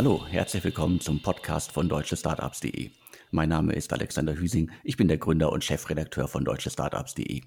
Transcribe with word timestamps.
Hallo, 0.00 0.24
herzlich 0.26 0.64
willkommen 0.64 0.98
zum 0.98 1.20
Podcast 1.20 1.72
von 1.72 1.86
deutschestartups.de. 1.90 2.90
Mein 3.32 3.50
Name 3.50 3.74
ist 3.74 3.92
Alexander 3.92 4.34
Hüsing, 4.34 4.70
ich 4.82 4.96
bin 4.96 5.08
der 5.08 5.18
Gründer 5.18 5.52
und 5.52 5.62
Chefredakteur 5.62 6.26
von 6.26 6.42
deutschestartups.de. 6.42 7.42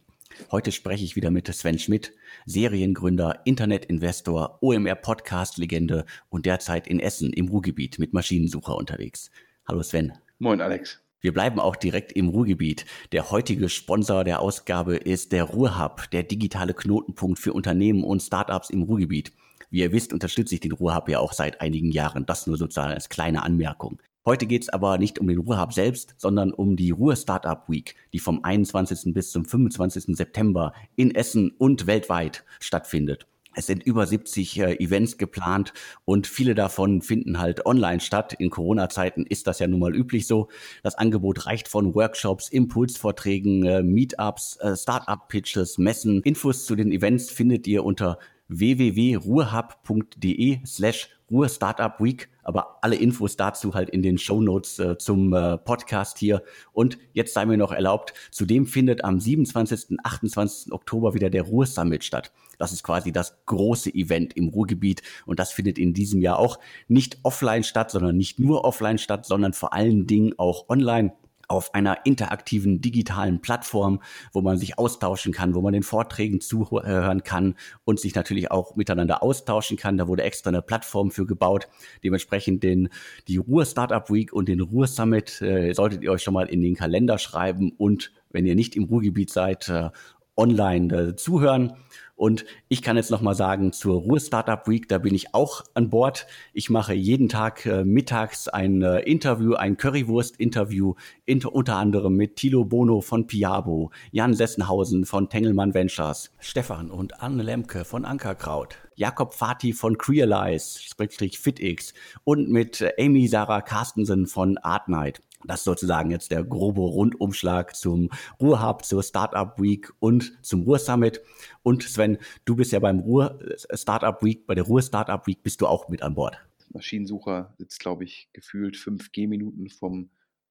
Heute 0.52 0.72
spreche 0.72 1.04
ich 1.04 1.16
wieder 1.16 1.32
mit 1.32 1.48
Sven 1.52 1.80
Schmidt, 1.80 2.14
Seriengründer, 2.46 3.42
Internetinvestor, 3.46 4.60
OMR-Podcast-Legende 4.62 6.06
und 6.30 6.46
derzeit 6.46 6.86
in 6.86 7.00
Essen 7.00 7.34
im 7.34 7.48
Ruhrgebiet 7.48 7.98
mit 7.98 8.14
Maschinensucher 8.14 8.76
unterwegs. 8.76 9.32
Hallo 9.68 9.82
Sven. 9.82 10.14
Moin 10.38 10.62
Alex. 10.62 11.00
Wir 11.22 11.34
bleiben 11.34 11.60
auch 11.60 11.76
direkt 11.76 12.12
im 12.12 12.30
Ruhrgebiet. 12.30 12.86
Der 13.14 13.32
heutige 13.32 13.68
Sponsor 13.68 14.24
der 14.24 14.42
Ausgabe 14.42 14.98
ist 14.98 15.32
der 15.32 15.46
Ruhrhub, 15.46 16.12
der 16.12 16.22
digitale 16.22 16.76
Knotenpunkt 16.76 17.40
für 17.40 17.54
Unternehmen 17.54 18.04
und 18.04 18.22
Startups 18.22 18.70
im 18.70 18.84
Ruhrgebiet. 18.84 19.32
Wie 19.74 19.80
ihr 19.80 19.92
wisst, 19.92 20.14
unterstütze 20.14 20.54
ich 20.54 20.62
den 20.62 20.72
Ruhrhub 20.72 21.10
ja 21.10 21.18
auch 21.18 21.34
seit 21.34 21.60
einigen 21.60 21.90
Jahren. 21.90 22.28
Das 22.28 22.46
nur 22.46 22.58
sozusagen 22.58 22.94
als 22.94 23.10
kleine 23.10 23.42
Anmerkung. 23.42 24.00
Heute 24.24 24.46
geht 24.46 24.62
es 24.62 24.70
aber 24.70 25.00
nicht 25.00 25.18
um 25.18 25.28
den 25.28 25.40
Ruhrhub 25.40 25.74
selbst, 25.74 26.14
sondern 26.20 26.54
um 26.54 26.76
die 26.76 26.92
Ruhr 26.92 27.16
Startup 27.16 27.68
Week, 27.68 27.96
die 28.14 28.20
vom 28.20 28.44
21. 28.44 29.16
bis 29.16 29.32
zum 29.32 29.46
25. 29.46 30.16
September 30.16 30.74
in 30.96 31.16
Essen 31.16 31.50
und 31.58 31.88
weltweit 31.88 32.46
stattfindet. 32.60 33.26
Es 33.56 33.66
sind 33.66 33.84
über 33.84 34.06
70 34.06 34.60
äh, 34.60 34.74
Events 34.76 35.18
geplant 35.18 35.74
und 36.06 36.28
viele 36.28 36.54
davon 36.54 37.02
finden 37.02 37.40
halt 37.40 37.66
online 37.66 38.00
statt. 38.00 38.34
In 38.34 38.52
Corona-Zeiten 38.52 39.26
ist 39.26 39.48
das 39.48 39.58
ja 39.58 39.68
nun 39.68 39.80
mal 39.80 39.96
üblich 39.96 40.28
so. 40.28 40.50
Das 40.84 40.96
Angebot 40.96 41.48
reicht 41.48 41.68
von 41.68 41.96
Workshops, 41.96 42.50
Impulsvorträgen, 42.50 43.66
äh, 43.66 43.82
Meetups, 43.84 44.58
äh, 44.58 44.76
Startup-Pitches, 44.76 45.80
Messen. 45.80 46.22
Infos 46.22 46.66
zu 46.66 46.76
den 46.76 46.92
Events 46.92 47.32
findet 47.32 47.68
ihr 47.68 47.84
unter 47.84 48.20
www.ruhrhub.de 48.48 50.60
slash 50.66 51.10
Ruhr 51.30 51.50
Startup 51.50 52.00
Week. 52.00 52.30
Aber 52.44 52.84
alle 52.84 52.96
Infos 52.96 53.38
dazu 53.38 53.74
halt 53.74 53.90
in 53.90 54.02
den 54.02 54.18
Show 54.18 54.42
Notes 54.42 54.78
äh, 54.78 54.98
zum 54.98 55.34
äh, 55.34 55.58
Podcast 55.58 56.18
hier. 56.18 56.44
Und 56.74 56.98
jetzt 57.14 57.34
sei 57.34 57.46
mir 57.46 57.58
noch 57.58 57.72
erlaubt, 57.72 58.14
zudem 58.32 58.66
findet 58.66 59.06
am 59.06 59.20
27. 59.20 60.00
28. 60.04 60.74
Oktober 60.74 61.14
wieder 61.14 61.30
der 61.30 61.44
Ruhr 61.44 61.66
Summit 61.66 62.04
statt. 62.04 62.32
Das 62.58 62.72
ist 62.72 62.84
quasi 62.84 63.12
das 63.12 63.46
große 63.46 63.94
Event 63.94 64.36
im 64.36 64.50
Ruhrgebiet 64.50 65.02
und 65.26 65.40
das 65.40 65.52
findet 65.52 65.80
in 65.80 65.94
diesem 65.94 66.22
Jahr 66.22 66.38
auch 66.38 66.60
nicht 66.88 67.18
offline 67.24 67.64
statt, 67.64 67.92
sondern 67.92 68.18
nicht 68.18 68.40
nur 68.40 68.66
offline 68.66 68.98
statt, 68.98 69.26
sondern 69.26 69.54
vor 69.54 69.74
allen 69.74 70.06
Dingen 70.06 70.38
auch 70.38 70.70
online 70.70 71.14
auf 71.54 71.74
einer 71.76 72.06
interaktiven 72.06 72.82
digitalen 72.82 73.42
Plattform, 73.42 74.02
wo 74.32 74.42
man 74.42 74.58
sich 74.58 74.80
austauschen 74.80 75.32
kann, 75.32 75.54
wo 75.54 75.62
man 75.62 75.74
den 75.74 75.84
Vorträgen 75.84 76.42
zuhören 76.42 77.24
kann 77.24 77.56
und 77.86 78.00
sich 78.00 78.16
natürlich 78.16 78.50
auch 78.50 78.76
miteinander 78.76 79.22
austauschen 79.22 79.78
kann. 79.78 79.98
Da 79.98 80.08
wurde 80.08 80.24
extra 80.24 80.50
eine 80.50 80.64
Plattform 80.64 81.12
für 81.12 81.28
gebaut. 81.28 81.68
Dementsprechend 82.04 82.64
den, 82.64 82.90
die 83.28 83.38
Ruhr 83.38 83.66
Startup 83.66 84.10
Week 84.10 84.34
und 84.34 84.50
den 84.50 84.62
Ruhr 84.62 84.88
Summit 84.88 85.42
äh, 85.42 85.74
solltet 85.74 86.02
ihr 86.02 86.12
euch 86.12 86.24
schon 86.24 86.34
mal 86.34 86.48
in 86.48 86.62
den 86.62 86.76
Kalender 86.76 87.20
schreiben 87.20 87.72
und 87.78 88.12
wenn 88.32 88.48
ihr 88.48 88.56
nicht 88.56 88.76
im 88.76 88.86
Ruhrgebiet 88.86 89.30
seid, 89.30 89.70
äh, 89.70 89.92
online 90.36 90.96
äh, 90.96 91.16
zuhören. 91.16 91.74
Und 92.16 92.46
ich 92.70 92.84
kann 92.84 92.96
jetzt 92.96 93.10
nochmal 93.10 93.34
sagen, 93.34 93.74
zur 93.74 94.00
Ruhr 94.00 94.20
Startup 94.20 94.68
Week, 94.68 94.88
da 94.88 95.00
bin 95.00 95.16
ich 95.16 95.34
auch 95.34 95.64
an 95.74 95.90
Bord. 95.90 96.28
Ich 96.54 96.70
mache 96.70 96.94
jeden 96.94 97.28
Tag 97.28 97.66
äh, 97.66 97.84
mittags 97.84 98.48
ein 98.48 98.82
äh, 98.84 99.00
Interview, 99.00 99.56
ein 99.56 99.78
Currywurst-Interview, 99.78 100.94
inter, 101.26 101.54
unter 101.54 101.76
anderem 101.76 102.16
mit 102.16 102.36
Thilo 102.36 102.66
Bono 102.66 103.02
von 103.02 103.26
Piabo, 103.26 103.92
Jan 104.12 104.36
Sessenhausen 104.36 105.06
von 105.06 105.28
Tengelmann 105.28 105.74
Ventures, 105.74 106.32
Stefan 106.40 106.92
und 106.92 107.20
Anne 107.22 107.42
Lemke 107.42 107.84
von 107.84 108.06
Ankerkraut, 108.06 108.78
Jakob 108.96 109.34
Fati 109.34 109.74
von 109.74 109.98
Crealize, 109.98 110.80
FitX 110.96 111.94
und 112.24 112.48
mit 112.48 112.80
äh, 112.80 112.94
Amy 113.00 113.28
Sarah 113.28 113.62
Carstensen 113.62 114.28
von 114.28 114.60
Artnight. 114.60 115.22
Das 115.46 115.62
ist 115.62 115.66
sozusagen 115.66 116.12
jetzt 116.12 116.32
der 116.32 116.44
grobe 116.44 116.82
Rundumschlag 116.82 117.76
zum 117.76 118.10
Ruhrhub, 118.40 118.86
zur 118.86 119.04
Startup 119.04 119.60
Week 119.60 119.92
und 120.00 120.38
zum 120.44 120.64
Ruhr 120.64 120.80
Summit. 120.80 121.22
Und 121.64 121.84
Sven, 121.84 122.18
du 122.46 122.56
bist 122.56 122.72
ja 122.72 122.80
beim 122.80 123.00
Ruhr 123.00 123.40
äh, 123.42 123.78
Startup 123.78 124.22
Week, 124.24 124.46
bei 124.46 124.56
der 124.56 124.64
Ruhr 124.64 124.82
Startup 124.82 125.26
Week 125.28 125.42
bist 125.44 125.62
du 125.62 125.68
auch 125.68 125.90
mit 125.90 126.02
an 126.02 126.16
Bord. 126.16 126.38
Maschinensucher 126.74 127.54
sitzt, 127.58 127.80
glaube 127.80 128.04
ich, 128.04 128.30
gefühlt 128.34 128.78
fünf 128.78 129.12
Gehminuten 129.12 129.70
vom 129.70 130.10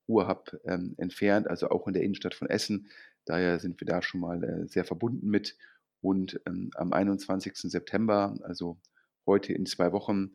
Ruhrhub 0.08 0.56
ähm, 0.64 0.94
entfernt, 0.98 1.48
also 1.48 1.70
auch 1.70 1.86
in 1.86 1.94
der 1.94 2.02
Innenstadt 2.02 2.34
von 2.34 2.48
Essen. 2.48 2.88
Daher 3.24 3.58
sind 3.60 3.80
wir 3.80 3.86
da 3.86 4.02
schon 4.02 4.20
mal 4.20 4.42
äh, 4.42 4.68
sehr 4.68 4.84
verbunden 4.84 5.28
mit. 5.28 5.56
Und 6.00 6.40
ähm, 6.46 6.70
am 6.74 6.92
21. 6.92 7.54
September, 7.54 8.36
also 8.42 8.78
heute 9.26 9.52
in 9.52 9.66
zwei 9.66 9.92
Wochen, 9.92 10.32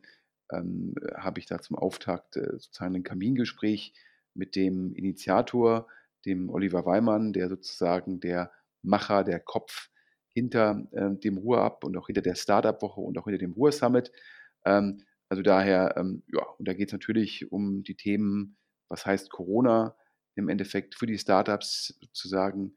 ähm, 0.50 0.94
habe 1.14 1.40
ich 1.40 1.46
da 1.46 1.60
zum 1.60 1.76
Auftakt 1.76 2.36
äh, 2.36 2.52
sozusagen 2.58 2.96
ein 2.96 3.02
Kamingespräch 3.02 3.92
mit 4.38 4.56
dem 4.56 4.94
Initiator, 4.94 5.86
dem 6.24 6.48
Oliver 6.48 6.86
Weimann, 6.86 7.32
der 7.32 7.48
sozusagen 7.48 8.20
der 8.20 8.52
Macher, 8.82 9.24
der 9.24 9.40
Kopf 9.40 9.90
hinter 10.32 10.86
äh, 10.92 11.10
dem 11.16 11.36
Ruhr-Up 11.36 11.84
und 11.84 11.96
auch 11.96 12.06
hinter 12.06 12.22
der 12.22 12.36
Startup-Woche 12.36 13.00
und 13.00 13.18
auch 13.18 13.24
hinter 13.24 13.38
dem 13.38 13.52
Ruhr-Summit. 13.52 14.12
Ähm, 14.64 15.02
also 15.28 15.42
daher, 15.42 15.96
ähm, 15.96 16.22
ja, 16.28 16.42
und 16.58 16.68
da 16.68 16.72
geht 16.72 16.88
es 16.88 16.92
natürlich 16.92 17.50
um 17.52 17.82
die 17.82 17.96
Themen, 17.96 18.56
was 18.88 19.04
heißt 19.04 19.30
Corona 19.30 19.96
im 20.36 20.48
Endeffekt 20.48 20.94
für 20.94 21.06
die 21.06 21.18
Startups 21.18 21.98
sozusagen 22.00 22.76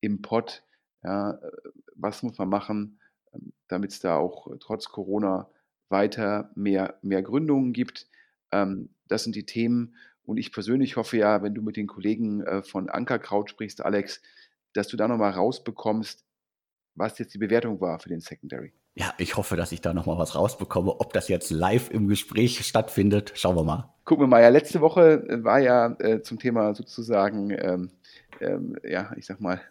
im 0.00 0.20
Pod. 0.20 0.62
Ja, 1.02 1.32
äh, 1.32 1.50
was 1.96 2.22
muss 2.22 2.38
man 2.38 2.48
machen, 2.48 3.00
ähm, 3.32 3.52
damit 3.68 3.92
es 3.92 4.00
da 4.00 4.16
auch 4.16 4.48
trotz 4.60 4.88
Corona 4.90 5.50
weiter 5.88 6.50
mehr, 6.54 6.98
mehr 7.02 7.22
Gründungen 7.22 7.72
gibt. 7.72 8.08
Ähm, 8.52 8.90
das 9.06 9.24
sind 9.24 9.34
die 9.34 9.46
Themen, 9.46 9.96
und 10.28 10.36
ich 10.36 10.52
persönlich 10.52 10.96
hoffe 10.96 11.16
ja, 11.16 11.42
wenn 11.42 11.54
du 11.54 11.62
mit 11.62 11.78
den 11.78 11.86
Kollegen 11.86 12.42
äh, 12.42 12.62
von 12.62 12.90
Ankerkraut 12.90 13.48
sprichst, 13.48 13.82
Alex, 13.82 14.20
dass 14.74 14.86
du 14.88 14.98
da 14.98 15.08
nochmal 15.08 15.30
rausbekommst, 15.30 16.26
was 16.94 17.18
jetzt 17.18 17.32
die 17.32 17.38
Bewertung 17.38 17.80
war 17.80 17.98
für 17.98 18.10
den 18.10 18.20
Secondary. 18.20 18.74
Ja, 18.94 19.14
ich 19.16 19.38
hoffe, 19.38 19.56
dass 19.56 19.72
ich 19.72 19.80
da 19.80 19.94
nochmal 19.94 20.18
was 20.18 20.34
rausbekomme. 20.34 21.00
Ob 21.00 21.14
das 21.14 21.28
jetzt 21.28 21.50
live 21.50 21.90
im 21.90 22.08
Gespräch 22.08 22.62
stattfindet, 22.66 23.32
schauen 23.36 23.56
wir 23.56 23.64
mal. 23.64 23.94
Gucken 24.04 24.24
wir 24.24 24.26
mal. 24.26 24.42
Ja, 24.42 24.50
letzte 24.50 24.82
Woche 24.82 25.26
äh, 25.30 25.42
war 25.44 25.60
ja 25.60 25.96
äh, 25.98 26.20
zum 26.20 26.38
Thema 26.38 26.74
sozusagen, 26.74 27.50
ähm, 27.50 27.90
ähm, 28.40 28.76
ja, 28.84 29.12
ich 29.16 29.24
sag 29.24 29.40
mal, 29.40 29.62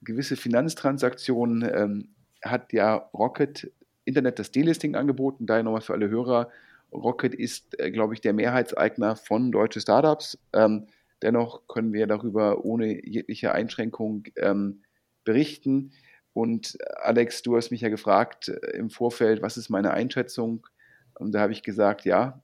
gewisse 0.00 0.36
Finanztransaktionen 0.36 1.70
ähm, 1.70 2.08
hat 2.42 2.72
ja 2.72 2.94
Rocket 3.12 3.70
Internet 4.06 4.38
das 4.38 4.52
Delisting 4.52 4.94
angeboten. 4.94 5.44
Daher 5.44 5.64
nochmal 5.64 5.82
für 5.82 5.92
alle 5.92 6.08
Hörer, 6.08 6.48
Rocket 6.94 7.34
ist, 7.34 7.78
äh, 7.78 7.90
glaube 7.90 8.14
ich, 8.14 8.20
der 8.20 8.32
Mehrheitseigner 8.32 9.16
von 9.16 9.52
deutschen 9.52 9.82
Startups. 9.82 10.38
Ähm, 10.52 10.86
dennoch 11.22 11.66
können 11.66 11.92
wir 11.92 12.06
darüber 12.06 12.64
ohne 12.64 13.04
jegliche 13.06 13.52
Einschränkung 13.52 14.24
ähm, 14.36 14.82
berichten. 15.24 15.92
Und 16.32 16.76
äh, 16.80 16.84
Alex, 17.02 17.42
du 17.42 17.56
hast 17.56 17.70
mich 17.70 17.80
ja 17.80 17.88
gefragt 17.88 18.48
äh, 18.48 18.76
im 18.76 18.90
Vorfeld, 18.90 19.42
was 19.42 19.56
ist 19.56 19.70
meine 19.70 19.92
Einschätzung? 19.92 20.66
Und 21.14 21.32
da 21.32 21.40
habe 21.40 21.52
ich 21.52 21.62
gesagt, 21.62 22.04
ja, 22.04 22.42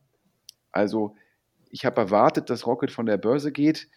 also 0.73 1.17
ich 1.71 1.85
habe 1.85 2.01
erwartet, 2.01 2.51
dass 2.51 2.67
Rocket 2.67 2.91
von 2.91 3.07
der 3.07 3.17
Börse 3.17 3.53
geht, 3.53 3.89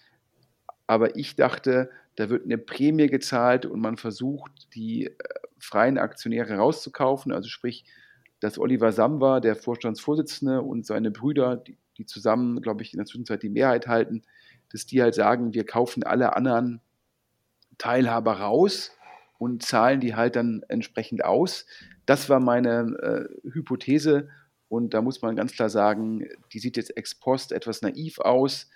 aber 0.87 1.15
ich 1.15 1.35
dachte, 1.35 1.89
da 2.15 2.29
wird 2.29 2.45
eine 2.45 2.57
Prämie 2.57 3.07
gezahlt 3.07 3.65
und 3.65 3.79
man 3.79 3.97
versucht, 3.97 4.73
die 4.75 5.07
äh, 5.07 5.13
freien 5.59 5.97
Aktionäre 5.97 6.55
rauszukaufen, 6.57 7.31
also 7.31 7.49
sprich, 7.49 7.85
dass 8.43 8.59
Oliver 8.59 8.91
Samba, 8.91 9.39
der 9.39 9.55
Vorstandsvorsitzende 9.55 10.61
und 10.61 10.85
seine 10.85 11.11
Brüder, 11.11 11.55
die, 11.55 11.77
die 11.97 12.05
zusammen, 12.05 12.61
glaube 12.61 12.83
ich, 12.83 12.93
in 12.93 12.97
der 12.97 13.05
Zwischenzeit 13.05 13.41
die 13.41 13.49
Mehrheit 13.49 13.87
halten, 13.87 14.23
dass 14.69 14.85
die 14.85 15.01
halt 15.01 15.15
sagen, 15.15 15.53
wir 15.53 15.65
kaufen 15.65 16.03
alle 16.03 16.35
anderen 16.35 16.81
Teilhaber 17.77 18.33
raus 18.33 18.91
und 19.37 19.63
zahlen 19.63 20.01
die 20.01 20.15
halt 20.15 20.35
dann 20.35 20.61
entsprechend 20.67 21.23
aus. 21.23 21.65
Das 22.05 22.27
war 22.27 22.41
meine 22.41 23.29
äh, 23.45 23.49
Hypothese 23.49 24.27
und 24.67 24.93
da 24.93 25.01
muss 25.01 25.21
man 25.21 25.37
ganz 25.37 25.53
klar 25.53 25.69
sagen, 25.69 26.27
die 26.51 26.59
sieht 26.59 26.75
jetzt 26.75 26.97
ex 26.97 27.15
post 27.15 27.53
etwas 27.53 27.81
naiv 27.81 28.19
aus. 28.19 28.69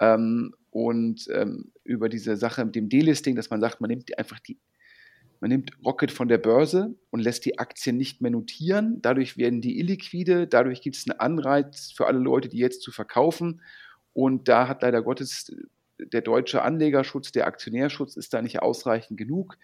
Ähm, 0.00 0.54
und 0.68 1.28
ähm, 1.30 1.72
über 1.84 2.10
diese 2.10 2.36
Sache 2.36 2.62
mit 2.62 2.74
dem 2.74 2.90
Delisting, 2.90 3.36
dass 3.36 3.48
man 3.48 3.60
sagt, 3.62 3.80
man 3.80 3.88
nimmt 3.88 4.18
einfach 4.18 4.40
die 4.40 4.58
man 5.44 5.50
nimmt 5.50 5.72
Rocket 5.84 6.10
von 6.10 6.28
der 6.28 6.38
Börse 6.38 6.94
und 7.10 7.20
lässt 7.20 7.44
die 7.44 7.58
Aktien 7.58 7.98
nicht 7.98 8.22
mehr 8.22 8.30
notieren. 8.30 9.02
Dadurch 9.02 9.36
werden 9.36 9.60
die 9.60 9.78
illiquide. 9.78 10.46
Dadurch 10.46 10.80
gibt 10.80 10.96
es 10.96 11.06
einen 11.06 11.20
Anreiz 11.20 11.92
für 11.94 12.06
alle 12.06 12.18
Leute, 12.18 12.48
die 12.48 12.56
jetzt 12.56 12.80
zu 12.80 12.90
verkaufen. 12.90 13.60
Und 14.14 14.48
da 14.48 14.68
hat 14.68 14.80
leider 14.80 15.02
Gottes 15.02 15.54
der 15.98 16.22
deutsche 16.22 16.62
Anlegerschutz, 16.62 17.30
der 17.30 17.46
Aktionärschutz 17.46 18.16
ist 18.16 18.32
da 18.32 18.40
nicht 18.40 18.62
ausreichend 18.62 19.18
genug. 19.18 19.58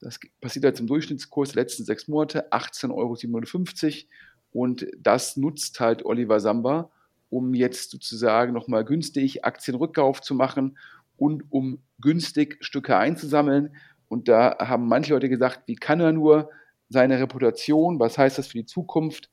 Das 0.00 0.18
passiert 0.40 0.64
halt 0.64 0.78
zum 0.78 0.86
Durchschnittskurs 0.86 1.52
der 1.52 1.64
letzten 1.64 1.84
sechs 1.84 2.08
Monate, 2.08 2.50
18,57 2.52 2.94
Euro. 2.94 4.08
Und 4.52 4.86
das 4.98 5.36
nutzt 5.36 5.80
halt 5.80 6.02
Oliver 6.06 6.40
Samba, 6.40 6.90
um 7.28 7.52
jetzt 7.52 7.90
sozusagen 7.90 8.54
nochmal 8.54 8.86
günstig 8.86 9.44
Aktienrückkauf 9.44 10.22
zu 10.22 10.34
machen 10.34 10.78
und 11.18 11.44
um 11.50 11.82
günstig 12.00 12.56
Stücke 12.64 12.96
einzusammeln. 12.96 13.76
Und 14.08 14.28
da 14.28 14.56
haben 14.60 14.88
manche 14.88 15.14
Leute 15.14 15.28
gesagt, 15.28 15.62
wie 15.66 15.76
kann 15.76 16.00
er 16.00 16.12
nur 16.12 16.50
seine 16.88 17.18
Reputation, 17.18 17.98
was 17.98 18.16
heißt 18.16 18.38
das 18.38 18.48
für 18.48 18.58
die 18.58 18.66
Zukunft? 18.66 19.30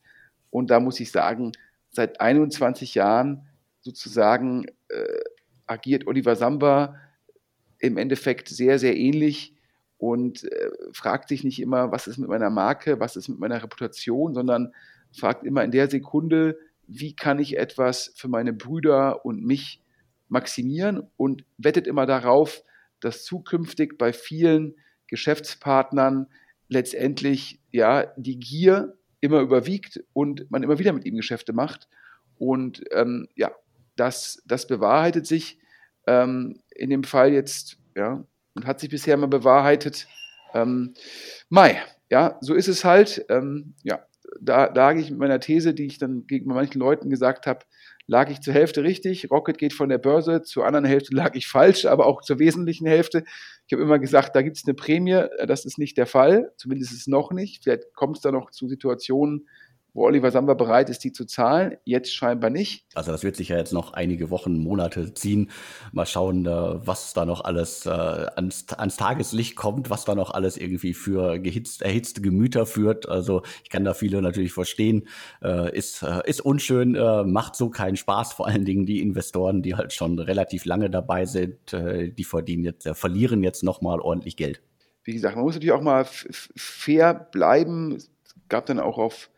Und 0.50 0.70
da 0.70 0.80
muss 0.80 1.00
ich 1.00 1.10
sagen, 1.10 1.52
seit 1.90 2.20
21 2.20 2.94
Jahren 2.94 3.46
sozusagen 3.80 4.66
äh, 4.88 5.20
agiert 5.66 6.06
Oliver 6.06 6.36
Samba 6.36 6.96
im 7.78 7.96
Endeffekt 7.96 8.48
sehr, 8.48 8.78
sehr 8.78 8.96
ähnlich 8.96 9.54
und 9.98 10.44
äh, 10.44 10.70
fragt 10.92 11.28
sich 11.28 11.44
nicht 11.44 11.60
immer, 11.60 11.92
was 11.92 12.06
ist 12.06 12.18
mit 12.18 12.28
meiner 12.28 12.50
Marke, 12.50 12.98
was 13.00 13.16
ist 13.16 13.28
mit 13.28 13.38
meiner 13.38 13.62
Reputation, 13.62 14.34
sondern 14.34 14.72
fragt 15.12 15.44
immer 15.44 15.62
in 15.62 15.70
der 15.70 15.88
Sekunde, 15.88 16.58
wie 16.86 17.14
kann 17.14 17.38
ich 17.38 17.56
etwas 17.56 18.12
für 18.16 18.28
meine 18.28 18.52
Brüder 18.52 19.24
und 19.24 19.44
mich 19.44 19.80
maximieren 20.28 21.08
und 21.16 21.44
wettet 21.58 21.86
immer 21.86 22.06
darauf, 22.06 22.62
dass 23.04 23.24
zukünftig 23.24 23.98
bei 23.98 24.12
vielen 24.12 24.76
Geschäftspartnern 25.08 26.26
letztendlich 26.68 27.60
ja 27.70 28.12
die 28.16 28.38
Gier 28.38 28.96
immer 29.20 29.40
überwiegt 29.40 30.02
und 30.12 30.50
man 30.50 30.62
immer 30.62 30.78
wieder 30.78 30.92
mit 30.92 31.04
ihm 31.04 31.16
Geschäfte 31.16 31.52
macht. 31.52 31.88
Und 32.36 32.84
ähm, 32.92 33.28
ja, 33.36 33.52
das, 33.96 34.42
das 34.46 34.66
bewahrheitet 34.66 35.26
sich 35.26 35.58
ähm, 36.06 36.60
in 36.74 36.90
dem 36.90 37.04
Fall 37.04 37.32
jetzt, 37.32 37.78
ja, 37.94 38.24
und 38.54 38.66
hat 38.66 38.80
sich 38.80 38.90
bisher 38.90 39.14
immer 39.14 39.28
bewahrheitet. 39.28 40.06
Ähm, 40.52 40.94
Mai, 41.48 41.82
ja, 42.10 42.38
so 42.40 42.54
ist 42.54 42.68
es 42.68 42.84
halt. 42.84 43.24
Ähm, 43.28 43.74
ja, 43.82 44.04
da 44.40 44.66
lag 44.66 44.96
ich 44.96 45.10
mit 45.10 45.18
meiner 45.18 45.40
These, 45.40 45.74
die 45.74 45.86
ich 45.86 45.98
dann 45.98 46.26
gegen 46.26 46.50
manchen 46.50 46.80
Leuten 46.80 47.10
gesagt 47.10 47.46
habe, 47.46 47.64
lag 48.06 48.30
ich 48.30 48.40
zur 48.40 48.54
Hälfte 48.54 48.82
richtig. 48.82 49.30
Rocket 49.30 49.58
geht 49.58 49.72
von 49.72 49.88
der 49.88 49.98
Börse, 49.98 50.42
zur 50.42 50.66
anderen 50.66 50.84
Hälfte 50.84 51.14
lag 51.14 51.34
ich 51.34 51.46
falsch, 51.46 51.86
aber 51.86 52.06
auch 52.06 52.22
zur 52.22 52.38
wesentlichen 52.38 52.86
Hälfte. 52.86 53.24
Ich 53.66 53.72
habe 53.72 53.82
immer 53.82 53.98
gesagt, 53.98 54.36
da 54.36 54.42
gibt 54.42 54.56
es 54.56 54.64
eine 54.66 54.74
Prämie. 54.74 55.24
Das 55.46 55.64
ist 55.64 55.78
nicht 55.78 55.96
der 55.96 56.06
Fall, 56.06 56.52
zumindest 56.56 56.92
ist 56.92 57.00
es 57.00 57.06
noch 57.06 57.32
nicht. 57.32 57.64
Vielleicht 57.64 57.94
kommt 57.94 58.16
es 58.16 58.22
da 58.22 58.30
noch 58.30 58.50
zu 58.50 58.68
Situationen, 58.68 59.48
wo 59.94 60.04
Oliver 60.06 60.32
Samba 60.32 60.54
bereit 60.54 60.90
ist, 60.90 61.04
die 61.04 61.12
zu 61.12 61.24
zahlen. 61.24 61.76
Jetzt 61.84 62.12
scheinbar 62.12 62.50
nicht. 62.50 62.84
Also 62.94 63.12
das 63.12 63.22
wird 63.22 63.36
sich 63.36 63.48
ja 63.48 63.56
jetzt 63.56 63.72
noch 63.72 63.92
einige 63.92 64.28
Wochen, 64.28 64.58
Monate 64.58 65.14
ziehen. 65.14 65.50
Mal 65.92 66.04
schauen, 66.04 66.44
äh, 66.46 66.50
was 66.50 67.14
da 67.14 67.24
noch 67.24 67.44
alles 67.44 67.86
äh, 67.86 67.90
ans, 67.90 68.66
ans 68.72 68.96
Tageslicht 68.96 69.54
kommt, 69.54 69.90
was 69.90 70.04
da 70.04 70.16
noch 70.16 70.32
alles 70.32 70.56
irgendwie 70.56 70.94
für 70.94 71.38
gehitzt, 71.38 71.82
erhitzte 71.82 72.20
Gemüter 72.20 72.66
führt. 72.66 73.08
Also 73.08 73.42
ich 73.62 73.70
kann 73.70 73.84
da 73.84 73.94
viele 73.94 74.20
natürlich 74.20 74.52
verstehen. 74.52 75.06
Äh, 75.40 75.74
ist, 75.76 76.02
ist 76.24 76.40
unschön, 76.40 76.92
macht 77.30 77.54
so 77.54 77.70
keinen 77.70 77.96
Spaß. 77.96 78.32
Vor 78.32 78.48
allen 78.48 78.64
Dingen 78.64 78.86
die 78.86 79.00
Investoren, 79.00 79.62
die 79.62 79.76
halt 79.76 79.92
schon 79.92 80.18
relativ 80.18 80.64
lange 80.64 80.90
dabei 80.90 81.24
sind, 81.24 81.72
die 81.72 82.24
verdienen 82.24 82.64
jetzt, 82.64 82.88
verlieren 82.88 83.42
jetzt 83.42 83.62
nochmal 83.62 84.00
ordentlich 84.00 84.36
Geld. 84.36 84.60
Wie 85.04 85.12
gesagt, 85.12 85.36
man 85.36 85.44
muss 85.44 85.54
natürlich 85.54 85.72
auch 85.72 85.80
mal 85.82 86.04
fair 86.04 87.14
bleiben. 87.14 87.94
Es 87.96 88.10
gab 88.48 88.66
dann 88.66 88.80
auch 88.80 88.98
auf 88.98 89.30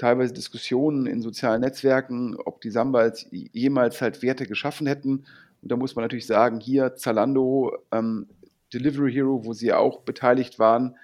teilweise 0.00 0.32
Diskussionen 0.32 1.06
in 1.06 1.20
sozialen 1.20 1.60
Netzwerken, 1.60 2.34
ob 2.36 2.62
die 2.62 2.70
Sambals 2.70 3.26
jemals 3.30 4.00
halt 4.00 4.22
Werte 4.22 4.46
geschaffen 4.46 4.86
hätten. 4.86 5.26
Und 5.62 5.70
da 5.70 5.76
muss 5.76 5.94
man 5.94 6.04
natürlich 6.04 6.26
sagen, 6.26 6.58
hier 6.58 6.96
Zalando, 6.96 7.76
ähm, 7.92 8.26
Delivery 8.72 9.12
Hero, 9.12 9.44
wo 9.44 9.52
sie 9.52 9.66
ja 9.66 9.76
auch 9.76 10.00
beteiligt 10.00 10.58
waren, 10.58 10.96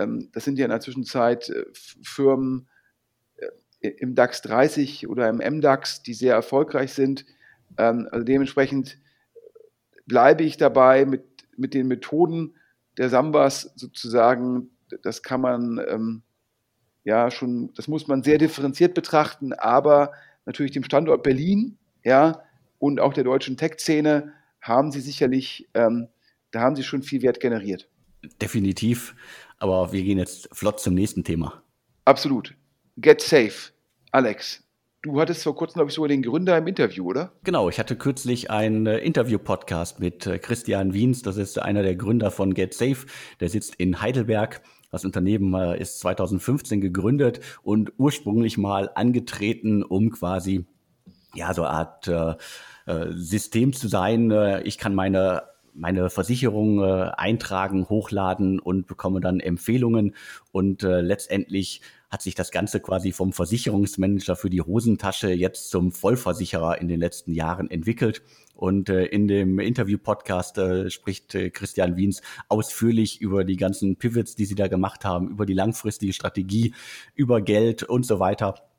ähm, 0.00 0.30
das 0.32 0.44
sind 0.44 0.58
ja 0.58 0.64
in 0.64 0.70
der 0.70 0.80
Zwischenzeit 0.80 1.48
äh, 1.48 1.64
Firmen 1.72 2.66
äh, 3.80 3.88
im 3.88 4.16
DAX 4.16 4.42
30 4.42 5.08
oder 5.08 5.28
im 5.28 5.36
MDAX, 5.36 6.02
die 6.02 6.14
sehr 6.14 6.34
erfolgreich 6.34 6.92
sind. 6.92 7.24
Ähm, 7.78 8.08
also 8.10 8.24
dementsprechend 8.24 8.98
bleibe 10.06 10.42
ich 10.42 10.56
dabei 10.56 11.04
mit, 11.04 11.22
mit 11.56 11.72
den 11.72 11.86
Methoden 11.86 12.54
der 12.98 13.10
Sambas 13.10 13.72
sozusagen. 13.76 14.70
Das 15.02 15.22
kann 15.22 15.40
man 15.40 15.80
ähm, 15.88 16.22
ja 17.10 17.30
schon, 17.30 17.72
das 17.74 17.88
muss 17.88 18.06
man 18.06 18.22
sehr 18.22 18.38
differenziert 18.38 18.94
betrachten, 18.94 19.52
aber 19.52 20.12
natürlich 20.46 20.70
dem 20.70 20.84
Standort 20.84 21.24
Berlin, 21.24 21.76
ja, 22.04 22.42
und 22.78 23.00
auch 23.00 23.12
der 23.12 23.24
deutschen 23.24 23.56
Tech-Szene 23.56 24.32
haben 24.60 24.92
sie 24.92 25.00
sicherlich, 25.00 25.68
ähm, 25.74 26.08
da 26.52 26.60
haben 26.60 26.76
sie 26.76 26.84
schon 26.84 27.02
viel 27.02 27.22
Wert 27.22 27.40
generiert. 27.40 27.88
Definitiv, 28.40 29.14
aber 29.58 29.92
wir 29.92 30.02
gehen 30.02 30.18
jetzt 30.18 30.48
flott 30.52 30.78
zum 30.78 30.94
nächsten 30.94 31.24
Thema. 31.24 31.62
Absolut. 32.04 32.54
Get 32.96 33.20
safe. 33.20 33.72
Alex, 34.12 34.62
Du 35.02 35.18
hattest 35.18 35.44
vor 35.44 35.56
kurzem, 35.56 35.76
glaube 35.76 35.88
ich, 35.88 35.94
sogar 35.94 36.08
den 36.08 36.20
Gründer 36.20 36.58
im 36.58 36.66
Interview, 36.66 37.06
oder? 37.06 37.32
Genau, 37.42 37.70
ich 37.70 37.78
hatte 37.78 37.96
kürzlich 37.96 38.50
einen 38.50 38.86
äh, 38.86 38.98
Interview-Podcast 38.98 39.98
mit 39.98 40.26
äh, 40.26 40.38
Christian 40.38 40.92
Wiens, 40.92 41.22
das 41.22 41.38
ist 41.38 41.58
einer 41.58 41.82
der 41.82 41.96
Gründer 41.96 42.30
von 42.30 42.52
GetSafe. 42.52 43.06
Der 43.40 43.48
sitzt 43.48 43.76
in 43.76 44.02
Heidelberg 44.02 44.60
das 44.90 45.04
Unternehmen 45.04 45.54
äh, 45.54 45.80
ist 45.80 46.00
2015 46.00 46.80
gegründet 46.80 47.40
und 47.62 47.92
ursprünglich 47.96 48.58
mal 48.58 48.90
angetreten, 48.94 49.82
um 49.82 50.10
quasi 50.10 50.66
ja 51.34 51.54
so 51.54 51.62
eine 51.62 51.70
Art 51.70 52.08
äh, 52.08 52.34
äh, 52.86 53.12
System 53.12 53.72
zu 53.72 53.88
sein. 53.88 54.30
Äh, 54.30 54.62
ich 54.62 54.78
kann 54.78 54.94
meine 54.94 55.42
meine 55.72 56.10
Versicherung 56.10 56.82
äh, 56.82 57.10
eintragen, 57.16 57.88
hochladen 57.88 58.58
und 58.58 58.88
bekomme 58.88 59.20
dann 59.20 59.38
Empfehlungen 59.38 60.16
und 60.50 60.82
äh, 60.82 61.00
letztendlich 61.00 61.80
hat 62.10 62.22
sich 62.22 62.34
das 62.34 62.50
Ganze 62.50 62.80
quasi 62.80 63.12
vom 63.12 63.32
Versicherungsmanager 63.32 64.36
für 64.36 64.50
die 64.50 64.60
Hosentasche 64.60 65.30
jetzt 65.30 65.70
zum 65.70 65.92
Vollversicherer 65.92 66.80
in 66.80 66.88
den 66.88 67.00
letzten 67.00 67.32
Jahren 67.32 67.70
entwickelt. 67.70 68.22
Und 68.54 68.90
äh, 68.90 69.04
in 69.06 69.26
dem 69.26 69.58
Interview-Podcast 69.58 70.58
äh, 70.58 70.90
spricht 70.90 71.34
äh, 71.34 71.50
Christian 71.50 71.96
Wiens 71.96 72.20
ausführlich 72.48 73.20
über 73.20 73.44
die 73.44 73.56
ganzen 73.56 73.96
Pivots, 73.96 74.34
die 74.34 74.44
sie 74.44 74.54
da 74.54 74.68
gemacht 74.68 75.04
haben, 75.04 75.28
über 75.28 75.46
die 75.46 75.54
langfristige 75.54 76.12
Strategie, 76.12 76.74
über 77.14 77.40
Geld 77.40 77.84
und 77.84 78.04
so 78.04 78.18
weiter. 78.18 78.69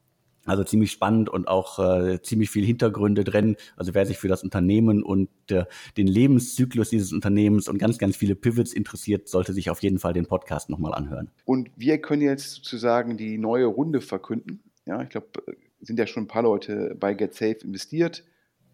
Also 0.46 0.64
ziemlich 0.64 0.92
spannend 0.92 1.30
und 1.30 1.48
auch 1.48 1.78
äh, 1.78 2.22
ziemlich 2.22 2.50
viel 2.50 2.66
Hintergründe 2.66 3.24
drin. 3.24 3.58
Also 3.76 3.94
wer 3.94 4.06
sich 4.06 4.18
für 4.18 4.28
das 4.28 4.44
Unternehmen 4.44 5.04
und 5.04 5.30
äh, 5.52 5.66
den 5.98 6.08
Lebenszyklus 6.08 6.90
dieses 6.90 7.14
Unternehmens 7.14 7.70
und 7.70 7.78
ganz, 7.78 8.00
ganz 8.00 8.18
viele 8.18 8.36
Pivots 8.36 8.74
interessiert, 8.74 9.28
sollte 9.28 9.54
sich 9.54 9.70
auf 9.70 9.84
jeden 9.84 10.00
Fall 10.00 10.14
den 10.14 10.26
Podcast 10.26 10.70
nochmal 10.70 10.96
anhören. 10.96 11.30
Und 11.46 11.70
wir 11.76 12.00
können 12.00 12.24
jetzt 12.24 12.56
sozusagen 12.56 13.18
die 13.18 13.38
neue 13.38 13.66
Runde 13.66 14.02
verkünden. 14.02 14.62
Ja, 14.86 15.04
ich 15.04 15.10
glaube, 15.10 15.28
äh, 15.46 15.54
sind 15.82 16.00
ja 16.00 16.08
schon 16.08 16.24
ein 16.24 16.28
paar 16.28 16.44
Leute 16.44 16.96
bei 17.00 17.14
GetSafe 17.14 17.60
investiert. 17.64 18.24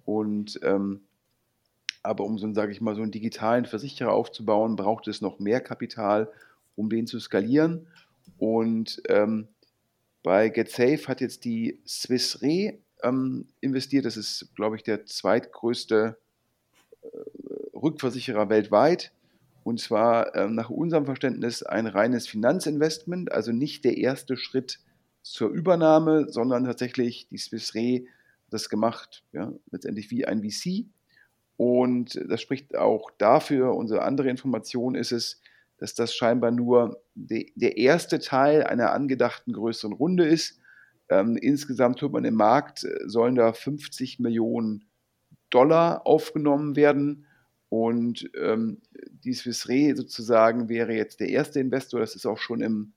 Und 0.05 0.59
ähm, 0.63 1.01
aber 2.07 2.23
um 2.23 2.37
so, 2.37 2.53
sage 2.53 2.71
ich 2.71 2.79
mal, 2.79 2.95
so 2.95 3.01
einen 3.01 3.11
digitalen 3.11 3.65
Versicherer 3.65 4.13
aufzubauen, 4.13 4.77
braucht 4.77 5.07
es 5.09 5.19
noch 5.19 5.39
mehr 5.39 5.59
Kapital, 5.59 6.29
um 6.75 6.89
den 6.89 7.07
zu 7.07 7.19
skalieren. 7.19 7.87
Und 8.37 9.01
ähm, 9.09 9.49
bei 10.27 10.49
GetSafe 10.49 11.07
hat 11.07 11.21
jetzt 11.21 11.45
die 11.45 11.79
Swiss 11.87 12.41
Re 12.41 12.79
ähm, 13.01 13.45
investiert. 13.61 14.03
Das 14.03 14.17
ist, 14.17 14.53
glaube 14.57 14.75
ich, 14.75 14.83
der 14.83 15.05
zweitgrößte 15.05 16.17
äh, 17.01 17.07
Rückversicherer 17.73 18.49
weltweit. 18.49 19.13
Und 19.63 19.79
zwar 19.79 20.35
äh, 20.35 20.49
nach 20.49 20.69
unserem 20.69 21.05
Verständnis 21.05 21.63
ein 21.63 21.87
reines 21.87 22.27
Finanzinvestment, 22.27 23.31
also 23.31 23.53
nicht 23.53 23.85
der 23.85 23.95
erste 23.95 24.35
Schritt 24.35 24.81
zur 25.21 25.49
Übernahme, 25.49 26.29
sondern 26.29 26.65
tatsächlich 26.65 27.29
die 27.29 27.37
Swiss 27.37 27.73
Re 27.73 28.01
das 28.49 28.67
gemacht, 28.67 29.23
ja, 29.31 29.53
letztendlich 29.71 30.11
wie 30.11 30.25
ein 30.25 30.43
VC. 30.43 30.87
Und 31.55 32.21
das 32.29 32.41
spricht 32.41 32.75
auch 32.75 33.11
dafür, 33.17 33.73
unsere 33.75 34.01
andere 34.01 34.29
Information 34.29 34.93
ist 34.93 35.13
es, 35.13 35.39
dass 35.77 35.93
das 35.93 36.13
scheinbar 36.13 36.51
nur 36.51 37.01
de, 37.15 37.51
der 37.55 37.77
erste 37.77 38.19
Teil 38.19 38.63
einer 38.63 38.91
angedachten 38.93 39.53
größeren 39.53 39.93
Runde 39.93 40.25
ist. 40.25 40.59
Ähm, 41.09 41.37
insgesamt 41.37 42.01
hört 42.01 42.11
man 42.11 42.25
im 42.25 42.35
Markt, 42.35 42.83
äh, 42.83 42.97
sollen 43.05 43.35
da 43.35 43.53
50 43.53 44.19
Millionen 44.19 44.85
Dollar 45.49 46.05
aufgenommen 46.05 46.75
werden. 46.75 47.25
Und 47.69 48.29
ähm, 48.41 48.81
die 49.23 49.33
Swiss 49.33 49.67
Re 49.67 49.95
sozusagen 49.95 50.69
wäre 50.69 50.93
jetzt 50.93 51.19
der 51.19 51.29
erste 51.29 51.59
Investor. 51.59 51.99
Das 51.99 52.15
ist 52.15 52.25
auch 52.25 52.37
schon 52.37 52.61
im 52.61 52.93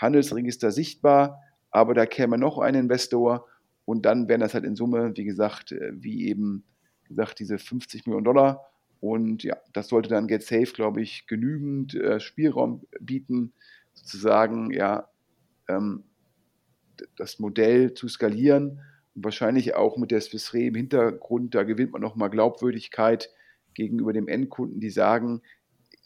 Handelsregister 0.00 0.70
sichtbar. 0.70 1.40
Aber 1.70 1.94
da 1.94 2.06
käme 2.06 2.38
noch 2.38 2.58
ein 2.58 2.74
Investor. 2.74 3.46
Und 3.84 4.06
dann 4.06 4.28
wären 4.28 4.40
das 4.40 4.54
halt 4.54 4.64
in 4.64 4.76
Summe, 4.76 5.12
wie 5.16 5.24
gesagt, 5.24 5.72
äh, 5.72 5.92
wie 5.94 6.28
eben 6.28 6.64
gesagt, 7.04 7.40
diese 7.40 7.58
50 7.58 8.06
Millionen 8.06 8.24
Dollar. 8.24 8.71
Und 9.02 9.42
ja, 9.42 9.56
das 9.72 9.88
sollte 9.88 10.08
dann 10.08 10.28
Get 10.28 10.44
Safe, 10.44 10.72
glaube 10.72 11.02
ich, 11.02 11.26
genügend 11.26 11.92
äh, 11.96 12.20
Spielraum 12.20 12.86
bieten, 13.00 13.52
sozusagen, 13.94 14.70
ja, 14.70 15.08
ähm, 15.68 16.04
das 17.16 17.40
Modell 17.40 17.94
zu 17.94 18.06
skalieren 18.06 18.80
und 19.16 19.24
wahrscheinlich 19.24 19.74
auch 19.74 19.96
mit 19.96 20.12
der 20.12 20.20
Swiss 20.20 20.54
Re 20.54 20.66
im 20.66 20.76
Hintergrund, 20.76 21.56
da 21.56 21.64
gewinnt 21.64 21.90
man 21.90 22.00
nochmal 22.00 22.30
Glaubwürdigkeit 22.30 23.28
gegenüber 23.74 24.12
dem 24.12 24.28
Endkunden, 24.28 24.78
die 24.78 24.90
sagen, 24.90 25.42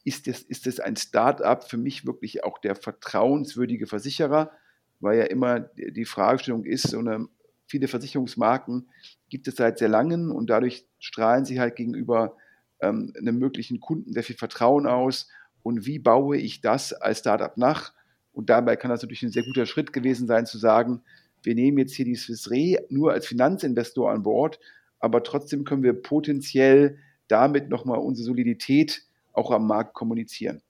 ist 0.05 0.27
das, 0.27 0.41
ist 0.41 0.65
das 0.65 0.81
ein 0.81 0.97
Start-up 0.97 1.69
für 1.69 1.77
mich 1.77 2.07
wirklich 2.07 2.45
auch 2.45 2.57
der 2.57 2.77
vertrauenswürdige 2.77 3.87
Versicherer? 3.87 4.53
Weil 5.01 5.19
ja 5.19 5.25
immer 5.25 5.61
die 5.61 6.07
Fragestellung 6.07 6.65
ist, 6.65 6.89
so 6.89 6.99
eine, 6.99 7.29
viele 7.67 7.89
Versicherungsmarken 7.89 8.89
gibt 9.29 9.49
es 9.49 9.57
seit 9.57 9.79
sehr 9.79 9.91
langem 9.91 10.31
und 10.33 10.49
dadurch 10.49 10.87
strahlen 10.99 11.45
sie 11.45 11.61
halt 11.61 11.77
gegenüber 11.77 12.39
ähm, 12.81 13.13
einem 13.19 13.39
möglichen 13.39 13.81
Kunden 13.81 14.13
sehr 14.13 14.23
viel 14.23 14.37
Vertrauen 14.37 14.87
aus 14.87 15.29
und 15.63 15.87
wie 15.87 15.99
baue 15.99 16.37
ich 16.37 16.61
das 16.61 16.93
als 16.93 17.21
Startup 17.21 17.57
nach? 17.57 17.93
Und 18.33 18.51
dabei 18.51 18.77
kann 18.77 18.91
das 18.91 19.03
natürlich 19.03 19.23
ein 19.23 19.33
sehr 19.33 19.45
guter 19.45 19.67
Schritt 19.67 19.93
gewesen 19.93 20.27
sein, 20.27 20.47
zu 20.47 20.59
sagen, 20.59 21.03
wir 21.43 21.55
nehmen 21.55 21.79
jetzt 21.79 21.95
hier 21.95 22.05
die 22.05 22.17
Swiss 22.17 22.51
Re 22.51 22.85
nur 22.89 23.13
als 23.13 23.27
Finanzinvestor 23.27 24.11
an 24.11 24.23
Bord, 24.23 24.59
aber 24.99 25.23
trotzdem 25.23 25.65
können 25.65 25.83
wir 25.83 25.95
potenziell 25.95 26.99
damit 27.29 27.69
nochmal 27.69 27.99
unsere 27.99 28.27
Solidität 28.27 29.03
auch 29.33 29.51
am 29.51 29.67
Markt 29.67 29.95
kommunizieren. 29.95 30.63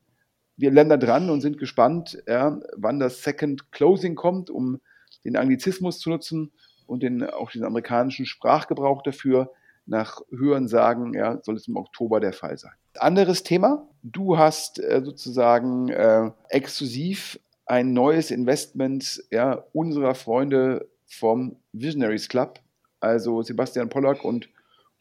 Wir 0.57 0.71
lernen 0.71 0.91
da 0.91 0.97
dran 0.97 1.31
und 1.31 1.41
sind 1.41 1.59
gespannt, 1.59 2.23
ja, 2.27 2.59
wann 2.77 2.99
das 2.99 3.23
Second 3.23 3.71
Closing 3.73 4.15
kommt, 4.15 4.49
um 4.49 4.81
den 5.25 5.37
Anglizismus 5.37 5.99
zu 5.99 6.11
nutzen 6.11 6.53
und 6.87 7.03
den, 7.03 7.23
auch 7.25 7.51
den 7.51 7.65
amerikanischen 7.65 8.27
Sprachgebrauch 8.27 9.03
dafür. 9.03 9.53
Nach 9.87 10.21
Hören 10.31 10.69
sagen, 10.69 11.15
ja, 11.15 11.41
soll 11.43 11.57
es 11.57 11.69
im 11.69 11.77
Oktober 11.77 12.21
der 12.21 12.33
Fall 12.33 12.59
sein. 12.59 12.73
Anderes 12.99 13.43
Thema. 13.43 13.89
Du 14.03 14.37
hast 14.37 14.81
äh, 14.81 15.03
sozusagen 15.05 15.89
äh, 15.89 16.31
exklusiv 16.49 17.39
ein 17.67 17.93
neues 17.93 18.31
Investment 18.31 19.23
ja, 19.31 19.65
unserer 19.73 20.15
Freunde 20.15 20.89
vom 21.07 21.57
Visionaries 21.73 22.29
Club, 22.29 22.61
also 23.01 23.43
Sebastian 23.43 23.89
Pollack 23.89 24.25
und 24.25 24.49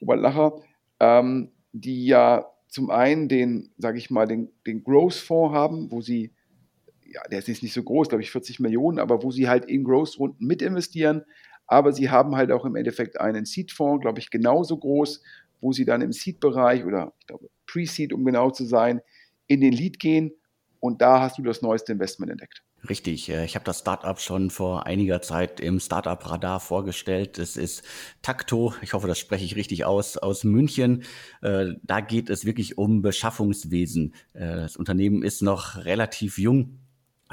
Robert 0.02 0.20
Lacher, 0.20 0.54
ähm, 1.00 1.52
die 1.72 2.06
ja 2.06 2.46
zum 2.68 2.90
einen 2.90 3.30
den, 3.30 3.72
sage 3.78 3.98
ich 3.98 4.10
mal, 4.10 4.28
den, 4.28 4.52
den 4.68 4.84
Growth-Fonds 4.84 5.56
haben, 5.56 5.92
wo 5.92 6.02
sie, 6.02 6.34
ja, 7.06 7.22
der 7.32 7.40
ist 7.40 7.64
nicht 7.64 7.74
so 7.74 7.84
groß, 7.84 8.10
glaube 8.10 8.22
ich, 8.22 8.32
40 8.32 8.60
Millionen, 8.60 9.00
aber 9.00 9.24
wo 9.24 9.32
sie 9.32 9.48
halt 9.48 9.66
in 9.66 9.84
Growth-Runden 9.84 10.46
mit 10.46 10.62
investieren. 10.62 11.24
Aber 11.68 11.94
sie 11.94 12.10
haben 12.10 12.36
halt 12.36 12.52
auch 12.52 12.66
im 12.66 12.76
Endeffekt 12.76 13.20
einen 13.20 13.46
Seed-Fonds, 13.46 14.02
glaube 14.02 14.20
ich, 14.20 14.30
genauso 14.30 14.78
groß, 14.78 15.22
wo 15.62 15.72
sie 15.72 15.86
dann 15.86 16.02
im 16.02 16.12
Seed-Bereich 16.12 16.86
oder 16.86 17.14
ich 17.20 17.28
glaube 17.28 17.50
Pre-Seed, 17.66 18.14
um 18.14 18.24
genau 18.24 18.52
zu 18.52 18.66
sein, 18.66 19.02
in 19.48 19.62
den 19.62 19.74
Lead 19.74 20.00
gehen 20.00 20.32
und 20.80 21.02
da 21.02 21.22
hast 21.22 21.38
du 21.38 21.44
das 21.44 21.62
neueste 21.62 21.94
Investment 21.94 22.32
entdeckt. 22.32 22.62
Richtig, 22.88 23.30
äh, 23.30 23.46
ich 23.46 23.56
habe 23.56 23.66
das 23.66 23.80
Startup 23.80 24.20
schon 24.20 24.52
vor 24.52 24.86
einiger 24.86 25.22
Zeit 25.22 25.60
im 25.60 25.80
Startup 25.80 26.30
Radar 26.30 26.60
vorgestellt. 26.60 27.40
Es 27.40 27.58
ist 27.58 27.84
Takto, 28.22 28.74
ich 28.82 28.94
hoffe, 28.94 29.08
das 29.08 29.18
spreche 29.18 29.46
ich 29.46 29.56
richtig 29.56 29.86
aus, 29.86 30.18
aus 30.18 30.44
München. 30.44 31.04
Äh, 31.42 31.74
da 31.82 32.02
geht 32.02 32.30
es 32.30 32.46
wirklich 32.46 32.78
um 32.78 33.02
Beschaffungswesen. 33.02 34.14
Äh, 34.34 34.58
das 34.58 34.78
Unternehmen 34.78 35.24
ist 35.24 35.42
noch 35.42 35.78
relativ 35.78 36.38
jung, 36.38 36.80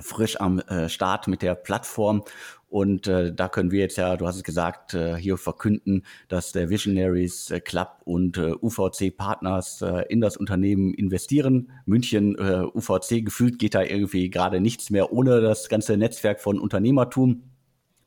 frisch 0.00 0.40
am 0.40 0.58
äh, 0.60 0.88
Start 0.88 1.28
mit 1.28 1.42
der 1.42 1.54
Plattform. 1.54 2.24
Und 2.68 3.06
äh, 3.06 3.34
da 3.34 3.50
können 3.50 3.70
wir 3.70 3.80
jetzt 3.80 3.98
ja, 3.98 4.16
du 4.16 4.26
hast 4.26 4.36
es 4.36 4.44
gesagt, 4.44 4.94
äh, 4.94 5.16
hier 5.16 5.36
verkünden, 5.36 6.04
dass 6.28 6.52
der 6.52 6.70
Visionaries 6.70 7.50
äh, 7.50 7.60
Club 7.60 8.00
und 8.04 8.38
äh, 8.38 8.54
UVC 8.62 9.14
Partners 9.14 9.82
äh, 9.82 10.06
in 10.08 10.22
das 10.22 10.38
Unternehmen 10.38 10.94
investieren. 10.94 11.70
München, 11.84 12.34
äh, 12.38 12.62
UVC, 12.62 13.26
gefühlt 13.26 13.58
geht 13.58 13.74
da 13.74 13.82
irgendwie 13.82 14.30
gerade 14.30 14.60
nichts 14.60 14.88
mehr 14.88 15.12
ohne 15.12 15.42
das 15.42 15.68
ganze 15.68 15.98
Netzwerk 15.98 16.40
von 16.40 16.58
Unternehmertum. 16.58 17.42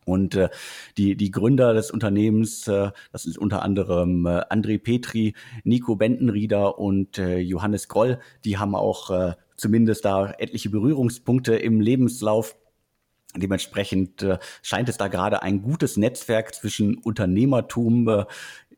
Und 0.06 0.36
äh, 0.36 0.50
die, 0.98 1.16
die 1.16 1.32
Gründer 1.32 1.74
des 1.74 1.92
Unternehmens, 1.92 2.68
äh, 2.68 2.92
das 3.12 3.26
ist 3.26 3.38
unter 3.38 3.62
anderem 3.62 4.26
äh, 4.26 4.42
André 4.50 4.80
Petri, 4.82 5.34
Nico 5.64 5.96
Bentenrieder 5.96 6.80
und 6.80 7.20
äh, 7.20 7.38
Johannes 7.38 7.88
Groll, 7.88 8.20
die 8.46 8.58
haben 8.58 8.76
auch 8.76 9.12
äh, 9.12 9.34
zumindest 9.56 10.06
da 10.06 10.32
etliche 10.38 10.70
Berührungspunkte 10.70 11.56
im 11.56 11.82
Lebenslauf. 11.82 12.56
Dementsprechend 13.36 14.24
äh, 14.24 14.38
scheint 14.62 14.88
es 14.88 14.98
da 14.98 15.08
gerade 15.08 15.44
ein 15.44 15.62
gutes 15.62 15.98
Netzwerk 15.98 16.56
zwischen 16.56 16.98
Unternehmertum 16.98 18.08
äh, 18.08 18.26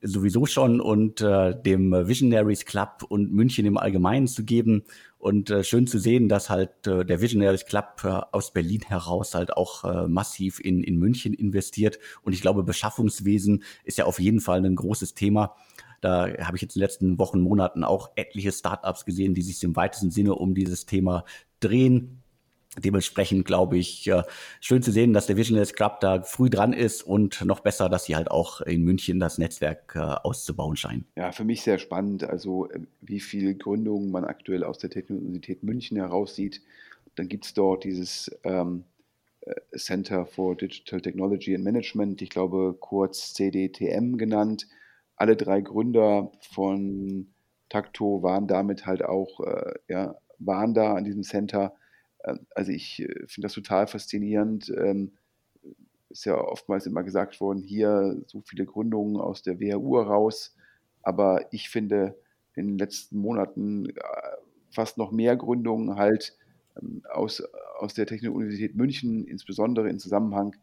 sowieso 0.01 0.45
schon 0.45 0.81
und 0.81 1.21
äh, 1.21 1.59
dem 1.59 1.91
Visionaries 1.91 2.65
Club 2.65 3.03
und 3.07 3.31
München 3.31 3.65
im 3.65 3.77
Allgemeinen 3.77 4.27
zu 4.27 4.43
geben. 4.43 4.83
Und 5.17 5.49
äh, 5.49 5.63
schön 5.63 5.87
zu 5.87 5.97
sehen, 5.97 6.29
dass 6.29 6.49
halt 6.49 6.85
äh, 6.85 7.03
der 7.03 7.21
Visionaries 7.21 7.65
Club 7.65 8.01
äh, 8.03 8.09
aus 8.31 8.53
Berlin 8.53 8.81
heraus 8.87 9.33
halt 9.33 9.55
auch 9.55 9.83
äh, 9.83 10.07
massiv 10.07 10.59
in, 10.59 10.83
in 10.83 10.97
München 10.97 11.33
investiert. 11.33 11.99
Und 12.21 12.33
ich 12.33 12.41
glaube, 12.41 12.63
Beschaffungswesen 12.63 13.63
ist 13.83 13.97
ja 13.97 14.05
auf 14.05 14.19
jeden 14.19 14.41
Fall 14.41 14.63
ein 14.63 14.75
großes 14.75 15.15
Thema. 15.15 15.55
Da 16.01 16.27
habe 16.39 16.57
ich 16.57 16.61
jetzt 16.61 16.75
in 16.75 16.79
den 16.79 16.85
letzten 16.85 17.19
Wochen, 17.19 17.41
Monaten 17.41 17.83
auch 17.83 18.11
etliche 18.15 18.51
Startups 18.51 19.05
gesehen, 19.05 19.33
die 19.33 19.41
sich 19.41 19.63
im 19.63 19.75
weitesten 19.75 20.11
Sinne 20.11 20.35
um 20.35 20.53
dieses 20.53 20.85
Thema 20.85 21.25
drehen. 21.59 22.21
Dementsprechend 22.77 23.45
glaube 23.45 23.77
ich, 23.77 24.07
äh, 24.07 24.21
schön 24.61 24.83
zu 24.83 24.91
sehen, 24.91 25.11
dass 25.11 25.25
der 25.25 25.35
Visionaries 25.35 25.73
Club 25.73 25.99
da 25.99 26.21
früh 26.21 26.49
dran 26.49 26.73
ist 26.73 27.01
und 27.01 27.43
noch 27.43 27.61
besser, 27.61 27.89
dass 27.89 28.05
sie 28.05 28.15
halt 28.15 28.29
auch 28.29 28.61
in 28.61 28.83
München 28.83 29.19
das 29.19 29.39
Netzwerk 29.39 29.93
äh, 29.95 29.99
auszubauen 29.99 30.75
scheinen. 30.75 31.05
Ja, 31.15 31.31
für 31.31 31.43
mich 31.43 31.63
sehr 31.63 31.79
spannend, 31.79 32.23
also 32.23 32.69
äh, 32.69 32.81
wie 33.01 33.19
viele 33.19 33.55
Gründungen 33.55 34.11
man 34.11 34.25
aktuell 34.25 34.63
aus 34.63 34.77
der 34.77 34.91
Technologie 34.91 35.57
München 35.61 35.97
heraussieht. 35.97 36.61
Dann 37.15 37.27
gibt 37.27 37.45
es 37.45 37.55
dort 37.55 37.83
dieses 37.83 38.29
ähm, 38.43 38.83
Center 39.75 40.25
for 40.25 40.55
Digital 40.55 41.01
Technology 41.01 41.55
and 41.55 41.63
Management, 41.63 42.21
ich 42.21 42.29
glaube 42.29 42.75
kurz 42.79 43.33
CDTM 43.33 44.17
genannt, 44.17 44.67
alle 45.17 45.35
drei 45.35 45.61
Gründer 45.61 46.31
von 46.51 47.27
Takto 47.69 48.23
waren 48.23 48.47
damit 48.47 48.85
halt 48.85 49.03
auch, 49.03 49.41
äh, 49.41 49.73
ja, 49.89 50.15
waren 50.39 50.73
da 50.73 50.93
an 50.93 51.03
diesem 51.03 51.23
Center. 51.23 51.73
Ähm, 52.23 52.47
also 52.55 52.71
ich 52.71 53.01
äh, 53.01 53.25
finde 53.27 53.45
das 53.45 53.53
total 53.53 53.87
faszinierend. 53.87 54.69
Ähm, 54.69 55.11
ist 56.09 56.25
ja 56.25 56.39
oftmals 56.39 56.85
immer 56.85 57.03
gesagt 57.03 57.41
worden, 57.41 57.61
hier 57.61 58.21
so 58.27 58.41
viele 58.41 58.65
Gründungen 58.65 59.17
aus 59.17 59.41
der 59.41 59.59
WHU 59.59 59.97
heraus. 59.97 60.55
Aber 61.01 61.45
ich 61.51 61.69
finde 61.69 62.17
in 62.55 62.67
den 62.67 62.77
letzten 62.77 63.17
Monaten 63.19 63.89
äh, 63.89 63.93
fast 64.71 64.97
noch 64.97 65.11
mehr 65.11 65.35
Gründungen 65.35 65.95
halt 65.95 66.37
ähm, 66.79 67.01
aus, 67.11 67.43
aus 67.79 67.93
der 67.93 68.05
Technischen 68.05 68.35
Universität 68.35 68.75
München, 68.75 69.25
insbesondere 69.25 69.89
in 69.89 69.99
Zusammenhang 69.99 70.55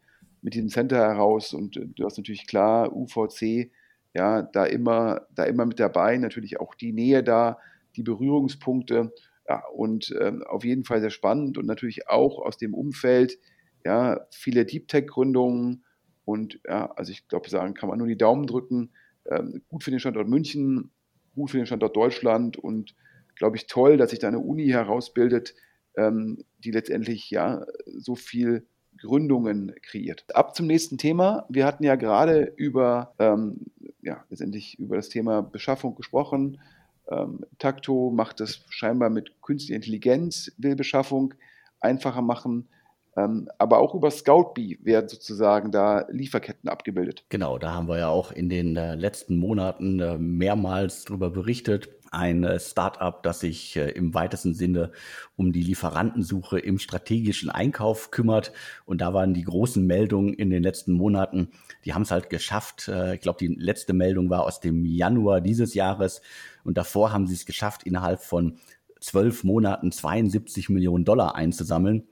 mit 0.43 0.55
diesem 0.55 0.69
Center 0.69 0.97
heraus. 0.97 1.53
Und 1.53 1.77
äh, 1.77 1.87
du 1.87 2.05
hast 2.05 2.17
natürlich 2.17 2.47
klar, 2.47 2.95
UVC 2.95 3.71
ja, 4.15 4.43
da 4.43 4.65
immer, 4.65 5.27
da 5.35 5.45
immer 5.45 5.67
mit 5.67 5.81
dabei, 5.81 6.17
natürlich 6.17 6.61
auch 6.61 6.75
die 6.75 6.93
Nähe 6.93 7.23
da, 7.23 7.59
die 7.97 8.03
Berührungspunkte, 8.03 9.13
ja, 9.49 9.63
und 9.75 10.15
ähm, 10.21 10.43
auf 10.45 10.65
jeden 10.65 10.85
Fall 10.85 11.01
sehr 11.01 11.11
spannend 11.11 11.59
und 11.59 11.67
natürlich 11.67 12.09
auch 12.09 12.39
aus 12.39 12.57
dem 12.57 12.75
Umfeld, 12.75 13.39
ja, 13.85 14.27
viele 14.31 14.65
Deep 14.65 14.89
Tech-Gründungen 14.89 15.85
und 16.25 16.61
ja, 16.67 16.91
also 16.93 17.13
ich 17.13 17.29
glaube, 17.29 17.51
sagen 17.51 17.75
kann 17.75 17.89
man 17.89 17.99
nur 17.99 18.07
die 18.07 18.17
Daumen 18.17 18.47
drücken. 18.47 18.93
Ähm, 19.31 19.63
gut 19.69 19.85
für 19.85 19.91
den 19.91 20.01
Standort 20.01 20.29
München, 20.29 20.91
gut 21.35 21.51
für 21.51 21.59
den 21.59 21.67
Standort 21.67 21.97
Deutschland 21.97 22.57
und 22.57 22.95
glaube 23.37 23.57
ich 23.57 23.67
toll, 23.67 23.97
dass 23.97 24.11
sich 24.11 24.19
da 24.19 24.29
eine 24.29 24.39
Uni 24.39 24.69
herausbildet, 24.69 25.55
ähm, 25.97 26.45
die 26.59 26.71
letztendlich 26.71 27.31
ja 27.31 27.67
so 27.87 28.15
viel 28.15 28.67
Gründungen 28.99 29.75
kreiert. 29.83 30.25
Ab 30.35 30.55
zum 30.55 30.67
nächsten 30.67 30.99
Thema. 30.99 31.47
Wir 31.49 31.67
hatten 31.67 31.85
ja 31.85 31.97
gerade 31.97 32.53
über, 32.57 33.15
ähm, 33.19 33.67
ja, 34.05 34.25
letztendlich 34.31 34.79
über 34.79 34.97
das 34.97 35.09
Thema 35.09 35.43
Beschaffung 35.43 35.95
gesprochen. 35.95 36.61
Ähm, 37.09 37.45
Takto 37.59 38.11
macht 38.11 38.41
das 38.41 38.65
scheinbar 38.71 39.11
mit 39.11 39.43
künstlicher 39.43 39.77
Intelligenz, 39.77 40.53
will 40.59 40.77
Beschaffung 40.77 41.35
einfacher 41.81 42.23
machen. 42.23 42.69
Ähm, 43.17 43.49
aber 43.59 43.79
auch 43.79 43.95
über 43.95 44.11
Scoutbee 44.11 44.79
werden 44.83 45.09
sozusagen 45.09 45.71
da 45.71 46.07
Lieferketten 46.11 46.69
abgebildet. 46.69 47.25
Genau, 47.29 47.59
da 47.59 47.73
haben 47.73 47.89
wir 47.89 47.99
ja 47.99 48.09
auch 48.09 48.33
in 48.33 48.49
den 48.49 48.77
äh, 48.77 48.97
letzten 48.97 49.37
Monaten 49.37 50.01
äh, 50.01 50.19
mehrmals 50.19 51.05
darüber 51.05 51.31
berichtet. 51.31 51.89
Ein 52.15 52.45
äh, 52.45 52.61
Startup, 52.61 53.23
das 53.23 53.41
sich 53.41 53.77
äh, 53.77 53.91
im 53.91 54.15
weitesten 54.15 54.55
Sinne 54.55 54.93
um 55.37 55.53
die 55.53 55.63
Lieferantensuche 55.63 56.59
im 56.59 56.79
strategischen 56.79 57.51
Einkauf 57.51 58.11
kümmert. 58.11 58.53
Und 58.87 59.01
da 59.01 59.13
waren 59.13 59.35
die 59.35 59.45
großen 59.45 59.85
Meldungen 59.87 60.33
in 60.35 60.51
den 60.51 60.63
letzten 60.63 60.93
Monaten. 60.93 61.51
Die 61.85 61.95
haben 61.95 62.03
es 62.03 62.11
halt 62.11 62.31
geschafft. 62.31 62.89
Äh, 62.89 63.17
ich 63.17 63.21
glaube, 63.21 63.39
die 63.39 63.49
letzte 63.49 63.93
Meldung 63.93 64.31
war 64.31 64.45
aus 64.45 64.61
dem 64.61 64.85
Januar 64.85 65.41
dieses 65.41 65.75
Jahres. 65.75 66.23
Und 66.63 66.79
davor 66.79 67.13
haben 67.13 67.27
sie 67.27 67.35
es 67.35 67.47
geschafft, 67.47 67.83
innerhalb 67.83 68.21
von 68.21 68.59
zwölf 69.01 69.45
Monaten 69.45 69.93
72 69.93 70.69
Millionen 70.71 71.05
Dollar 71.05 71.35
einzusammeln 71.35 72.05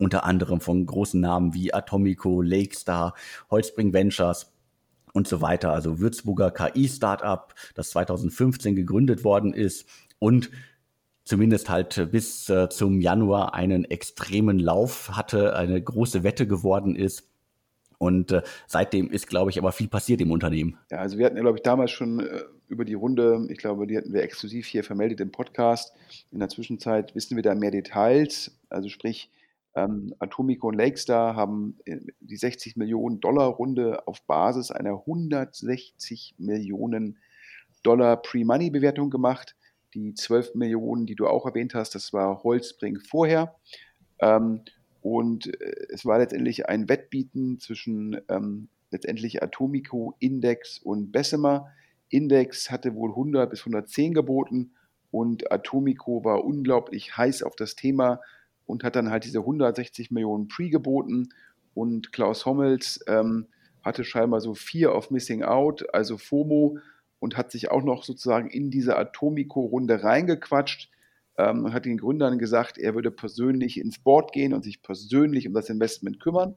unter 0.00 0.24
anderem 0.24 0.60
von 0.60 0.86
großen 0.86 1.20
Namen 1.20 1.52
wie 1.52 1.74
Atomico, 1.74 2.40
Lakestar, 2.40 3.14
Holzbring 3.50 3.92
Ventures 3.92 4.50
und 5.12 5.28
so 5.28 5.40
weiter. 5.40 5.72
Also 5.72 6.00
Würzburger 6.00 6.50
KI-Startup, 6.50 7.54
das 7.74 7.90
2015 7.90 8.76
gegründet 8.76 9.24
worden 9.24 9.52
ist 9.52 9.86
und 10.18 10.50
zumindest 11.24 11.70
halt 11.70 12.10
bis 12.10 12.48
äh, 12.48 12.68
zum 12.68 13.00
Januar 13.00 13.54
einen 13.54 13.84
extremen 13.84 14.58
Lauf 14.58 15.10
hatte, 15.12 15.54
eine 15.54 15.80
große 15.80 16.22
Wette 16.22 16.46
geworden 16.46 16.96
ist. 16.96 17.28
Und 17.98 18.32
äh, 18.32 18.42
seitdem 18.66 19.10
ist, 19.10 19.26
glaube 19.26 19.50
ich, 19.50 19.58
aber 19.58 19.72
viel 19.72 19.88
passiert 19.88 20.22
im 20.22 20.32
Unternehmen. 20.32 20.78
Ja, 20.90 20.98
also 20.98 21.18
wir 21.18 21.26
hatten 21.26 21.36
ja, 21.36 21.42
glaube 21.42 21.58
ich, 21.58 21.62
damals 21.62 21.90
schon 21.90 22.20
äh, 22.20 22.44
über 22.68 22.86
die 22.86 22.94
Runde, 22.94 23.46
ich 23.50 23.58
glaube, 23.58 23.86
die 23.86 23.96
hatten 23.96 24.12
wir 24.12 24.22
exklusiv 24.22 24.66
hier 24.66 24.82
vermeldet 24.82 25.20
im 25.20 25.30
Podcast. 25.30 25.92
In 26.32 26.38
der 26.38 26.48
Zwischenzeit 26.48 27.14
wissen 27.14 27.36
wir 27.36 27.42
da 27.42 27.54
mehr 27.54 27.70
Details. 27.70 28.58
Also 28.70 28.88
sprich, 28.88 29.30
ähm, 29.74 30.14
Atomico 30.18 30.68
und 30.68 30.74
Lakestar 30.74 31.36
haben 31.36 31.78
äh, 31.84 31.98
die 32.20 32.36
60 32.36 32.76
Millionen 32.76 33.20
Dollar 33.20 33.48
Runde 33.48 34.06
auf 34.06 34.22
Basis 34.26 34.70
einer 34.70 34.98
160 34.98 36.34
Millionen 36.38 37.18
Dollar 37.82 38.20
Pre-Money-Bewertung 38.20 39.10
gemacht. 39.10 39.56
Die 39.94 40.14
12 40.14 40.54
Millionen, 40.54 41.06
die 41.06 41.14
du 41.14 41.26
auch 41.26 41.46
erwähnt 41.46 41.74
hast, 41.74 41.94
das 41.94 42.12
war 42.12 42.42
Holzbring 42.42 42.98
vorher. 43.00 43.56
Ähm, 44.20 44.62
Und 45.00 45.46
äh, 45.46 45.86
es 45.88 46.04
war 46.04 46.18
letztendlich 46.18 46.68
ein 46.68 46.88
Wettbieten 46.88 47.58
zwischen 47.58 48.20
ähm, 48.28 48.68
letztendlich 48.90 49.42
Atomico, 49.42 50.14
Index 50.18 50.78
und 50.78 51.12
Bessemer. 51.12 51.68
Index 52.08 52.70
hatte 52.70 52.94
wohl 52.94 53.10
100 53.10 53.48
bis 53.48 53.60
110 53.60 54.14
geboten 54.14 54.72
und 55.10 55.50
Atomico 55.50 56.24
war 56.24 56.44
unglaublich 56.44 57.16
heiß 57.16 57.42
auf 57.44 57.56
das 57.56 57.76
Thema 57.76 58.20
und 58.70 58.84
hat 58.84 58.96
dann 58.96 59.10
halt 59.10 59.24
diese 59.24 59.40
160 59.40 60.10
Millionen 60.10 60.48
Pre 60.48 60.70
geboten 60.70 61.30
und 61.74 62.12
Klaus 62.12 62.46
Hommels 62.46 63.04
ähm, 63.06 63.46
hatte 63.82 64.04
scheinbar 64.04 64.40
so 64.40 64.54
Fear 64.54 64.94
of 64.94 65.10
Missing 65.10 65.42
Out, 65.42 65.94
also 65.94 66.18
FOMO 66.18 66.78
und 67.18 67.36
hat 67.36 67.50
sich 67.50 67.70
auch 67.70 67.82
noch 67.82 68.04
sozusagen 68.04 68.48
in 68.48 68.70
diese 68.70 68.96
Atomico-Runde 68.96 70.02
reingequatscht 70.02 70.90
ähm, 71.38 71.64
und 71.64 71.72
hat 71.72 71.84
den 71.84 71.98
Gründern 71.98 72.38
gesagt, 72.38 72.78
er 72.78 72.94
würde 72.94 73.10
persönlich 73.10 73.78
ins 73.78 73.98
Board 73.98 74.32
gehen 74.32 74.52
und 74.52 74.64
sich 74.64 74.82
persönlich 74.82 75.46
um 75.46 75.54
das 75.54 75.70
Investment 75.70 76.20
kümmern. 76.20 76.56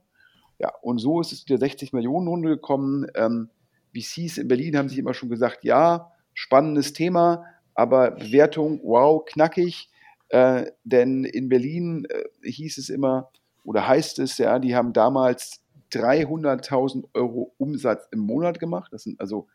Ja, 0.58 0.72
und 0.82 0.98
so 0.98 1.20
ist 1.20 1.32
es 1.32 1.40
zu 1.40 1.46
der 1.46 1.58
60 1.58 1.92
Millionen 1.92 2.28
Runde 2.28 2.48
gekommen. 2.50 3.06
Ähm, 3.14 3.50
VCs 3.94 4.38
in 4.38 4.48
Berlin 4.48 4.76
haben 4.76 4.88
sich 4.88 4.98
immer 4.98 5.14
schon 5.14 5.28
gesagt, 5.28 5.64
ja, 5.64 6.12
spannendes 6.32 6.92
Thema, 6.92 7.44
aber 7.74 8.12
Bewertung, 8.12 8.80
wow, 8.82 9.24
knackig. 9.24 9.90
Äh, 10.28 10.70
denn 10.84 11.24
in 11.24 11.48
Berlin 11.48 12.06
äh, 12.08 12.50
hieß 12.50 12.78
es 12.78 12.88
immer 12.88 13.30
oder 13.64 13.86
heißt 13.86 14.18
es 14.18 14.38
ja, 14.38 14.58
die 14.58 14.74
haben 14.74 14.92
damals 14.92 15.62
300.000 15.92 17.04
Euro 17.14 17.54
Umsatz 17.58 18.08
im 18.10 18.20
Monat 18.20 18.58
gemacht. 18.58 18.92
Das 18.92 19.04
sind 19.04 19.20
also 19.20 19.46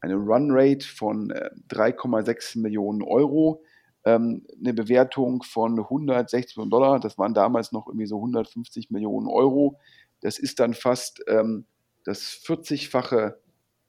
eine 0.00 0.14
Runrate 0.14 0.86
von 0.86 1.30
äh, 1.30 1.50
3,6 1.70 2.58
Millionen 2.58 3.02
Euro. 3.02 3.62
Ähm, 4.04 4.46
eine 4.58 4.74
Bewertung 4.74 5.42
von 5.42 5.78
160 5.78 6.56
Millionen 6.56 6.70
Dollar, 6.70 7.00
das 7.00 7.18
waren 7.18 7.34
damals 7.34 7.72
noch 7.72 7.88
irgendwie 7.88 8.06
so 8.06 8.16
150 8.16 8.90
Millionen 8.90 9.26
Euro. 9.26 9.78
Das 10.20 10.38
ist 10.38 10.60
dann 10.60 10.74
fast 10.74 11.22
ähm, 11.26 11.64
das 12.04 12.22
40-fache 12.44 13.34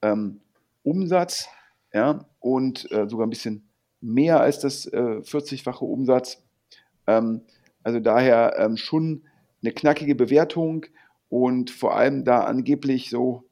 ähm, 0.01 0.41
Umsatz 0.83 1.47
ja, 1.93 2.25
und 2.39 2.91
äh, 2.91 3.07
sogar 3.07 3.27
ein 3.27 3.31
bisschen 3.31 3.68
mehr 4.01 4.39
als 4.39 4.59
das 4.59 4.85
äh, 4.85 4.97
40-fache 4.97 5.83
Umsatz. 5.83 6.43
Ähm, 7.07 7.41
also 7.83 7.99
daher 7.99 8.55
ähm, 8.57 8.77
schon 8.77 9.23
eine 9.61 9.73
knackige 9.73 10.15
Bewertung 10.15 10.85
und 11.29 11.69
vor 11.69 11.95
allem 11.95 12.23
da 12.23 12.41
angeblich 12.41 13.09
so 13.09 13.45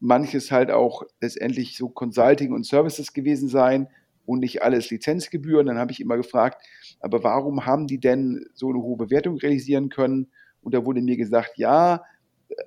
manches 0.00 0.52
halt 0.52 0.70
auch 0.70 1.02
letztendlich 1.20 1.76
so 1.76 1.88
Consulting 1.88 2.52
und 2.52 2.66
Services 2.66 3.12
gewesen 3.12 3.48
sein 3.48 3.88
und 4.26 4.40
nicht 4.40 4.62
alles 4.62 4.90
Lizenzgebühren. 4.90 5.66
Dann 5.66 5.78
habe 5.78 5.92
ich 5.92 6.00
immer 6.00 6.16
gefragt, 6.16 6.64
aber 7.00 7.24
warum 7.24 7.66
haben 7.66 7.86
die 7.86 7.98
denn 7.98 8.46
so 8.54 8.68
eine 8.68 8.80
hohe 8.80 8.96
Bewertung 8.96 9.36
realisieren 9.38 9.88
können? 9.88 10.28
Und 10.62 10.74
da 10.74 10.84
wurde 10.84 11.00
mir 11.00 11.16
gesagt, 11.16 11.52
ja, 11.56 12.02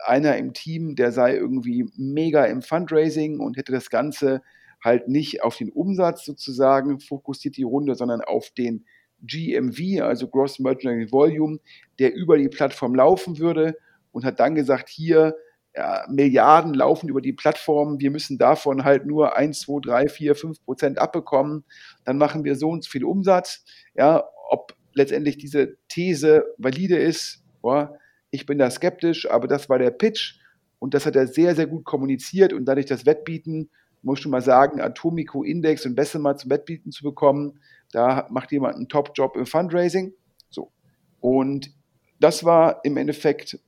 einer 0.05 0.38
im 0.38 0.53
Team, 0.53 0.95
der 0.95 1.11
sei 1.11 1.35
irgendwie 1.35 1.89
mega 1.95 2.45
im 2.45 2.61
Fundraising 2.61 3.39
und 3.39 3.57
hätte 3.57 3.71
das 3.71 3.89
Ganze 3.89 4.41
halt 4.83 5.07
nicht 5.07 5.43
auf 5.43 5.57
den 5.57 5.69
Umsatz 5.69 6.25
sozusagen 6.25 7.00
fokussiert, 7.00 7.57
die 7.57 7.63
Runde, 7.63 7.95
sondern 7.95 8.21
auf 8.21 8.50
den 8.51 8.85
GMV, 9.21 10.01
also 10.01 10.27
Gross 10.27 10.59
Merchandising 10.59 11.11
Volume, 11.11 11.59
der 12.00 12.13
über 12.13 12.38
die 12.38 12.50
Plattform 12.50 12.95
laufen 12.95 13.38
würde 13.38 13.77
und 14.11 14.25
hat 14.25 14.39
dann 14.39 14.55
gesagt, 14.55 14.89
hier 14.89 15.35
ja, 15.75 16.05
Milliarden 16.09 16.73
laufen 16.73 17.07
über 17.07 17.21
die 17.21 17.33
Plattform, 17.33 18.00
wir 18.00 18.11
müssen 18.11 18.38
davon 18.38 18.83
halt 18.83 19.05
nur 19.05 19.38
1, 19.38 19.61
2, 19.61 19.79
3, 19.81 20.09
4, 20.09 20.35
5 20.35 20.65
Prozent 20.65 20.97
abbekommen, 21.00 21.63
dann 22.03 22.17
machen 22.17 22.43
wir 22.43 22.55
so 22.55 22.69
und 22.69 22.83
so 22.83 22.89
viel 22.89 23.05
Umsatz. 23.05 23.63
Ja, 23.95 24.23
ob 24.50 24.75
letztendlich 24.94 25.37
diese 25.37 25.77
These 25.87 26.44
valide 26.57 26.98
ist, 26.98 27.46
boah, 27.61 27.98
ich 28.31 28.46
bin 28.46 28.57
da 28.57 28.70
skeptisch, 28.70 29.29
aber 29.29 29.48
das 29.48 29.70
war 29.70 29.79
der 29.79 29.91
Pitch 29.91 30.39
und 30.79 30.94
das 30.94 31.05
hat 31.05 31.15
er 31.15 31.27
sehr, 31.27 31.55
sehr 31.55 31.67
gut 31.67 31.85
kommuniziert 31.85 32.51
und 32.51 32.65
dadurch 32.65 32.87
das 32.87 33.05
Wettbieten, 33.05 33.70
muss 34.01 34.20
schon 34.20 34.31
mal 34.31 34.42
sagen, 34.42 34.81
Atomico 34.81 35.44
Index 35.44 35.85
und 35.85 35.96
Bessemer 35.96 36.35
zum 36.35 36.51
Wettbieten 36.51 36.92
zu 36.92 37.03
bekommen, 37.03 37.59
da 37.92 38.27
macht 38.29 38.51
jemand 38.51 38.75
einen 38.75 38.87
Top-Job 38.87 39.35
im 39.35 39.46
Fundraising. 39.46 40.14
So. 40.50 40.72
Und 41.20 41.72
das 42.20 42.44
war 42.44 42.83
im 42.83 42.98
Endeffekt 42.98 43.59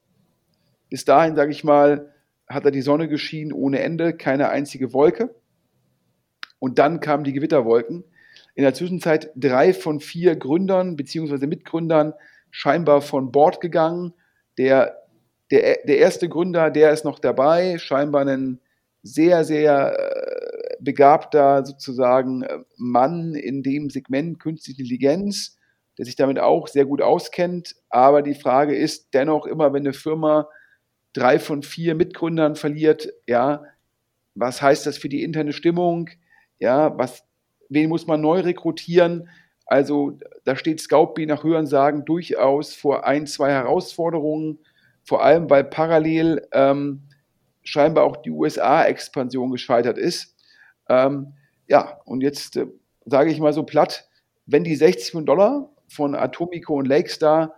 bis 0.90 1.06
dahin, 1.06 1.36
sage 1.36 1.52
ich 1.52 1.64
mal, 1.64 2.14
hat 2.48 2.66
er 2.66 2.72
die 2.72 2.82
Sonne 2.82 3.08
geschienen 3.08 3.52
ohne 3.52 3.80
Ende, 3.80 4.16
keine 4.16 4.50
einzige 4.50 4.94
Wolke. 4.94 5.34
Und 6.60 6.80
dann 6.80 7.00
kamen 7.00 7.24
die 7.24 7.34
Gewitterwolken. 7.34 8.04
In 8.56 8.64
der 8.64 8.74
Zwischenzeit 8.74 9.32
drei 9.36 9.74
von 9.74 10.00
vier 10.00 10.36
Gründern 10.36 10.96
bzw. 10.96 11.48
Mitgründern 11.48 12.14
scheinbar 12.52 13.02
von 13.02 13.32
Bord 13.32 13.60
gegangen. 13.60 14.14
Der, 14.58 15.02
der, 15.50 15.80
der 15.86 15.98
erste 15.98 16.30
Gründer, 16.30 16.70
der 16.70 16.92
ist 16.92 17.06
noch 17.06 17.20
dabei, 17.20 17.80
scheinbar 17.80 18.28
ein 18.28 18.60
sehr, 19.04 19.44
sehr 19.44 20.00
äh, 20.00 20.76
begabter 20.80 21.66
sozusagen 21.66 22.44
äh, 22.44 22.60
Mann 22.78 23.36
in 23.36 23.62
dem 23.62 23.90
Segment 23.90 24.40
künstliche 24.40 24.82
Intelligenz, 24.82 25.58
der 25.98 26.06
sich 26.06 26.16
damit 26.16 26.40
auch 26.40 26.68
sehr 26.68 26.86
gut 26.86 27.02
auskennt. 27.02 27.76
Aber 27.90 28.22
die 28.22 28.34
Frage 28.34 28.76
ist 28.76 29.14
dennoch 29.14 29.46
immer, 29.46 29.74
wenn 29.74 29.84
eine 29.84 29.94
Firma 29.94 30.48
drei 31.12 31.38
von 31.38 31.62
vier 31.62 31.96
Mitgründern 31.96 32.56
verliert, 32.56 33.10
ja, 33.28 33.64
was 34.36 34.62
heißt 34.62 34.88
das 34.88 34.98
für 34.98 35.10
die 35.10 35.22
interne 35.22 35.54
Stimmung? 35.54 36.10
Ja, 36.58 36.98
was, 36.98 37.24
wen 37.70 37.90
muss 37.90 38.08
man 38.08 38.22
neu 38.22 38.40
rekrutieren? 38.40 39.30
Also 39.66 40.18
da 40.44 40.56
steht 40.56 40.80
Scoutbee 40.82 41.26
nach 41.26 41.44
Hörensagen 41.44 42.06
durchaus 42.06 42.74
vor 42.74 43.06
ein, 43.06 43.28
zwei 43.28 43.52
Herausforderungen, 43.52 44.60
vor 45.04 45.24
allem 45.24 45.50
weil 45.50 45.66
parallel 45.66 46.48
ähm, 46.54 47.04
scheinbar 47.64 48.04
auch 48.04 48.18
die 48.18 48.32
USA-Expansion 48.32 49.52
gescheitert 49.52 49.98
ist. 49.98 50.36
Ähm, 50.90 51.34
ja, 51.68 52.00
und 52.06 52.22
jetzt 52.22 52.58
äh, 52.58 52.68
sage 53.06 53.32
ich 53.32 53.40
mal 53.40 53.54
so 53.54 53.64
platt, 53.64 54.08
wenn 54.46 54.64
die 54.64 54.76
60 54.76 55.14
Millionen 55.14 55.26
Dollar 55.26 55.70
von 55.88 56.16
Atomico 56.16 56.76
und 56.76 56.88
Lakestar 56.88 57.56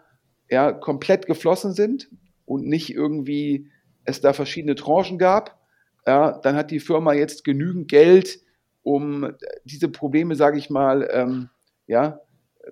ja, 0.49 0.71
komplett 0.71 1.25
geflossen 1.25 1.73
sind, 1.73 2.09
und 2.45 2.67
nicht 2.67 2.93
irgendwie 2.93 3.69
es 4.03 4.21
da 4.21 4.33
verschiedene 4.33 4.75
Tranchen 4.75 5.17
gab, 5.17 5.59
ja, 6.05 6.37
dann 6.39 6.55
hat 6.55 6.71
die 6.71 6.79
Firma 6.79 7.13
jetzt 7.13 7.43
genügend 7.43 7.87
Geld, 7.87 8.39
um 8.83 9.33
diese 9.63 9.89
Probleme, 9.89 10.35
sage 10.35 10.59
ich 10.59 10.69
mal, 10.69 11.09
ähm, 11.11 11.49
ja, 11.87 12.19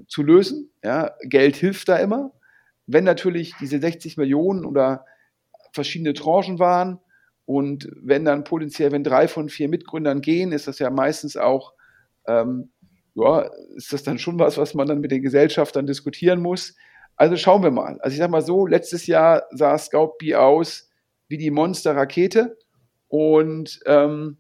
zu 0.08 0.22
lösen. 0.22 0.70
Ja. 0.84 1.16
Geld 1.24 1.56
hilft 1.56 1.90
da 1.90 1.98
immer. 1.98 2.32
Wenn 2.86 3.04
natürlich 3.04 3.54
diese 3.60 3.80
60 3.80 4.18
Millionen 4.18 4.66
oder 4.66 5.06
verschiedene 5.72 6.14
Tranchen 6.14 6.60
waren 6.60 7.00
und 7.46 7.90
wenn 8.02 8.26
dann 8.26 8.44
potenziell, 8.44 8.92
wenn 8.92 9.04
drei 9.04 9.28
von 9.28 9.50
vier 9.50 9.68
Mitgründern 9.68 10.22
gehen, 10.22 10.52
ist 10.52 10.68
das 10.68 10.80
ja 10.80 10.90
meistens 10.90 11.36
auch, 11.36 11.74
ähm, 12.28 12.72
ja, 13.16 13.50
ist 13.76 13.94
das 13.94 14.04
dann 14.04 14.18
schon 14.18 14.40
was, 14.40 14.58
was 14.58 14.74
man 14.74 14.88
dann 14.88 15.02
mit 15.02 15.12
den 15.12 15.22
Gesellschaftern 15.22 15.86
diskutieren 15.86 16.42
muss. 16.42 16.76
Also 17.16 17.36
schauen 17.36 17.64
wir 17.64 17.72
mal. 17.72 18.00
Also 18.00 18.14
ich 18.14 18.20
sage 18.20 18.32
mal 18.32 18.42
so, 18.42 18.66
letztes 18.66 19.06
Jahr 19.08 19.44
sah 19.52 19.78
Scoutbee 19.78 20.36
aus 20.36 20.90
wie 21.28 21.38
die 21.38 21.52
Monster-Rakete 21.52 22.58
und 23.08 23.80
ähm, 23.86 24.38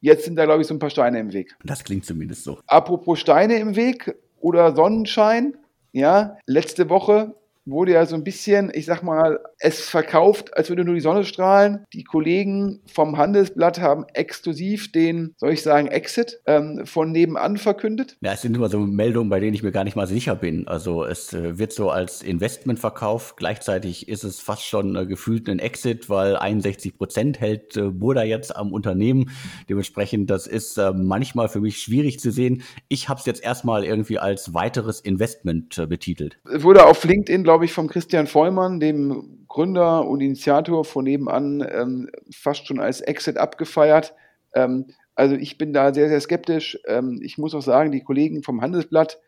jetzt 0.00 0.24
sind 0.24 0.36
da, 0.36 0.44
glaube 0.44 0.62
ich, 0.62 0.66
so 0.66 0.74
ein 0.74 0.80
paar 0.80 0.90
Steine 0.90 1.20
im 1.20 1.32
Weg. 1.32 1.54
Das 1.64 1.84
klingt 1.84 2.06
zumindest 2.06 2.44
so. 2.44 2.58
Apropos 2.66 3.20
Steine 3.20 3.58
im 3.58 3.76
Weg 3.76 4.16
oder 4.40 4.74
Sonnenschein, 4.74 5.56
ja, 5.92 6.36
letzte 6.46 6.88
Woche 6.88 7.34
wurde 7.68 7.92
ja 7.92 8.06
so 8.06 8.14
ein 8.14 8.24
bisschen, 8.24 8.70
ich 8.72 8.86
sag 8.86 9.02
mal, 9.02 9.40
es 9.58 9.88
verkauft, 9.88 10.56
als 10.56 10.68
würde 10.68 10.84
nur 10.84 10.94
die 10.94 11.00
Sonne 11.00 11.24
strahlen. 11.24 11.84
Die 11.92 12.04
Kollegen 12.04 12.80
vom 12.92 13.16
Handelsblatt 13.16 13.80
haben 13.80 14.04
exklusiv 14.14 14.92
den, 14.92 15.34
soll 15.36 15.52
ich 15.52 15.62
sagen, 15.62 15.88
Exit 15.88 16.40
ähm, 16.46 16.82
von 16.84 17.12
nebenan 17.12 17.56
verkündet. 17.56 18.16
Ja, 18.20 18.32
es 18.32 18.42
sind 18.42 18.56
immer 18.56 18.68
so 18.68 18.78
Meldungen, 18.78 19.30
bei 19.30 19.40
denen 19.40 19.54
ich 19.54 19.62
mir 19.62 19.72
gar 19.72 19.84
nicht 19.84 19.96
mal 19.96 20.06
sicher 20.06 20.36
bin. 20.36 20.68
Also 20.68 21.04
es 21.04 21.32
äh, 21.32 21.58
wird 21.58 21.72
so 21.72 21.90
als 21.90 22.22
Investment 22.22 22.78
verkauft. 22.78 23.36
Gleichzeitig 23.36 24.08
ist 24.08 24.24
es 24.24 24.40
fast 24.40 24.64
schon 24.64 24.96
äh, 24.96 25.06
gefühlt 25.06 25.48
ein 25.48 25.58
Exit, 25.58 26.08
weil 26.08 26.36
61 26.36 26.96
Prozent 26.96 27.40
hält 27.40 27.76
äh, 27.76 27.90
Burda 27.90 28.22
jetzt 28.22 28.54
am 28.56 28.72
Unternehmen. 28.72 29.30
Dementsprechend, 29.68 30.30
das 30.30 30.46
ist 30.46 30.78
äh, 30.78 30.92
manchmal 30.92 31.48
für 31.48 31.60
mich 31.60 31.78
schwierig 31.78 32.20
zu 32.20 32.30
sehen. 32.30 32.62
Ich 32.88 33.08
habe 33.08 33.20
es 33.20 33.26
jetzt 33.26 33.42
erstmal 33.42 33.84
irgendwie 33.84 34.18
als 34.18 34.54
weiteres 34.54 35.00
Investment 35.00 35.78
äh, 35.78 35.86
betitelt. 35.86 36.38
Wurde 36.44 36.86
auf 36.86 37.04
LinkedIn, 37.04 37.44
glaube 37.44 37.57
glaube 37.58 37.66
ich, 37.66 37.72
vom 37.72 37.88
Christian 37.88 38.28
Vollmann, 38.28 38.78
dem 38.78 39.44
Gründer 39.48 40.06
und 40.06 40.20
Initiator 40.20 40.84
von 40.84 41.02
nebenan, 41.02 41.66
ähm, 41.68 42.08
fast 42.32 42.68
schon 42.68 42.78
als 42.78 43.00
Exit 43.00 43.36
abgefeiert. 43.36 44.14
Ähm, 44.54 44.86
also 45.16 45.34
ich 45.34 45.58
bin 45.58 45.72
da 45.72 45.92
sehr, 45.92 46.08
sehr 46.08 46.20
skeptisch. 46.20 46.78
Ähm, 46.86 47.18
ich 47.20 47.36
muss 47.36 47.56
auch 47.56 47.62
sagen, 47.62 47.90
die 47.90 48.04
Kollegen 48.04 48.44
vom 48.44 48.60
Handelsblatt, 48.60 49.18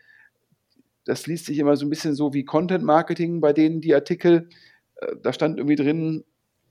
das 1.05 1.27
liest 1.27 1.47
sich 1.47 1.59
immer 1.59 1.75
so 1.75 1.85
ein 1.85 1.91
bisschen 1.91 2.15
so 2.15 2.33
wie 2.33 2.45
Content 2.45 2.85
Marketing 2.85 3.41
bei 3.41 3.53
denen, 3.53 3.81
die 3.81 3.97
Artikel. 3.97 4.49
Äh, 5.01 5.17
da 5.21 5.33
stand 5.33 5.59
irgendwie 5.59 5.75
drin, 5.75 6.23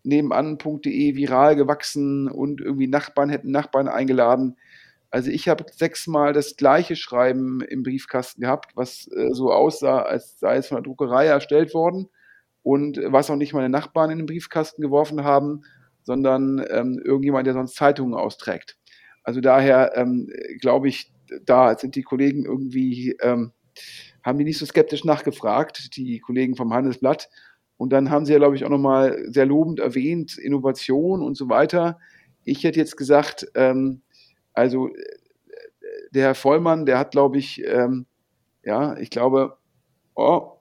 nebenan.de 0.04 1.16
viral 1.18 1.58
gewachsen 1.58 2.30
und 2.30 2.62
irgendwie 2.62 2.88
Nachbarn 2.88 3.28
hätten 3.28 3.52
Nachbarn 3.52 3.90
eingeladen. 3.90 4.56
Also 5.12 5.32
ich 5.32 5.50
habe 5.50 5.66
sechsmal 5.72 6.34
das 6.34 6.56
gleiche 6.56 6.96
Schreiben 6.96 7.62
im 7.62 7.84
Briefkasten 7.84 8.42
gehabt, 8.42 8.76
was 8.76 9.08
äh, 9.12 9.30
so 9.34 9.52
aussah, 9.52 10.04
als 10.04 10.40
sei 10.40 10.58
es 10.58 10.68
von 10.68 10.78
der 10.78 10.84
Druckerei 10.84 11.26
erstellt 11.26 11.74
worden. 11.74 12.10
und 12.64 12.98
was 13.06 13.30
auch 13.30 13.36
nicht 13.36 13.54
meine 13.54 13.70
Nachbarn 13.70 14.12
in 14.12 14.18
den 14.20 14.26
Briefkasten 14.28 14.82
geworfen 14.82 15.24
haben, 15.24 15.64
sondern 16.04 16.64
ähm, 16.70 17.00
irgendjemand, 17.04 17.48
der 17.48 17.54
sonst 17.54 17.76
Zeitungen 17.76 18.14
austrägt. 18.14 18.78
Also 19.24 19.42
daher 19.42 19.94
ähm, 19.96 20.30
glaube 20.60 20.90
ich, 20.90 21.12
da 21.46 21.78
sind 21.78 21.96
die 21.96 22.04
Kollegen 22.04 22.46
irgendwie, 22.46 23.16
ähm, 23.22 23.52
haben 24.24 24.38
die 24.38 24.44
nicht 24.46 24.58
so 24.58 24.66
skeptisch 24.66 25.06
nachgefragt, 25.06 25.96
die 25.96 26.20
Kollegen 26.20 26.56
vom 26.56 26.74
Handelsblatt. 26.74 27.30
Und 27.78 27.94
dann 27.94 28.10
haben 28.10 28.26
sie 28.26 28.34
ja, 28.34 28.40
glaube 28.40 28.56
ich, 28.56 28.66
auch 28.66 28.70
nochmal 28.70 29.24
sehr 29.28 29.46
lobend 29.46 29.80
erwähnt, 29.80 30.38
Innovation 30.38 31.22
und 31.22 31.38
so 31.38 31.50
weiter. 31.50 32.00
Ich 32.44 32.64
hätte 32.64 32.80
jetzt 32.80 32.98
gesagt, 32.98 33.48
ähm, 33.56 34.02
also 34.60 34.90
der 36.12 36.24
Herr 36.24 36.36
Vollmann, 36.36 36.86
der 36.86 37.00
hat, 37.00 37.12
glaube 37.12 37.38
ich, 37.38 37.64
ähm, 37.66 38.06
ja, 38.64 38.98
ich 38.98 39.10
glaube, 39.10 39.58
oh, 40.16 40.58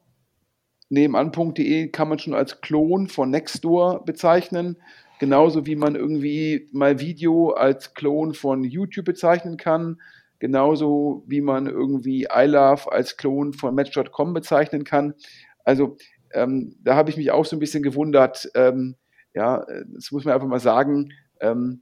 nebenan.de 0.88 1.88
kann 1.88 2.08
man 2.08 2.18
schon 2.18 2.34
als 2.34 2.60
Klon 2.60 3.08
von 3.08 3.30
Nextdoor 3.30 4.04
bezeichnen. 4.04 4.76
Genauso 5.18 5.66
wie 5.66 5.74
man 5.74 5.96
irgendwie 5.96 6.68
mal 6.72 7.00
Video 7.00 7.50
als 7.50 7.94
Klon 7.94 8.34
von 8.34 8.62
YouTube 8.62 9.04
bezeichnen 9.04 9.56
kann. 9.56 10.00
Genauso 10.38 11.24
wie 11.26 11.40
man 11.40 11.66
irgendwie 11.66 12.28
iLove 12.32 12.92
als 12.92 13.16
Klon 13.16 13.52
von 13.52 13.74
Match.com 13.74 14.32
bezeichnen 14.32 14.84
kann. 14.84 15.14
Also 15.64 15.96
ähm, 16.32 16.76
da 16.84 16.94
habe 16.94 17.10
ich 17.10 17.16
mich 17.16 17.32
auch 17.32 17.44
so 17.44 17.56
ein 17.56 17.58
bisschen 17.58 17.82
gewundert. 17.82 18.48
Ähm, 18.54 18.94
ja, 19.34 19.66
das 19.88 20.12
muss 20.12 20.24
man 20.24 20.34
einfach 20.34 20.46
mal 20.46 20.60
sagen. 20.60 21.12
Ähm, 21.40 21.80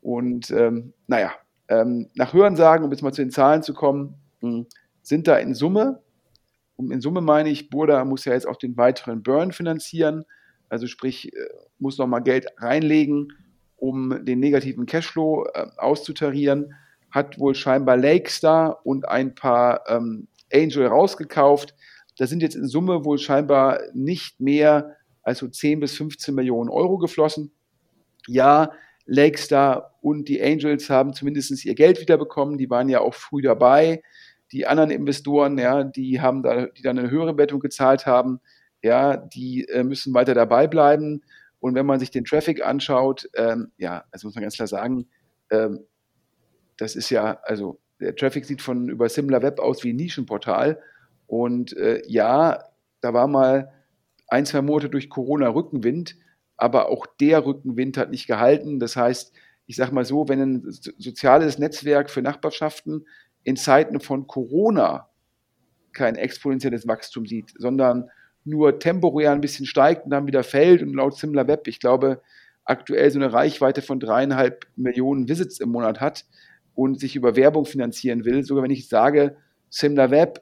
und 0.00 0.50
ähm, 0.50 0.94
naja, 1.06 1.32
ähm, 1.68 2.08
nach 2.14 2.32
Hörensagen, 2.32 2.84
um 2.84 2.90
jetzt 2.90 3.02
mal 3.02 3.12
zu 3.12 3.22
den 3.22 3.30
Zahlen 3.30 3.62
zu 3.62 3.74
kommen, 3.74 4.14
hm, 4.40 4.66
sind 5.02 5.26
da 5.26 5.36
in 5.36 5.54
Summe, 5.54 6.02
und 6.78 6.92
in 6.92 7.00
Summe 7.00 7.20
meine 7.20 7.48
ich, 7.50 7.70
Burda 7.70 8.04
muss 8.04 8.24
ja 8.24 8.34
jetzt 8.34 8.46
auch 8.46 8.56
den 8.56 8.76
weiteren 8.76 9.22
Burn 9.24 9.50
finanzieren, 9.52 10.24
also 10.68 10.86
sprich, 10.86 11.34
äh, 11.34 11.48
muss 11.78 11.98
nochmal 11.98 12.22
Geld 12.22 12.46
reinlegen, 12.58 13.32
um 13.76 14.24
den 14.24 14.38
negativen 14.38 14.86
Cashflow 14.86 15.46
äh, 15.54 15.66
auszutarieren, 15.76 16.74
hat 17.10 17.38
wohl 17.38 17.54
scheinbar 17.54 17.96
Lakestar 17.96 18.86
und 18.86 19.08
ein 19.08 19.34
paar 19.34 19.88
ähm, 19.88 20.28
Angel 20.52 20.86
rausgekauft. 20.86 21.74
Da 22.16 22.26
sind 22.26 22.42
jetzt 22.42 22.54
in 22.54 22.66
Summe 22.66 23.04
wohl 23.04 23.18
scheinbar 23.18 23.80
nicht 23.94 24.40
mehr 24.40 24.96
als 25.22 25.38
so 25.38 25.48
10 25.48 25.80
bis 25.80 25.96
15 25.96 26.34
Millionen 26.34 26.70
Euro 26.70 26.98
geflossen. 26.98 27.52
Ja, 28.26 28.72
Lakestar 29.06 29.97
und 30.08 30.28
die 30.28 30.42
Angels 30.42 30.88
haben 30.90 31.12
zumindest 31.12 31.64
ihr 31.64 31.74
Geld 31.74 32.00
wiederbekommen. 32.00 32.58
Die 32.58 32.70
waren 32.70 32.88
ja 32.88 33.00
auch 33.00 33.14
früh 33.14 33.42
dabei. 33.42 34.02
Die 34.52 34.66
anderen 34.66 34.90
Investoren, 34.90 35.58
ja, 35.58 35.84
die 35.84 36.20
haben 36.20 36.42
da, 36.42 36.66
die 36.66 36.82
dann 36.82 36.98
eine 36.98 37.10
höhere 37.10 37.34
Bettung 37.34 37.60
gezahlt 37.60 38.06
haben, 38.06 38.40
ja, 38.82 39.16
die 39.16 39.68
äh, 39.68 39.84
müssen 39.84 40.14
weiter 40.14 40.34
dabei 40.34 40.66
bleiben. 40.66 41.22
Und 41.60 41.74
wenn 41.74 41.86
man 41.86 42.00
sich 42.00 42.10
den 42.10 42.24
Traffic 42.24 42.64
anschaut, 42.64 43.28
ähm, 43.36 43.72
ja, 43.76 44.04
also 44.10 44.26
muss 44.26 44.34
man 44.34 44.42
ganz 44.42 44.54
klar 44.54 44.68
sagen, 44.68 45.08
ähm, 45.50 45.80
das 46.76 46.96
ist 46.96 47.10
ja, 47.10 47.40
also 47.42 47.80
der 48.00 48.14
Traffic 48.14 48.44
sieht 48.44 48.62
von 48.62 48.88
über 48.88 49.08
SimilarWeb 49.08 49.58
aus 49.58 49.84
wie 49.84 49.92
ein 49.92 49.96
Nischenportal. 49.96 50.80
Und 51.26 51.76
äh, 51.76 52.02
ja, 52.06 52.64
da 53.00 53.12
war 53.12 53.26
mal 53.26 53.72
ein, 54.28 54.46
zwei 54.46 54.62
Monate 54.62 54.88
durch 54.88 55.10
Corona 55.10 55.48
Rückenwind, 55.48 56.16
aber 56.56 56.88
auch 56.88 57.06
der 57.20 57.44
Rückenwind 57.44 57.96
hat 57.96 58.10
nicht 58.10 58.26
gehalten. 58.26 58.78
Das 58.78 58.96
heißt, 58.96 59.32
ich 59.68 59.76
sage 59.76 59.94
mal 59.94 60.06
so, 60.06 60.28
wenn 60.28 60.40
ein 60.40 60.62
soziales 60.66 61.58
Netzwerk 61.58 62.08
für 62.08 62.22
Nachbarschaften 62.22 63.06
in 63.44 63.56
Zeiten 63.56 64.00
von 64.00 64.26
Corona 64.26 65.10
kein 65.92 66.16
exponentielles 66.16 66.88
Wachstum 66.88 67.26
sieht, 67.26 67.52
sondern 67.58 68.08
nur 68.44 68.78
temporär 68.78 69.30
ein 69.30 69.42
bisschen 69.42 69.66
steigt 69.66 70.06
und 70.06 70.10
dann 70.10 70.26
wieder 70.26 70.42
fällt 70.42 70.80
und 70.82 70.94
laut 70.94 71.18
SimilarWeb, 71.18 71.68
ich 71.68 71.80
glaube, 71.80 72.22
aktuell 72.64 73.10
so 73.10 73.18
eine 73.18 73.30
Reichweite 73.30 73.82
von 73.82 74.00
dreieinhalb 74.00 74.66
Millionen 74.76 75.28
Visits 75.28 75.60
im 75.60 75.68
Monat 75.68 76.00
hat 76.00 76.24
und 76.74 76.98
sich 76.98 77.14
über 77.14 77.36
Werbung 77.36 77.66
finanzieren 77.66 78.24
will, 78.24 78.44
sogar 78.44 78.64
wenn 78.64 78.70
ich 78.70 78.88
sage, 78.88 79.36
SimilarWeb, 79.68 80.40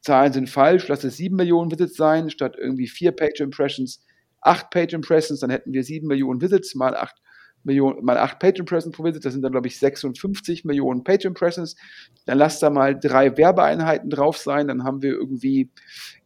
Zahlen 0.00 0.32
sind 0.32 0.48
falsch, 0.48 0.86
lass 0.86 1.02
es 1.02 1.16
sieben 1.16 1.34
Millionen 1.34 1.72
Visits 1.72 1.96
sein, 1.96 2.30
statt 2.30 2.54
irgendwie 2.56 2.86
vier 2.86 3.10
Page 3.10 3.40
Impressions, 3.40 4.04
acht 4.40 4.70
Page 4.70 4.92
Impressions, 4.94 5.40
dann 5.40 5.50
hätten 5.50 5.72
wir 5.72 5.82
sieben 5.82 6.06
Millionen 6.06 6.40
Visits 6.40 6.76
mal 6.76 6.96
acht 6.96 7.20
Millionen, 7.62 8.04
mal 8.04 8.18
acht 8.18 8.38
Page 8.38 8.60
Impressions 8.60 8.96
pro 8.96 9.04
Visit, 9.04 9.24
das 9.24 9.32
sind 9.32 9.42
dann, 9.42 9.52
glaube 9.52 9.68
ich, 9.68 9.78
56 9.78 10.64
Millionen 10.64 11.04
Page 11.04 11.26
Impressions. 11.26 11.76
Dann 12.26 12.38
lasst 12.38 12.62
da 12.62 12.70
mal 12.70 12.98
drei 12.98 13.36
Werbeeinheiten 13.36 14.10
drauf 14.10 14.38
sein, 14.38 14.68
dann 14.68 14.84
haben 14.84 15.02
wir 15.02 15.12
irgendwie 15.12 15.70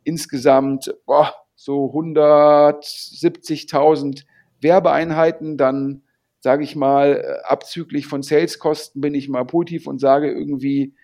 insgesamt 0.04 0.94
boah, 1.06 1.34
so 1.56 1.86
170.000 1.92 4.24
Werbeeinheiten, 4.60 5.56
dann 5.56 6.02
sage 6.40 6.62
ich 6.62 6.76
mal, 6.76 7.40
abzüglich 7.44 8.06
von 8.06 8.22
Saleskosten 8.22 9.00
bin 9.00 9.14
ich 9.14 9.30
mal 9.30 9.46
positiv 9.46 9.86
und 9.86 9.98
sage 9.98 10.30
irgendwie 10.30 10.94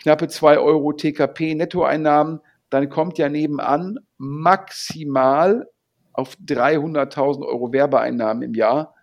knappe 0.00 0.28
2 0.28 0.58
Euro 0.58 0.92
TKP 0.92 1.56
Nettoeinnahmen, 1.56 2.40
dann 2.70 2.88
kommt 2.88 3.18
ja 3.18 3.28
nebenan 3.28 3.98
maximal 4.16 5.68
auf 6.12 6.36
300.000 6.46 7.44
Euro 7.44 7.72
Werbeeinnahmen 7.72 8.42
im 8.42 8.54
Jahr 8.54 8.94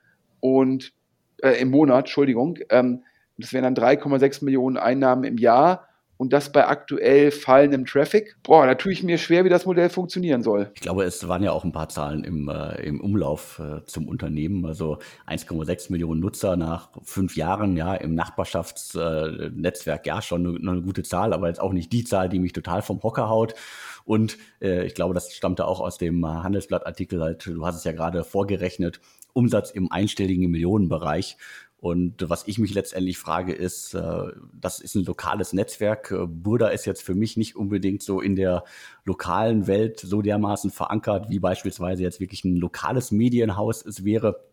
und 0.43 0.91
äh, 1.41 1.61
im 1.61 1.69
Monat, 1.69 1.99
Entschuldigung. 1.99 2.59
Ähm, 2.69 3.03
das 3.37 3.53
wären 3.53 3.63
dann 3.63 3.75
3,6 3.75 4.43
Millionen 4.43 4.75
Einnahmen 4.75 5.23
im 5.23 5.37
Jahr 5.37 5.87
und 6.17 6.33
das 6.33 6.51
bei 6.51 6.67
aktuell 6.67 7.31
fallendem 7.31 7.85
Traffic. 7.85 8.35
Boah, 8.43 8.67
da 8.67 8.75
tue 8.75 8.91
ich 8.91 9.03
mir 9.03 9.17
schwer, 9.17 9.45
wie 9.45 9.49
das 9.49 9.65
Modell 9.65 9.89
funktionieren 9.89 10.43
soll. 10.43 10.69
Ich 10.75 10.81
glaube, 10.81 11.05
es 11.05 11.29
waren 11.29 11.43
ja 11.43 11.53
auch 11.53 11.63
ein 11.63 11.71
paar 11.71 11.87
Zahlen 11.87 12.25
im, 12.25 12.49
äh, 12.49 12.81
im 12.81 12.99
Umlauf 12.99 13.59
äh, 13.59 13.85
zum 13.85 14.09
Unternehmen. 14.09 14.65
Also 14.65 14.97
1,6 15.27 15.93
Millionen 15.93 16.19
Nutzer 16.19 16.57
nach 16.57 16.89
fünf 17.03 17.37
Jahren, 17.37 17.77
ja, 17.77 17.95
im 17.95 18.13
Nachbarschaftsnetzwerk, 18.13 20.05
äh, 20.05 20.09
ja, 20.09 20.21
schon 20.21 20.45
eine, 20.45 20.71
eine, 20.71 20.81
gute 20.81 21.03
Zahl, 21.03 21.31
aber 21.31 21.47
jetzt 21.47 21.61
auch 21.61 21.71
nicht 21.71 21.93
die 21.93 22.03
Zahl, 22.03 22.27
die 22.27 22.39
mich 22.39 22.51
total 22.51 22.81
vom 22.81 23.01
Hocker 23.01 23.29
haut. 23.29 23.55
Und 24.03 24.37
äh, 24.61 24.85
ich 24.85 24.93
glaube, 24.93 25.13
das 25.13 25.31
stammte 25.31 25.65
auch 25.65 25.79
aus 25.79 25.97
dem 25.97 26.25
Handelsblattartikel, 26.27 27.21
halt, 27.21 27.45
du 27.45 27.65
hast 27.65 27.77
es 27.77 27.85
ja 27.85 27.93
gerade 27.93 28.25
vorgerechnet, 28.25 28.99
Umsatz 29.33 29.71
im 29.71 29.91
einstelligen 29.91 30.49
Millionenbereich. 30.49 31.37
Und 31.83 32.29
was 32.29 32.47
ich 32.47 32.59
mich 32.59 32.73
letztendlich 32.73 33.17
frage, 33.17 33.51
ist, 33.51 33.93
äh, 33.93 34.27
das 34.53 34.79
ist 34.79 34.95
ein 34.95 35.03
lokales 35.03 35.51
Netzwerk. 35.51 36.11
Äh, 36.11 36.27
Burda 36.27 36.69
ist 36.69 36.85
jetzt 36.85 37.03
für 37.03 37.13
mich 37.13 37.35
nicht 37.35 37.57
unbedingt 37.57 38.01
so 38.01 38.21
in 38.21 38.37
der 38.37 38.63
lokalen 39.03 39.67
Welt 39.67 39.99
so 39.99 40.21
dermaßen 40.21 40.71
verankert, 40.71 41.29
wie 41.29 41.39
beispielsweise 41.39 42.03
jetzt 42.03 42.21
wirklich 42.21 42.45
ein 42.45 42.55
lokales 42.55 43.11
Medienhaus 43.11 43.85
es 43.85 44.05
wäre. 44.05 44.52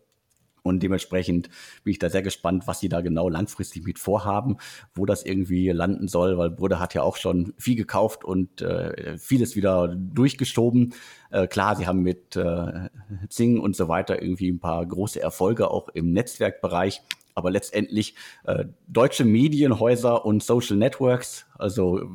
Und 0.63 0.83
dementsprechend 0.83 1.49
bin 1.83 1.91
ich 1.91 1.99
da 1.99 2.09
sehr 2.09 2.21
gespannt, 2.21 2.67
was 2.67 2.79
sie 2.79 2.89
da 2.89 3.01
genau 3.01 3.29
langfristig 3.29 3.83
mit 3.83 3.97
vorhaben, 3.97 4.57
wo 4.93 5.05
das 5.05 5.23
irgendwie 5.23 5.69
landen 5.69 6.07
soll, 6.07 6.37
weil 6.37 6.51
Bruder 6.51 6.79
hat 6.79 6.93
ja 6.93 7.01
auch 7.01 7.17
schon 7.17 7.53
viel 7.57 7.75
gekauft 7.75 8.23
und 8.23 8.61
äh, 8.61 9.17
vieles 9.17 9.55
wieder 9.55 9.87
durchgeschoben. 9.87 10.93
Äh, 11.31 11.47
klar, 11.47 11.75
sie 11.75 11.87
haben 11.87 12.01
mit 12.01 12.35
äh, 12.35 12.89
Zing 13.29 13.59
und 13.59 13.75
so 13.75 13.87
weiter 13.87 14.21
irgendwie 14.21 14.51
ein 14.51 14.59
paar 14.59 14.85
große 14.85 15.21
Erfolge 15.21 15.71
auch 15.71 15.89
im 15.89 16.11
Netzwerkbereich. 16.11 17.01
Aber 17.35 17.51
letztendlich 17.51 18.15
äh, 18.45 18.65
deutsche 18.87 19.25
Medienhäuser 19.25 20.25
und 20.25 20.43
Social 20.43 20.77
Networks, 20.77 21.45
also 21.57 21.99
äh, 21.99 22.05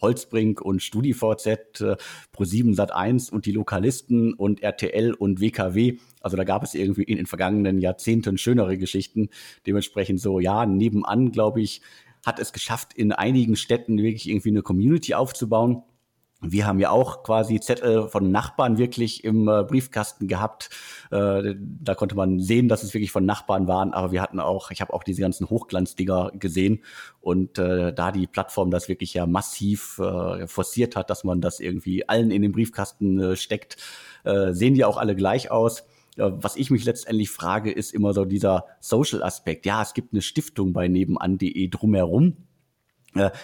Holzbrink 0.00 0.60
und 0.60 0.82
StudiVZ, 0.82 1.46
äh, 1.80 1.96
Pro7 2.36 2.76
Sat1 2.76 3.30
und 3.30 3.46
die 3.46 3.52
Lokalisten 3.52 4.34
und 4.34 4.62
RTL 4.62 5.14
und 5.14 5.40
WKW, 5.40 5.98
also 6.20 6.36
da 6.36 6.44
gab 6.44 6.62
es 6.62 6.74
irgendwie 6.74 7.04
in 7.04 7.16
den 7.16 7.26
vergangenen 7.26 7.78
Jahrzehnten 7.78 8.38
schönere 8.38 8.76
Geschichten. 8.78 9.28
Dementsprechend 9.66 10.20
so, 10.20 10.40
ja, 10.40 10.66
nebenan, 10.66 11.32
glaube 11.32 11.60
ich, 11.60 11.80
hat 12.26 12.38
es 12.38 12.52
geschafft, 12.52 12.92
in 12.94 13.12
einigen 13.12 13.56
Städten 13.56 13.98
wirklich 13.98 14.28
irgendwie 14.28 14.50
eine 14.50 14.62
Community 14.62 15.14
aufzubauen. 15.14 15.82
Wir 16.40 16.68
haben 16.68 16.78
ja 16.78 16.90
auch 16.90 17.24
quasi 17.24 17.58
Zettel 17.58 18.08
von 18.08 18.30
Nachbarn 18.30 18.78
wirklich 18.78 19.24
im 19.24 19.48
äh, 19.48 19.64
Briefkasten 19.64 20.28
gehabt. 20.28 20.70
Äh, 21.10 21.56
da 21.58 21.96
konnte 21.96 22.14
man 22.14 22.38
sehen, 22.38 22.68
dass 22.68 22.84
es 22.84 22.94
wirklich 22.94 23.10
von 23.10 23.26
Nachbarn 23.26 23.66
waren. 23.66 23.92
Aber 23.92 24.12
wir 24.12 24.22
hatten 24.22 24.38
auch, 24.38 24.70
ich 24.70 24.80
habe 24.80 24.94
auch 24.94 25.02
diese 25.02 25.20
ganzen 25.20 25.50
Hochglanzdinger 25.50 26.30
gesehen. 26.34 26.84
Und 27.20 27.58
äh, 27.58 27.92
da 27.92 28.12
die 28.12 28.28
Plattform 28.28 28.70
das 28.70 28.88
wirklich 28.88 29.14
ja 29.14 29.26
massiv 29.26 29.98
äh, 29.98 30.46
forciert 30.46 30.94
hat, 30.94 31.10
dass 31.10 31.24
man 31.24 31.40
das 31.40 31.58
irgendwie 31.58 32.08
allen 32.08 32.30
in 32.30 32.42
den 32.42 32.52
Briefkasten 32.52 33.18
äh, 33.18 33.36
steckt, 33.36 33.76
äh, 34.22 34.52
sehen 34.52 34.74
die 34.74 34.84
auch 34.84 34.96
alle 34.96 35.16
gleich 35.16 35.50
aus. 35.50 35.84
Was 36.20 36.56
ich 36.56 36.72
mich 36.72 36.84
letztendlich 36.84 37.30
frage, 37.30 37.70
ist 37.70 37.94
immer 37.94 38.12
so 38.12 38.24
dieser 38.24 38.64
Social-Aspekt. 38.80 39.66
Ja, 39.66 39.82
es 39.82 39.94
gibt 39.94 40.12
eine 40.12 40.20
Stiftung 40.20 40.72
bei 40.72 40.88
nebenan.de 40.88 41.68
drumherum 41.68 42.47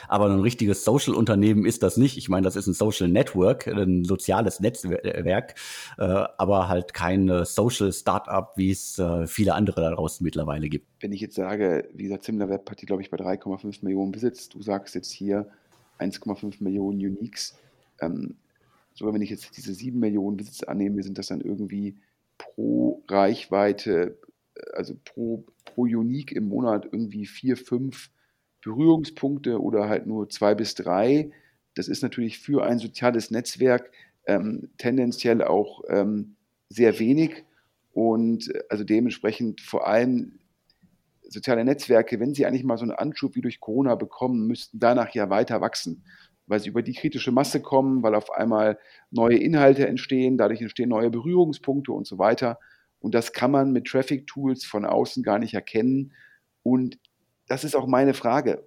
aber 0.09 0.27
ein 0.27 0.41
richtiges 0.41 0.85
Social-Unternehmen 0.85 1.65
ist 1.65 1.83
das 1.83 1.97
nicht. 1.97 2.17
Ich 2.19 2.29
meine, 2.29 2.45
das 2.45 2.57
ist 2.57 2.67
ein 2.67 2.75
Social 2.75 3.09
Network, 3.09 3.67
ein 3.67 4.05
soziales 4.05 4.61
Netzwerk, 4.61 5.55
äh, 5.99 6.03
aber 6.03 6.69
halt 6.69 6.95
kein 6.95 7.45
Social 7.45 7.93
Startup, 7.93 8.53
wie 8.57 8.71
es 8.71 8.99
äh, 8.99 9.27
viele 9.27 9.55
andere 9.55 9.81
da 9.81 9.91
draußen 9.91 10.23
mittlerweile 10.23 10.69
gibt. 10.69 10.87
Wenn 11.01 11.13
ich 11.13 11.21
jetzt 11.21 11.35
sage, 11.35 11.89
wie 11.95 12.05
gesagt, 12.05 12.25
SimilarWeb 12.25 12.71
hat 12.71 12.81
die, 12.81 12.87
glaube 12.87 13.03
ich, 13.03 13.11
bei 13.11 13.17
3,5 13.17 13.85
Millionen 13.85 14.13
Besitz. 14.13 14.49
Du 14.49 14.63
sagst 14.63 14.95
jetzt 14.95 15.11
hier 15.11 15.49
1,5 15.99 16.63
Millionen 16.63 16.99
Uniques. 16.99 17.57
Ähm, 18.01 18.37
So, 18.97 19.13
wenn 19.13 19.23
ich 19.23 19.31
jetzt 19.31 19.57
diese 19.57 19.75
sieben 19.75 19.99
Millionen 19.99 20.39
Visits 20.39 20.63
annehme, 20.63 21.03
sind 21.03 21.19
das 21.19 21.27
dann 21.27 21.41
irgendwie 21.41 21.97
pro 22.39 23.03
Reichweite, 23.09 24.19
also 24.73 24.95
pro, 25.05 25.45
pro 25.65 25.83
Unique 25.83 26.31
im 26.33 26.49
Monat 26.49 26.85
irgendwie 26.85 27.27
vier, 27.27 27.57
fünf 27.57 28.11
Berührungspunkte 28.65 29.61
oder 29.61 29.89
halt 29.89 30.07
nur 30.07 30.29
zwei 30.31 30.55
bis 30.55 30.75
drei. 30.75 31.31
Das 31.75 31.89
ist 31.89 32.03
natürlich 32.03 32.39
für 32.39 32.65
ein 32.65 32.79
soziales 32.79 33.31
Netzwerk 33.31 33.91
ähm, 34.27 34.71
tendenziell 34.79 35.43
auch 35.43 35.83
ähm, 35.89 36.37
sehr 36.69 36.99
wenig 36.99 37.45
und 37.93 38.53
also 38.69 38.85
dementsprechend 38.85 39.61
vor 39.61 39.87
allem 39.87 40.39
soziale 41.29 41.65
Netzwerke, 41.65 42.21
wenn 42.21 42.35
sie 42.35 42.47
eigentlich 42.47 42.65
mal 42.65 42.79
so 42.79 42.85
einen 42.85 42.93
Anschub 42.93 43.35
wie 43.35 43.41
durch 43.41 43.61
Corona 43.61 43.95
bekommen, 43.95 44.47
müssten 44.47 44.79
danach 44.79 45.15
ja 45.15 45.31
weiter 45.31 45.61
wachsen, 45.61 46.05
weil 46.47 46.61
sie 46.61 46.69
über 46.69 46.83
die 46.83 46.95
kritische 46.95 47.33
Masse 47.33 47.61
kommen, 47.61 48.03
weil 48.03 48.15
auf 48.15 48.31
einmal 48.33 48.79
neue 49.11 49.39
Inhalte 49.39 49.87
entstehen, 49.87 50.37
dadurch 50.37 50.61
entstehen 50.61 50.89
neue 50.89 51.11
Berührungspunkte 51.11 51.93
und 51.93 52.07
so 52.07 52.19
weiter. 52.19 52.59
Und 52.99 53.15
das 53.15 53.33
kann 53.33 53.51
man 53.51 53.73
mit 53.73 53.87
Traffic 53.87 54.27
Tools 54.27 54.65
von 54.65 54.85
außen 54.85 55.23
gar 55.23 55.39
nicht 55.39 55.55
erkennen. 55.55 56.15
Und 56.63 56.99
das 57.47 57.65
ist 57.65 57.75
auch 57.75 57.87
meine 57.87 58.15
Frage. 58.15 58.67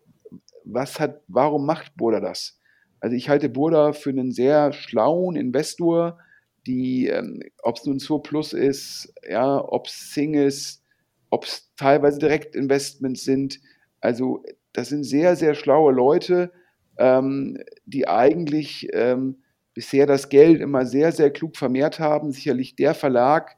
Was 0.64 1.00
hat, 1.00 1.22
warum 1.28 1.66
macht 1.66 1.96
Burda 1.96 2.20
das? 2.20 2.60
Also 3.00 3.16
ich 3.16 3.30
halte 3.30 3.50
Burda 3.50 3.94
für 3.94 4.10
einen 4.10 4.32
sehr 4.32 4.74
schlauen 4.74 5.36
Investor, 5.36 6.20
die, 6.66 7.08
ähm, 7.08 7.42
ob 7.64 7.78
es 7.78 7.86
nun 7.86 8.00
Surplus 8.00 8.54
ist, 8.54 9.14
ja, 9.28 9.64
ob 9.64 9.88
es 9.88 10.14
Sing 10.14 10.34
ist, 10.34 10.84
ob 11.30 11.46
es 11.46 11.72
teilweise 11.76 12.20
Direktinvestments 12.20 13.24
sind. 13.24 13.60
Also 14.02 14.44
das 14.74 14.90
sind 14.90 15.04
sehr, 15.04 15.36
sehr 15.36 15.56
schlaue 15.56 15.94
Leute, 15.94 16.52
ähm, 16.98 17.58
die 17.86 18.08
eigentlich 18.08 18.90
ähm, 18.94 19.38
bisher 19.74 20.06
das 20.06 20.30
Geld 20.30 20.60
immer 20.60 20.86
sehr, 20.86 21.12
sehr 21.12 21.32
klug 21.32 21.56
vermehrt 21.56 22.00
haben. 22.00 22.32
Sicherlich 22.32 22.76
der 22.76 22.94
Verlag, 22.94 23.56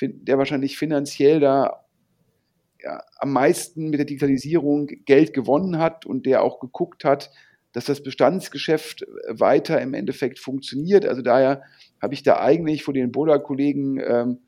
der 0.00 0.38
wahrscheinlich 0.38 0.78
finanziell 0.78 1.40
da 1.40 1.81
am 3.18 3.32
meisten 3.32 3.90
mit 3.90 3.98
der 3.98 4.06
Digitalisierung 4.06 4.88
Geld 5.04 5.32
gewonnen 5.32 5.78
hat 5.78 6.06
und 6.06 6.26
der 6.26 6.42
auch 6.42 6.60
geguckt 6.60 7.04
hat, 7.04 7.30
dass 7.72 7.86
das 7.86 8.02
Bestandsgeschäft 8.02 9.06
weiter 9.28 9.80
im 9.80 9.94
Endeffekt 9.94 10.38
funktioniert. 10.38 11.06
Also 11.06 11.22
daher 11.22 11.62
habe 12.00 12.14
ich 12.14 12.22
da 12.22 12.40
eigentlich 12.40 12.84
vor 12.84 12.94
den 12.94 13.12
Boda-Kollegen 13.12 13.98
ähm, 13.98 14.38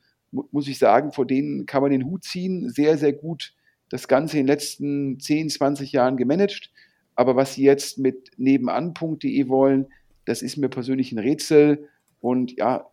muss 0.51 0.68
ich 0.68 0.79
sagen, 0.79 1.12
vor 1.12 1.27
denen 1.27 1.66
kann 1.66 1.83
man 1.83 1.92
den 1.92 2.07
Hut 2.07 2.25
ziehen. 2.25 2.68
Sehr, 2.68 2.99
sehr 2.99 3.12
gut 3.12 3.55
das 3.88 4.09
Ganze 4.09 4.38
in 4.38 4.44
den 4.44 4.53
letzten 4.53 5.20
10, 5.20 5.51
20 5.51 5.92
Jahren 5.92 6.16
gemanagt. 6.16 6.73
Aber 7.14 7.37
was 7.37 7.55
sie 7.55 7.62
jetzt 7.62 7.99
mit 7.99 8.33
nebenan.de 8.37 9.49
wollen, 9.49 9.87
das 10.25 10.42
ist 10.42 10.57
mir 10.57 10.68
persönlich 10.68 11.12
ein 11.12 11.18
Rätsel. 11.18 11.88
Und 12.20 12.57
ja, 12.57 12.90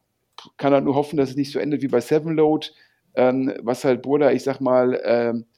kann 0.57 0.73
halt 0.73 0.85
nur 0.85 0.95
hoffen, 0.95 1.17
dass 1.17 1.31
es 1.31 1.35
nicht 1.35 1.51
so 1.51 1.59
endet 1.59 1.81
wie 1.81 1.87
bei 1.87 2.01
Sevenload, 2.01 2.67
ähm, 3.15 3.53
was 3.61 3.83
halt 3.85 4.01
Burda, 4.03 4.31
ich 4.31 4.43
sag 4.43 4.59
mal, 4.61 4.99
ähm, 5.03 5.45
äh, 5.45 5.50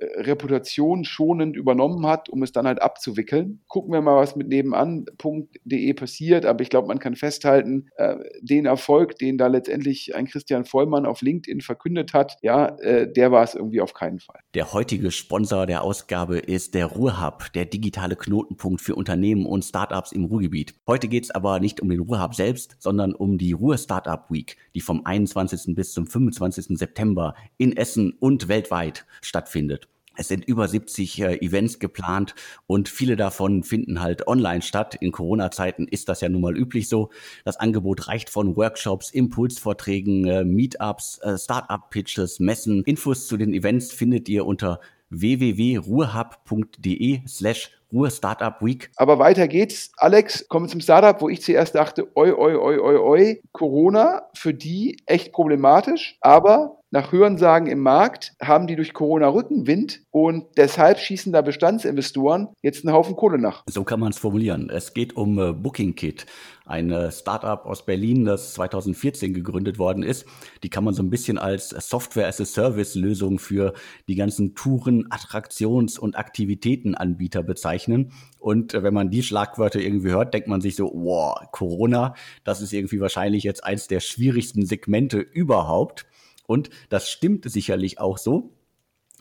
Reputation 0.00 1.04
schonend 1.04 1.56
übernommen 1.56 2.06
hat, 2.06 2.28
um 2.28 2.42
es 2.42 2.52
dann 2.52 2.66
halt 2.66 2.80
abzuwickeln. 2.80 3.60
Gucken 3.68 3.92
wir 3.92 4.00
mal, 4.00 4.16
was 4.16 4.36
mit 4.36 4.48
nebenan.de 4.48 5.92
passiert, 5.94 6.46
aber 6.46 6.62
ich 6.62 6.70
glaube, 6.70 6.88
man 6.88 6.98
kann 6.98 7.16
festhalten, 7.16 7.88
äh, 7.96 8.16
den 8.40 8.66
Erfolg, 8.66 9.18
den 9.18 9.36
da 9.38 9.46
letztendlich 9.46 10.14
ein 10.14 10.26
Christian 10.26 10.64
Vollmann 10.64 11.06
auf 11.06 11.20
LinkedIn 11.20 11.60
verkündet 11.60 12.14
hat, 12.14 12.38
ja, 12.42 12.76
äh, 12.78 13.10
der 13.12 13.30
war 13.30 13.44
es 13.44 13.54
irgendwie 13.54 13.80
auf 13.80 13.94
keinen 13.94 14.20
Fall. 14.20 14.40
Der 14.54 14.72
heutige 14.72 15.10
Sponsor 15.10 15.66
der 15.66 15.82
Ausgabe 15.82 16.38
ist 16.38 16.74
der 16.74 16.86
Ruhrhub, 16.86 17.52
der 17.54 17.66
digitale 17.66 18.16
Knotenpunkt 18.16 18.80
für 18.80 18.94
Unternehmen 18.94 19.46
und 19.46 19.64
Startups 19.64 20.12
im 20.12 20.24
Ruhrgebiet. 20.24 20.74
Heute 20.86 21.08
geht 21.08 21.24
es 21.24 21.30
aber 21.30 21.60
nicht 21.60 21.80
um 21.80 21.88
den 21.90 22.00
Ruhrhub 22.00 22.34
selbst, 22.34 22.76
sondern 22.78 23.14
um 23.14 23.38
die 23.38 23.52
Ruhr 23.52 23.76
Startup 23.76 24.30
Week, 24.30 24.56
die 24.74 24.80
vom 24.80 25.04
21. 25.04 25.74
bis 25.74 25.92
zum 25.92 26.06
25. 26.06 26.78
September 26.78 27.34
in 27.58 27.76
Essen 27.76 28.16
und 28.18 28.48
weltweit 28.48 29.06
stattfindet. 29.20 29.89
Es 30.20 30.28
sind 30.28 30.44
über 30.44 30.68
70 30.68 31.22
äh, 31.22 31.36
Events 31.36 31.78
geplant 31.78 32.34
und 32.66 32.90
viele 32.90 33.16
davon 33.16 33.62
finden 33.62 34.02
halt 34.02 34.28
online 34.28 34.60
statt. 34.60 34.94
In 34.94 35.12
Corona-Zeiten 35.12 35.88
ist 35.88 36.10
das 36.10 36.20
ja 36.20 36.28
nun 36.28 36.42
mal 36.42 36.54
üblich 36.54 36.90
so. 36.90 37.08
Das 37.46 37.56
Angebot 37.56 38.06
reicht 38.06 38.28
von 38.28 38.54
Workshops, 38.54 39.10
Impulsvorträgen, 39.10 40.26
äh, 40.26 40.44
Meetups, 40.44 41.20
äh, 41.22 41.38
Startup-Pitches, 41.38 42.38
Messen. 42.38 42.84
Infos 42.84 43.28
zu 43.28 43.38
den 43.38 43.54
Events 43.54 43.92
findet 43.92 44.28
ihr 44.28 44.44
unter 44.44 44.80
www.ruhrhub.de 45.08 47.26
slash 47.26 47.70
Ruhr 47.90 48.10
Startup 48.10 48.60
Week. 48.60 48.90
Aber 48.96 49.18
weiter 49.18 49.48
geht's. 49.48 49.90
Alex, 49.96 50.46
kommen 50.48 50.66
wir 50.66 50.70
zum 50.70 50.82
Startup, 50.82 51.18
wo 51.22 51.30
ich 51.30 51.40
zuerst 51.40 51.74
dachte, 51.74 52.14
oi, 52.14 52.30
oi, 52.30 52.56
oi, 52.56 52.78
oi, 52.78 52.96
oi. 52.98 53.40
Corona, 53.52 54.28
für 54.34 54.52
die 54.52 54.98
echt 55.06 55.32
problematisch, 55.32 56.18
aber 56.20 56.79
nach 56.92 57.12
Hörensagen 57.12 57.68
im 57.68 57.78
Markt 57.78 58.34
haben 58.42 58.66
die 58.66 58.74
durch 58.74 58.92
Corona 58.92 59.28
Rückenwind 59.28 60.02
und 60.10 60.46
deshalb 60.56 60.98
schießen 60.98 61.32
da 61.32 61.40
Bestandsinvestoren 61.40 62.48
jetzt 62.62 62.84
einen 62.84 62.94
Haufen 62.94 63.14
Kohle 63.14 63.38
nach. 63.38 63.62
So 63.68 63.84
kann 63.84 64.00
man 64.00 64.10
es 64.10 64.18
formulieren. 64.18 64.70
Es 64.70 64.92
geht 64.92 65.14
um 65.14 65.38
äh, 65.38 65.52
Booking 65.52 65.94
Kit, 65.94 66.26
ein 66.66 66.90
äh, 66.90 67.12
Startup 67.12 67.64
aus 67.64 67.86
Berlin, 67.86 68.24
das 68.24 68.54
2014 68.54 69.32
gegründet 69.32 69.78
worden 69.78 70.02
ist. 70.02 70.26
Die 70.64 70.68
kann 70.68 70.82
man 70.82 70.92
so 70.94 71.02
ein 71.04 71.10
bisschen 71.10 71.38
als 71.38 71.68
Software-as-a-Service-Lösung 71.68 73.38
für 73.38 73.72
die 74.08 74.16
ganzen 74.16 74.56
Touren, 74.56 75.06
Attraktions- 75.10 75.96
und 75.96 76.16
Aktivitätenanbieter 76.18 77.44
bezeichnen. 77.44 78.12
Und 78.40 78.74
äh, 78.74 78.82
wenn 78.82 78.94
man 78.94 79.10
die 79.10 79.22
Schlagwörter 79.22 79.78
irgendwie 79.78 80.10
hört, 80.10 80.34
denkt 80.34 80.48
man 80.48 80.60
sich 80.60 80.74
so, 80.74 80.90
wow, 80.92 81.38
Corona, 81.52 82.14
das 82.42 82.60
ist 82.60 82.72
irgendwie 82.72 82.98
wahrscheinlich 82.98 83.44
jetzt 83.44 83.62
eins 83.62 83.86
der 83.86 84.00
schwierigsten 84.00 84.66
Segmente 84.66 85.18
überhaupt. 85.18 86.06
Und 86.50 86.68
das 86.88 87.08
stimmt 87.08 87.48
sicherlich 87.48 88.00
auch 88.00 88.18
so. 88.18 88.50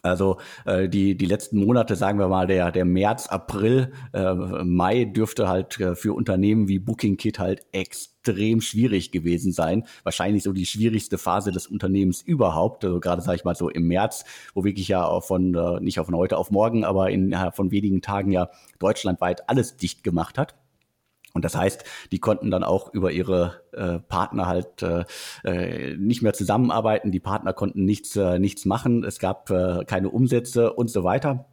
Also 0.01 0.37
äh, 0.65 0.89
die, 0.89 1.15
die 1.15 1.27
letzten 1.27 1.59
Monate, 1.59 1.95
sagen 1.95 2.17
wir 2.17 2.27
mal, 2.27 2.47
der, 2.47 2.71
der 2.71 2.85
März, 2.85 3.27
April, 3.27 3.91
äh, 4.13 4.33
Mai 4.33 5.05
dürfte 5.05 5.47
halt 5.47 5.79
äh, 5.79 5.93
für 5.93 6.13
Unternehmen 6.13 6.67
wie 6.67 6.79
BookingKit 6.79 7.37
halt 7.37 7.67
extrem 7.71 8.61
schwierig 8.61 9.11
gewesen 9.11 9.51
sein. 9.51 9.85
Wahrscheinlich 10.01 10.41
so 10.41 10.53
die 10.53 10.65
schwierigste 10.65 11.19
Phase 11.19 11.51
des 11.51 11.67
Unternehmens 11.67 12.23
überhaupt. 12.23 12.83
Also 12.83 12.99
gerade 12.99 13.21
sage 13.21 13.35
ich 13.35 13.43
mal 13.43 13.55
so 13.55 13.69
im 13.69 13.87
März, 13.87 14.25
wo 14.55 14.63
wirklich 14.63 14.87
ja 14.87 15.21
von, 15.21 15.53
äh, 15.53 15.79
nicht 15.81 15.99
von 15.99 16.15
heute 16.15 16.35
auf 16.35 16.49
morgen, 16.49 16.83
aber 16.83 17.11
in, 17.11 17.31
äh, 17.31 17.51
von 17.51 17.69
wenigen 17.69 18.01
Tagen 18.01 18.31
ja 18.31 18.49
deutschlandweit 18.79 19.47
alles 19.47 19.77
dicht 19.77 20.03
gemacht 20.03 20.39
hat. 20.39 20.55
Und 21.33 21.45
das 21.45 21.55
heißt, 21.55 21.83
die 22.11 22.19
konnten 22.19 22.49
dann 22.49 22.63
auch 22.63 22.93
über 22.93 23.11
ihre 23.11 23.61
äh, 23.71 23.99
Partner 23.99 24.47
halt 24.47 24.81
äh, 24.81 25.05
äh, 25.43 25.95
nicht 25.95 26.21
mehr 26.21 26.33
zusammenarbeiten. 26.33 27.11
Die 27.11 27.19
Partner 27.19 27.53
konnten 27.53 27.85
nichts, 27.85 28.15
äh, 28.15 28.39
nichts 28.39 28.65
machen. 28.65 29.03
Es 29.03 29.19
gab 29.19 29.49
äh, 29.51 29.85
keine 29.85 30.09
Umsätze 30.09 30.73
und 30.73 30.89
so 30.89 31.03
weiter. 31.03 31.45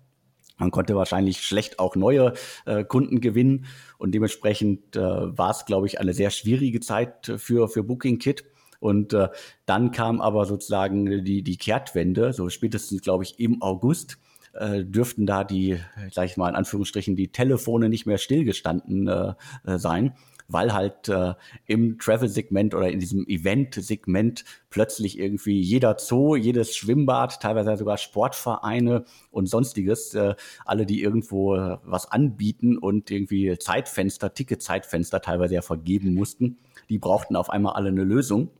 Man 0.58 0.70
konnte 0.70 0.96
wahrscheinlich 0.96 1.42
schlecht 1.42 1.78
auch 1.78 1.96
neue 1.96 2.32
äh, 2.64 2.82
Kunden 2.84 3.20
gewinnen 3.20 3.66
und 3.98 4.12
dementsprechend 4.12 4.96
äh, 4.96 5.00
war 5.00 5.50
es, 5.50 5.66
glaube 5.66 5.86
ich, 5.86 6.00
eine 6.00 6.14
sehr 6.14 6.30
schwierige 6.30 6.80
Zeit 6.80 7.30
für, 7.36 7.68
für 7.68 7.82
Booking 7.82 8.18
Kit. 8.18 8.44
Und 8.80 9.12
äh, 9.12 9.28
dann 9.66 9.90
kam 9.90 10.20
aber 10.20 10.46
sozusagen 10.46 11.24
die, 11.24 11.42
die 11.42 11.56
Kehrtwende, 11.56 12.32
so 12.32 12.48
spätestens, 12.48 13.02
glaube 13.02 13.24
ich, 13.24 13.38
im 13.38 13.60
August 13.60 14.18
äh, 14.58 14.84
dürften 14.84 15.26
da 15.26 15.44
die, 15.44 15.78
sag 16.12 16.26
ich 16.26 16.36
mal 16.36 16.48
in 16.48 16.54
Anführungsstrichen, 16.54 17.16
die 17.16 17.28
Telefone 17.28 17.88
nicht 17.88 18.06
mehr 18.06 18.18
stillgestanden 18.18 19.08
äh, 19.08 19.34
äh, 19.64 19.78
sein, 19.78 20.14
weil 20.48 20.72
halt 20.72 21.08
äh, 21.08 21.34
im 21.66 21.98
Travel-Segment 21.98 22.74
oder 22.74 22.88
in 22.88 23.00
diesem 23.00 23.26
Event-Segment 23.26 24.44
plötzlich 24.70 25.18
irgendwie 25.18 25.60
jeder 25.60 25.96
Zoo, 25.98 26.36
jedes 26.36 26.76
Schwimmbad, 26.76 27.40
teilweise 27.40 27.76
sogar 27.76 27.98
Sportvereine 27.98 29.04
und 29.30 29.46
sonstiges, 29.46 30.14
äh, 30.14 30.34
alle, 30.64 30.86
die 30.86 31.02
irgendwo 31.02 31.56
äh, 31.56 31.78
was 31.84 32.10
anbieten 32.10 32.78
und 32.78 33.10
irgendwie 33.10 33.58
Zeitfenster, 33.58 34.34
Ticketzeitfenster 34.34 35.20
teilweise 35.20 35.54
ja 35.54 35.62
vergeben 35.62 36.14
mussten, 36.14 36.58
die 36.88 36.98
brauchten 36.98 37.36
auf 37.36 37.50
einmal 37.50 37.74
alle 37.74 37.88
eine 37.88 38.04
Lösung. 38.04 38.50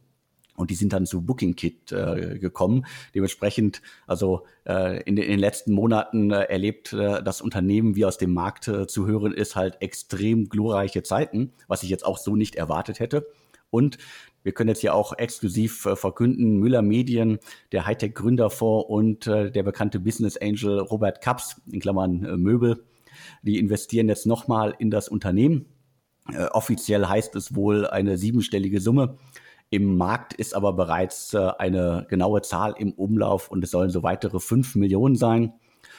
Und 0.57 0.71
die 0.71 0.75
sind 0.75 0.92
dann 0.92 1.07
zu 1.07 1.23
Booking 1.23 1.55
Kit 1.55 1.92
äh, 1.92 2.38
gekommen. 2.38 2.87
Dementsprechend, 3.14 3.83
also 4.07 4.45
äh, 4.66 5.03
in, 5.03 5.16
den, 5.16 5.25
in 5.25 5.31
den 5.33 5.38
letzten 5.38 5.73
Monaten 5.73 6.31
äh, 6.31 6.45
erlebt 6.45 6.92
äh, 6.92 7.23
das 7.23 7.40
Unternehmen, 7.40 7.95
wie 7.95 8.05
aus 8.05 8.19
dem 8.19 8.33
Markt 8.33 8.69
äh, 8.69 8.87
zu 8.87 9.07
hören 9.07 9.33
ist, 9.33 9.57
halt 9.57 9.81
extrem 9.81 10.49
glorreiche 10.49 11.03
Zeiten, 11.03 11.53
was 11.69 11.83
ich 11.83 11.90
jetzt 11.90 12.05
auch 12.05 12.19
so 12.19 12.37
nicht 12.37 12.57
erwartet 12.57 13.01
hätte. 13.01 13.27
Und 13.71 13.99
wir 14.47 14.53
können 14.53 14.69
jetzt 14.69 14.81
hier 14.81 14.95
auch 14.95 15.12
exklusiv 15.19 15.87
äh, 15.87 15.97
verkünden, 15.97 16.59
Müller 16.59 16.81
Medien, 16.81 17.40
der 17.73 17.85
Hightech-Gründerfonds 17.85 18.88
und 18.88 19.27
äh, 19.27 19.51
der 19.51 19.64
bekannte 19.64 19.99
Business 19.99 20.37
Angel 20.37 20.79
Robert 20.79 21.21
Kaps, 21.21 21.61
in 21.71 21.81
Klammern 21.81 22.25
äh, 22.25 22.37
Möbel, 22.37 22.85
die 23.42 23.59
investieren 23.59 24.09
jetzt 24.09 24.25
nochmal 24.25 24.75
in 24.79 24.90
das 24.90 25.09
Unternehmen. 25.09 25.66
Offiziell 26.51 27.07
heißt 27.07 27.37
es 27.37 27.55
wohl 27.55 27.87
eine 27.87 28.19
siebenstellige 28.19 28.81
Summe. 28.81 29.16
Im 29.70 29.96
Markt 29.96 30.33
ist 30.33 30.55
aber 30.55 30.72
bereits 30.72 31.35
äh, 31.35 31.50
eine 31.59 32.07
genaue 32.09 32.42
Zahl 32.42 32.74
im 32.79 32.92
Umlauf 32.92 33.50
und 33.50 33.64
es 33.64 33.70
sollen 33.70 33.90
so 33.90 34.02
weitere 34.02 34.38
fünf 34.38 34.76
Millionen 34.76 35.16
sein. 35.16 35.52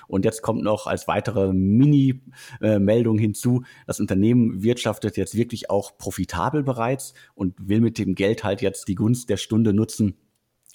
Und 0.08 0.24
jetzt 0.24 0.42
kommt 0.42 0.64
noch 0.64 0.88
als 0.88 1.08
weitere 1.08 1.52
Mini-Meldung 1.54 3.18
hinzu, 3.18 3.64
das 3.86 4.00
Unternehmen 4.00 4.64
wirtschaftet 4.64 5.18
jetzt 5.18 5.36
wirklich 5.36 5.70
auch 5.70 5.98
profitabel 5.98 6.64
bereits 6.64 7.14
und 7.36 7.56
will 7.60 7.82
mit 7.82 7.98
dem 7.98 8.16
Geld 8.16 8.44
halt 8.44 8.62
jetzt 8.62 8.88
die 8.88 8.96
Gunst 8.96 9.30
der 9.30 9.38
Stunde 9.38 9.74
nutzen, 9.74 10.16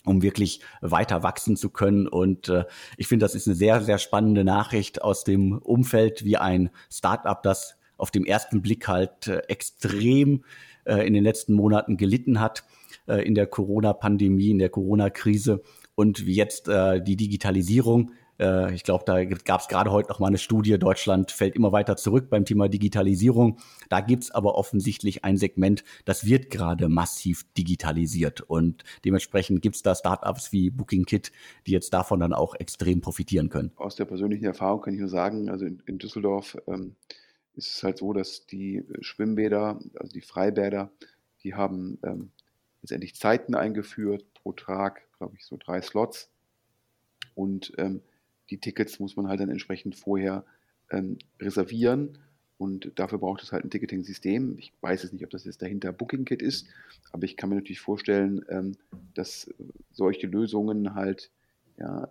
um 0.04 0.22
wirklich 0.22 0.60
weiter 0.82 1.22
wachsen 1.22 1.56
zu 1.56 1.70
können. 1.70 2.06
Und 2.08 2.48
äh, 2.48 2.64
ich 2.98 3.08
finde, 3.08 3.24
das 3.24 3.34
ist 3.34 3.46
eine 3.46 3.56
sehr, 3.56 3.80
sehr 3.80 3.98
spannende 3.98 4.44
Nachricht 4.44 5.00
aus 5.02 5.24
dem 5.24 5.52
Umfeld, 5.58 6.24
wie 6.24 6.36
ein 6.36 6.70
Startup, 6.90 7.42
das 7.42 7.78
auf 7.96 8.10
dem 8.10 8.24
ersten 8.24 8.60
Blick 8.60 8.86
halt 8.88 9.28
äh, 9.28 9.38
extrem 9.48 10.44
äh, 10.84 11.06
in 11.06 11.14
den 11.14 11.24
letzten 11.24 11.54
Monaten 11.54 11.96
gelitten 11.96 12.40
hat 12.40 12.64
äh, 13.06 13.26
in 13.26 13.34
der 13.34 13.46
Corona-Pandemie, 13.46 14.50
in 14.50 14.58
der 14.58 14.70
Corona-Krise 14.70 15.62
und 15.94 16.26
wie 16.26 16.34
jetzt 16.34 16.68
äh, 16.68 17.02
die 17.02 17.16
Digitalisierung 17.16 18.12
äh, 18.42 18.74
ich 18.74 18.82
glaube, 18.82 19.04
da 19.06 19.24
gab 19.24 19.60
es 19.60 19.68
gerade 19.68 19.90
heute 19.90 20.08
noch 20.08 20.18
mal 20.18 20.28
eine 20.28 20.38
Studie, 20.38 20.78
Deutschland 20.78 21.30
fällt 21.30 21.54
immer 21.54 21.72
weiter 21.72 21.96
zurück 21.96 22.28
beim 22.28 22.44
Thema 22.44 22.68
Digitalisierung. 22.68 23.58
Da 23.88 24.00
gibt 24.00 24.24
es 24.24 24.30
aber 24.30 24.56
offensichtlich 24.56 25.24
ein 25.24 25.36
Segment, 25.36 25.84
das 26.04 26.26
wird 26.26 26.50
gerade 26.50 26.88
massiv 26.88 27.44
digitalisiert. 27.54 28.40
Und 28.40 28.84
dementsprechend 29.04 29.62
gibt 29.62 29.76
es 29.76 29.82
da 29.82 29.94
Startups 29.94 30.52
wie 30.52 30.70
BookingKit, 30.70 31.32
die 31.66 31.72
jetzt 31.72 31.94
davon 31.94 32.20
dann 32.20 32.32
auch 32.32 32.54
extrem 32.54 33.00
profitieren 33.00 33.48
können. 33.48 33.72
Aus 33.76 33.96
der 33.96 34.04
persönlichen 34.04 34.44
Erfahrung 34.44 34.82
kann 34.82 34.94
ich 34.94 35.00
nur 35.00 35.08
sagen, 35.08 35.48
also 35.48 35.64
in, 35.64 35.82
in 35.86 35.98
Düsseldorf 35.98 36.56
ähm, 36.66 36.96
ist 37.54 37.76
es 37.76 37.82
halt 37.82 37.98
so, 37.98 38.12
dass 38.12 38.46
die 38.46 38.82
Schwimmbäder, 39.00 39.78
also 39.98 40.12
die 40.12 40.20
Freibäder, 40.20 40.90
die 41.44 41.54
haben 41.54 41.98
ähm, 42.02 42.30
letztendlich 42.82 43.14
Zeiten 43.14 43.54
eingeführt, 43.54 44.24
pro 44.34 44.52
Tag, 44.52 45.02
glaube 45.18 45.34
ich, 45.36 45.44
so 45.44 45.56
drei 45.56 45.80
Slots. 45.80 46.30
Und 47.34 47.72
ähm, 47.78 48.02
die 48.50 48.58
Tickets 48.58 48.98
muss 48.98 49.16
man 49.16 49.28
halt 49.28 49.40
dann 49.40 49.48
entsprechend 49.48 49.96
vorher 49.96 50.44
ähm, 50.90 51.18
reservieren 51.40 52.18
und 52.58 52.92
dafür 52.96 53.18
braucht 53.18 53.42
es 53.42 53.50
halt 53.50 53.64
ein 53.64 53.70
Ticketing-System. 53.70 54.56
Ich 54.58 54.72
weiß 54.82 55.02
jetzt 55.02 55.12
nicht, 55.12 55.24
ob 55.24 55.30
das 55.30 55.44
jetzt 55.44 55.62
dahinter 55.62 55.92
BookingKit 55.92 56.42
ist, 56.42 56.68
aber 57.10 57.24
ich 57.24 57.36
kann 57.36 57.48
mir 57.48 57.56
natürlich 57.56 57.80
vorstellen, 57.80 58.44
ähm, 58.48 58.76
dass 59.14 59.52
solche 59.90 60.26
Lösungen 60.26 60.94
halt 60.94 61.30
ja, 61.78 62.08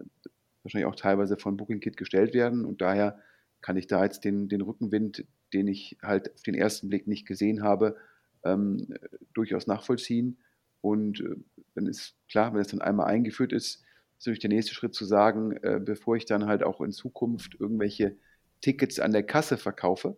wahrscheinlich 0.64 0.88
auch 0.88 0.96
teilweise 0.96 1.38
von 1.38 1.58
BookingKit 1.58 1.96
gestellt 1.96 2.34
werden 2.34 2.66
und 2.66 2.82
daher 2.82 3.20
kann 3.62 3.78
ich 3.78 3.88
da 3.88 4.04
jetzt 4.04 4.26
den, 4.26 4.50
den 4.50 4.62
Rückenwind, 4.62 5.26
den 5.54 5.68
ich 5.68 5.98
halt 6.02 6.34
auf 6.34 6.42
den 6.42 6.56
ersten 6.56 6.90
Blick 6.90 7.08
nicht 7.08 7.28
gesehen 7.28 7.62
habe, 7.64 7.96
ähm, 8.44 8.88
durchaus 9.34 9.68
nachvollziehen. 9.68 10.38
Und 10.82 11.22
äh, 11.22 11.36
dann 11.76 11.88
ist 11.88 12.16
klar, 12.30 12.54
wenn 12.54 12.62
es 12.62 12.68
dann 12.68 12.82
einmal 12.82 13.08
eingeführt 13.08 13.54
ist, 13.54 13.84
ist 14.18 14.28
natürlich 14.28 14.40
der 14.40 14.50
nächste 14.50 14.74
Schritt 14.74 14.94
zu 14.94 15.06
sagen, 15.06 15.54
äh, 15.64 15.80
bevor 15.84 16.16
ich 16.16 16.26
dann 16.26 16.46
halt 16.46 16.64
auch 16.64 16.82
in 16.82 16.92
Zukunft 16.92 17.56
irgendwelche 17.60 18.16
Tickets 18.62 19.00
an 19.00 19.12
der 19.12 19.24
Kasse 19.24 19.58
verkaufe, 19.58 20.18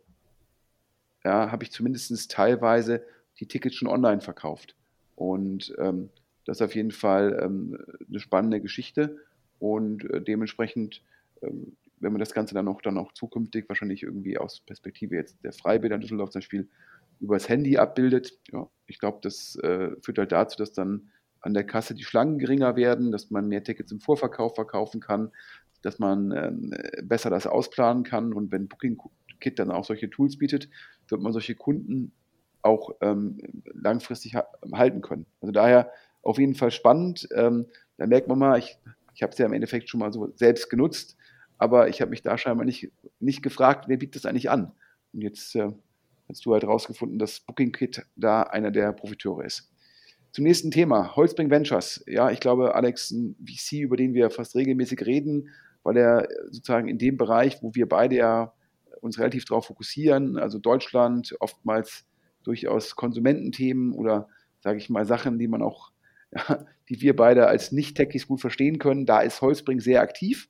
ja, 1.23 1.52
habe 1.52 1.63
ich 1.63 1.71
zumindest 1.71 2.32
teilweise 2.32 3.04
die 3.39 3.47
Tickets 3.47 3.76
schon 3.76 3.88
online 3.88 4.21
verkauft. 4.21 4.76
Und 5.15 5.73
ähm, 5.78 6.10
das 6.45 6.58
ist 6.58 6.62
auf 6.62 6.76
jeden 6.76 6.91
Fall 6.91 7.39
ähm, 7.41 7.78
eine 8.08 8.19
spannende 8.19 8.60
Geschichte 8.60 9.17
und 9.60 10.04
äh, 10.10 10.21
dementsprechend, 10.21 11.02
ähm, 11.41 11.78
wenn 11.99 12.12
man 12.12 12.19
das 12.19 12.34
Ganze 12.34 12.54
dann 12.54 12.67
auch, 12.67 12.82
dann 12.82 12.97
auch 12.97 13.13
zukünftig 13.13 13.69
wahrscheinlich 13.69 14.04
irgendwie 14.04 14.38
aus 14.38 14.60
Perspektive 14.60 15.15
jetzt 15.15 15.41
der 15.43 15.54
Freibäder 15.54 15.97
Düsseldorf 15.97 16.32
zum 16.32 16.39
Beispiel 16.39 16.67
übers 17.21 17.47
Handy 17.47 17.78
abbildet, 17.78 18.38
ja, 18.52 18.67
ich 18.88 19.00
glaube, 19.00 19.19
das 19.22 19.56
äh, 19.58 19.91
führt 20.02 20.17
halt 20.17 20.32
dazu, 20.32 20.58
dass 20.58 20.74
dann 20.74 21.10
an 21.41 21.54
der 21.54 21.65
Kasse 21.65 21.93
die 21.93 22.04
Schlangen 22.04 22.39
geringer 22.39 22.76
werden, 22.76 23.12
dass 23.12 23.30
man 23.30 23.48
mehr 23.48 23.63
Tickets 23.63 23.91
im 23.91 24.00
Vorverkauf 24.00 24.56
verkaufen 24.56 25.02
kann, 25.02 25.32
dass 25.82 26.00
man 26.00 26.32
ähm, 26.32 26.74
besser 27.04 27.30
das 27.30 27.46
ausplanen 27.46 28.04
kann. 28.04 28.34
Und 28.34 28.52
wenn 28.52 28.67
Booking 28.67 28.98
Kit 29.39 29.60
dann 29.60 29.72
auch 29.72 29.84
solche 29.84 30.10
Tools 30.10 30.38
bietet, 30.38 30.69
wird 31.10 31.22
man 31.22 31.34
solche 31.34 31.56
Kunden 31.56 32.13
auch 32.62 32.91
ähm, 33.02 33.38
langfristig 33.74 34.36
ha 34.36 34.48
halten 34.72 35.02
können. 35.02 35.26
Also 35.41 35.52
daher 35.52 35.91
auf 36.22 36.39
jeden 36.39 36.56
Fall 36.56 36.72
spannend. 36.72 37.28
Ähm, 37.36 37.67
da 37.98 38.08
merkt 38.08 38.30
man 38.30 38.39
mal, 38.39 38.58
ich, 38.58 38.78
ich 39.13 39.22
habe 39.22 39.34
es 39.34 39.38
ja 39.38 39.46
im 39.46 39.54
Endeffekt 39.54 39.89
schon 39.89 40.00
mal 40.00 40.13
so 40.13 40.32
selbst 40.36 40.69
genutzt, 40.69 41.17
aber 41.58 41.89
ich 41.89 42.02
habe 42.02 42.12
mich 42.12 42.24
da 42.24 42.38
scheinbar 42.38 42.65
nicht, 42.65 42.91
nicht 43.19 43.43
gefragt, 43.43 43.86
wer 43.89 43.98
bietet 43.98 44.15
das 44.15 44.26
eigentlich 44.26 44.50
an? 44.50 44.72
Und 45.12 45.22
jetzt 45.22 45.56
äh, 45.56 45.72
hast 46.30 46.46
du 46.46 46.54
halt 46.54 46.64
rausgefunden, 46.64 47.20
dass 47.20 47.40
Booking 47.42 47.72
Kit 47.72 48.06
da 48.16 48.44
einer 48.44 48.72
der 48.72 48.92
Profiteure 48.92 49.44
ist. 49.44 49.70
Zum 50.32 50.46
nächsten 50.46 50.72
Thema, 50.72 51.16
Holzbring 51.16 51.52
Ventures. 51.52 52.04
Ja, 52.08 52.32
ich 52.32 52.40
glaube, 52.40 52.74
Alex, 52.74 53.12
ein 53.12 53.36
VC, 53.46 53.82
über 53.82 53.98
den 53.98 54.14
wir 54.14 54.30
fast 54.32 54.56
regelmäßig 54.56 55.06
reden, 55.06 55.50
weil 55.84 55.98
er 55.98 56.28
sozusagen 56.50 56.88
in 56.88 56.98
dem 56.98 57.18
Bereich, 57.18 57.62
wo 57.62 57.76
wir 57.76 57.88
beide 57.88 58.16
ja 58.16 58.54
uns 59.02 59.20
relativ 59.20 59.46
darauf 59.46 59.68
fokussieren, 59.68 60.38
also 60.38 60.58
Deutschland, 60.58 61.36
oftmals 61.40 62.06
durchaus 62.44 62.96
Konsumententhemen 62.96 63.94
oder, 63.94 64.28
sage 64.62 64.78
ich 64.78 64.90
mal, 64.90 65.06
Sachen, 65.06 65.38
die 65.38 65.48
man 65.48 65.62
auch, 65.62 65.92
ja, 66.32 66.66
die 66.90 67.02
wir 67.02 67.16
beide 67.16 67.48
als 67.48 67.72
Nicht-Techies 67.72 68.28
gut 68.28 68.42
verstehen 68.42 68.80
können, 68.80 69.06
da 69.06 69.22
ist 69.22 69.42
Holzbring 69.42 69.80
sehr 69.80 70.02
aktiv. 70.02 70.50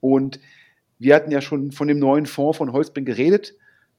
Und 0.00 0.40
wir 0.98 1.14
hatten 1.14 1.30
ja 1.30 1.40
schon 1.40 1.72
von 1.72 1.88
dem 1.88 1.98
neuen 1.98 2.26
Fonds 2.26 2.58
von 2.58 2.72
Holzbring 2.72 3.04
geredet. 3.04 3.54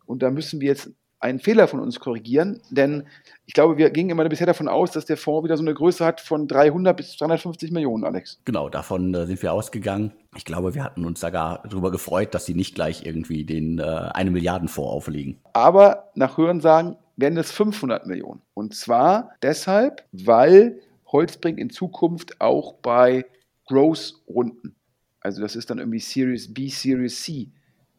Und 0.10 0.24
da 0.24 0.32
müssen 0.32 0.60
wir 0.60 0.70
jetzt 0.70 0.90
einen 1.20 1.40
Fehler 1.40 1.68
von 1.68 1.82
uns 1.82 2.00
korrigieren, 2.00 2.62
denn 2.72 3.04
ich 3.46 3.54
glaube, 3.54 3.78
wir 3.78 3.90
gingen 3.92 4.10
immer 4.10 4.28
bisher 4.28 4.48
davon 4.48 4.68
aus, 4.68 4.92
dass 4.92 5.06
der 5.06 5.18
Fonds 5.18 5.44
wieder 5.44 5.56
so 5.56 5.64
eine 5.64 5.74
Größe 5.74 6.04
hat 6.04 6.20
von 6.20 6.48
300 6.48 6.98
bis 6.98 7.16
350 7.18 7.72
Millionen, 7.72 8.06
Alex. 8.06 8.40
Genau, 8.46 8.70
davon 8.70 9.14
äh, 9.14 9.28
sind 9.28 9.42
wir 9.44 9.54
ausgegangen. 9.54 10.14
Ich 10.36 10.46
glaube, 10.46 10.74
wir 10.74 10.84
hatten 10.84 11.06
uns 11.06 11.20
sogar 11.20 11.62
darüber 11.70 11.92
gefreut, 11.92 12.34
dass 12.34 12.46
sie 12.46 12.56
nicht 12.56 12.74
gleich 12.74 13.06
irgendwie 13.06 13.44
den 13.44 13.80
äh, 13.80 13.84
eine 13.84 14.32
Milliardenfonds 14.32 14.90
auflegen. 14.90 15.38
Aber 15.54 16.10
nach 16.16 16.38
Hörensagen 16.38 16.96
werden 17.18 17.38
es 17.38 17.52
500 17.52 18.08
Millionen. 18.08 18.42
Und 18.54 18.74
zwar 18.74 19.32
deshalb, 19.44 20.06
weil 20.12 20.80
Holzbrink 21.12 21.60
in 21.60 21.70
Zukunft 21.70 22.42
auch 22.42 22.76
bei 22.76 23.26
Growth-Runden, 23.68 24.76
also 25.20 25.42
das 25.42 25.56
ist 25.56 25.70
dann 25.70 25.80
irgendwie 25.80 26.00
Series 26.00 26.52
B, 26.52 26.70
Series 26.70 27.22
C, 27.22 27.50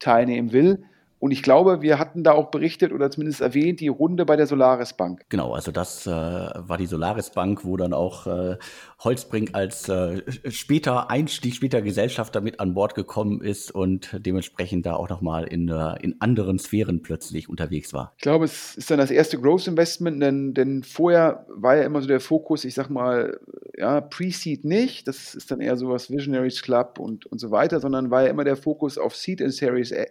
teilnehmen 0.00 0.52
will. 0.52 0.82
Und 1.20 1.32
ich 1.32 1.42
glaube, 1.42 1.82
wir 1.82 1.98
hatten 1.98 2.24
da 2.24 2.32
auch 2.32 2.50
berichtet 2.50 2.92
oder 2.92 3.10
zumindest 3.10 3.42
erwähnt, 3.42 3.80
die 3.80 3.88
Runde 3.88 4.24
bei 4.24 4.36
der 4.36 4.46
Solaris 4.46 4.94
Bank. 4.94 5.26
Genau, 5.28 5.52
also 5.52 5.70
das 5.70 6.06
äh, 6.06 6.10
war 6.10 6.78
die 6.78 6.86
Solaris 6.86 7.30
Bank, 7.30 7.62
wo 7.62 7.76
dann 7.76 7.92
auch 7.92 8.26
äh, 8.26 8.56
Holzbrink 9.00 9.50
als 9.52 9.90
äh, 9.90 10.22
später 10.50 11.10
Einstieg, 11.10 11.54
später 11.54 11.82
Gesellschafter 11.82 12.40
mit 12.40 12.58
an 12.58 12.72
Bord 12.72 12.94
gekommen 12.94 13.42
ist 13.42 13.70
und 13.70 14.16
dementsprechend 14.18 14.86
da 14.86 14.94
auch 14.94 15.10
nochmal 15.10 15.44
in, 15.44 15.68
äh, 15.68 16.02
in 16.02 16.16
anderen 16.20 16.58
Sphären 16.58 17.02
plötzlich 17.02 17.50
unterwegs 17.50 17.92
war. 17.92 18.14
Ich 18.16 18.22
glaube, 18.22 18.46
es 18.46 18.76
ist 18.76 18.90
dann 18.90 18.98
das 18.98 19.10
erste 19.10 19.38
Growth 19.38 19.66
Investment, 19.66 20.22
denn, 20.22 20.54
denn 20.54 20.82
vorher 20.82 21.44
war 21.50 21.76
ja 21.76 21.82
immer 21.82 22.00
so 22.00 22.08
der 22.08 22.20
Fokus, 22.20 22.64
ich 22.64 22.72
sag 22.72 22.88
mal, 22.88 23.38
ja, 23.76 24.00
Pre-Seed 24.00 24.64
nicht, 24.64 25.06
das 25.06 25.34
ist 25.34 25.50
dann 25.50 25.60
eher 25.60 25.76
sowas 25.76 26.10
Visionaries 26.10 26.62
Club 26.62 26.98
und, 26.98 27.26
und 27.26 27.38
so 27.38 27.50
weiter, 27.50 27.78
sondern 27.78 28.10
war 28.10 28.22
ja 28.22 28.28
immer 28.28 28.44
der 28.44 28.56
Fokus 28.56 28.96
auf 28.96 29.14
Seed 29.14 29.42
in 29.42 29.50
Series 29.50 29.92
A 29.92 30.06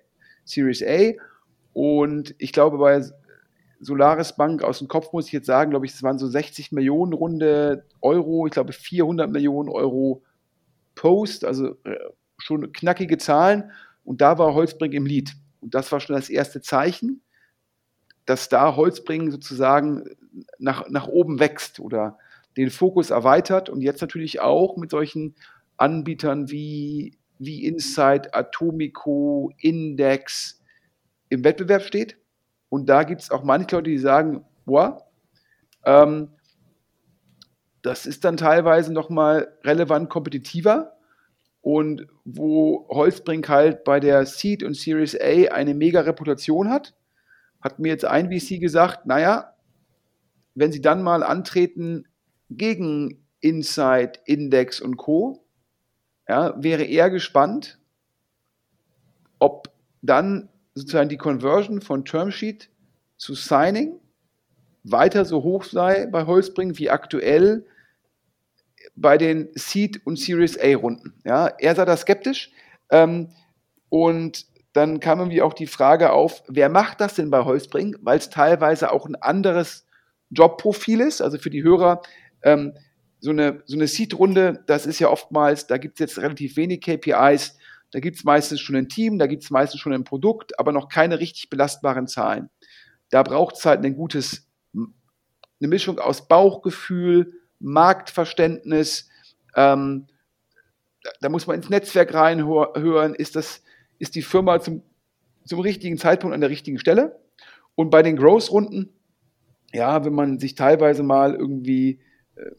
Series 0.49 0.83
A. 0.83 1.13
Und 1.73 2.35
ich 2.37 2.51
glaube, 2.51 2.77
bei 2.77 3.03
Solaris 3.79 4.35
Bank 4.35 4.63
aus 4.63 4.79
dem 4.79 4.87
Kopf 4.87 5.13
muss 5.13 5.27
ich 5.27 5.31
jetzt 5.31 5.45
sagen, 5.45 5.71
glaube 5.71 5.85
ich, 5.85 5.93
es 5.93 6.03
waren 6.03 6.19
so 6.19 6.27
60 6.27 6.71
Millionen 6.71 7.13
Runde 7.13 7.85
Euro, 8.01 8.45
ich 8.45 8.53
glaube 8.53 8.73
400 8.73 9.29
Millionen 9.29 9.69
Euro 9.69 10.23
Post, 10.95 11.45
also 11.45 11.75
äh, 11.85 11.97
schon 12.37 12.71
knackige 12.73 13.17
Zahlen. 13.17 13.71
Und 14.03 14.21
da 14.21 14.37
war 14.37 14.53
Holzbrink 14.53 14.93
im 14.93 15.05
Lied. 15.05 15.33
Und 15.61 15.73
das 15.75 15.91
war 15.91 15.99
schon 15.99 16.15
das 16.15 16.29
erste 16.29 16.61
Zeichen, 16.61 17.21
dass 18.25 18.49
da 18.49 18.75
Holzbring 18.75 19.31
sozusagen 19.31 20.05
nach, 20.57 20.89
nach 20.89 21.07
oben 21.07 21.39
wächst 21.39 21.79
oder 21.79 22.17
den 22.57 22.69
Fokus 22.69 23.09
erweitert 23.09 23.69
und 23.69 23.81
jetzt 23.81 24.01
natürlich 24.01 24.41
auch 24.41 24.77
mit 24.77 24.91
solchen 24.91 25.35
Anbietern 25.77 26.49
wie 26.49 27.17
wie 27.39 27.65
Insight, 27.65 28.35
Atomico, 28.35 29.51
Index 29.57 30.61
im 31.29 31.43
Wettbewerb 31.43 31.83
steht. 31.83 32.17
Und 32.69 32.87
da 32.87 33.03
gibt 33.03 33.21
es 33.21 33.31
auch 33.31 33.43
manche 33.43 33.77
Leute, 33.77 33.89
die 33.89 33.97
sagen, 33.97 34.45
boah, 34.65 35.09
ähm, 35.85 36.29
das 37.81 38.05
ist 38.05 38.25
dann 38.25 38.37
teilweise 38.37 38.93
nochmal 38.93 39.57
relevant 39.63 40.09
kompetitiver. 40.09 40.97
Und 41.61 42.07
wo 42.25 42.87
Holzbrink 42.89 43.49
halt 43.49 43.83
bei 43.83 43.99
der 43.99 44.25
Seed 44.25 44.63
und 44.63 44.75
Series 44.75 45.15
A 45.15 45.53
eine 45.53 45.73
mega 45.73 46.01
Reputation 46.01 46.69
hat, 46.69 46.95
hat 47.61 47.79
mir 47.79 47.89
jetzt 47.89 48.05
ein 48.05 48.31
VC 48.31 48.59
gesagt, 48.59 49.05
naja, 49.05 49.53
wenn 50.55 50.71
sie 50.71 50.81
dann 50.81 51.03
mal 51.03 51.23
antreten 51.23 52.07
gegen 52.49 53.25
Insight, 53.39 54.21
Index 54.25 54.81
und 54.81 54.97
Co., 54.97 55.45
ja, 56.29 56.53
wäre 56.61 56.83
eher 56.83 57.09
gespannt, 57.09 57.79
ob 59.39 59.69
dann 60.01 60.47
sozusagen 60.75 61.09
die 61.09 61.17
Conversion 61.17 61.81
von 61.81 62.05
Termsheet 62.05 62.69
zu 63.17 63.33
Signing 63.33 63.99
weiter 64.83 65.25
so 65.25 65.43
hoch 65.43 65.63
sei 65.63 66.05
bei 66.05 66.25
Holzbring 66.25 66.77
wie 66.77 66.89
aktuell 66.89 67.65
bei 68.95 69.17
den 69.17 69.49
Seed 69.55 70.05
und 70.05 70.17
Series 70.19 70.57
A 70.57 70.75
Runden. 70.75 71.15
Ja, 71.25 71.47
er 71.47 71.75
sah 71.75 71.85
da 71.85 71.97
skeptisch, 71.97 72.51
Ähm, 72.91 73.29
und 73.89 74.45
dann 74.73 74.99
kam 74.99 75.19
irgendwie 75.19 75.41
auch 75.41 75.53
die 75.53 75.67
Frage 75.67 76.11
auf, 76.11 76.43
wer 76.47 76.69
macht 76.69 77.01
das 77.01 77.15
denn 77.15 77.29
bei 77.29 77.43
Holzbring? 77.43 77.95
Weil 78.01 78.19
es 78.19 78.29
teilweise 78.29 78.91
auch 78.91 79.05
ein 79.05 79.15
anderes 79.15 79.85
Jobprofil 80.29 81.01
ist. 81.01 81.21
Also 81.21 81.37
für 81.39 81.49
die 81.49 81.63
Hörer, 81.63 82.01
ähm, 82.43 82.73
so 83.19 83.31
eine, 83.31 83.61
so 83.65 83.75
eine 83.75 83.87
Seed-Runde, 83.87 84.63
das 84.67 84.85
ist 84.85 84.99
ja 84.99 85.09
oftmals, 85.09 85.67
da 85.67 85.77
gibt 85.77 85.95
es 85.95 85.99
jetzt 85.99 86.17
relativ 86.19 86.55
wenig 86.55 86.81
KPIs, 86.81 87.57
da 87.91 87.99
gibt 87.99 88.17
es 88.17 88.23
meistens 88.23 88.61
schon 88.61 88.75
ein 88.75 88.89
Team, 88.89 89.19
da 89.19 89.27
gibt 89.27 89.43
es 89.43 89.49
meistens 89.49 89.81
schon 89.81 89.93
ein 89.93 90.03
Produkt, 90.03 90.57
aber 90.59 90.71
noch 90.71 90.89
keine 90.89 91.19
richtig 91.19 91.49
belastbaren 91.49 92.07
Zahlen. 92.07 92.49
Da 93.09 93.23
braucht 93.23 93.55
es 93.57 93.65
halt 93.65 93.83
ein 93.83 93.95
gutes, 93.95 94.47
eine 94.73 95.67
Mischung 95.67 95.99
aus 95.99 96.27
Bauchgefühl, 96.27 97.33
Marktverständnis, 97.59 99.09
ähm, 99.55 100.07
da, 101.21 101.29
muss 101.29 101.47
man 101.47 101.57
ins 101.57 101.69
Netzwerk 101.69 102.13
reinhören, 102.13 103.15
ist 103.15 103.35
das, 103.35 103.63
ist 103.97 104.15
die 104.15 104.21
Firma 104.21 104.59
zum, 104.59 104.83
zum 105.45 105.59
richtigen 105.59 105.97
Zeitpunkt 105.97 106.33
an 106.33 106.41
der 106.41 106.49
richtigen 106.49 106.79
Stelle. 106.79 107.19
Und 107.75 107.89
bei 107.89 108.03
den 108.03 108.17
Growth-Runden, 108.17 108.93
ja, 109.73 110.03
wenn 110.03 110.13
man 110.13 110.39
sich 110.39 110.55
teilweise 110.55 111.03
mal 111.03 111.35
irgendwie, 111.35 112.01
äh, 112.35 112.51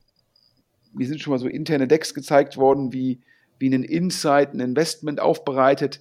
mir 0.92 1.06
sind 1.06 1.20
schon 1.20 1.32
mal 1.32 1.38
so 1.38 1.48
interne 1.48 1.88
Decks 1.88 2.14
gezeigt 2.14 2.56
worden, 2.56 2.92
wie, 2.92 3.20
wie 3.58 3.72
ein 3.72 3.82
Insight, 3.82 4.54
ein 4.54 4.60
Investment 4.60 5.20
aufbereitet. 5.20 6.00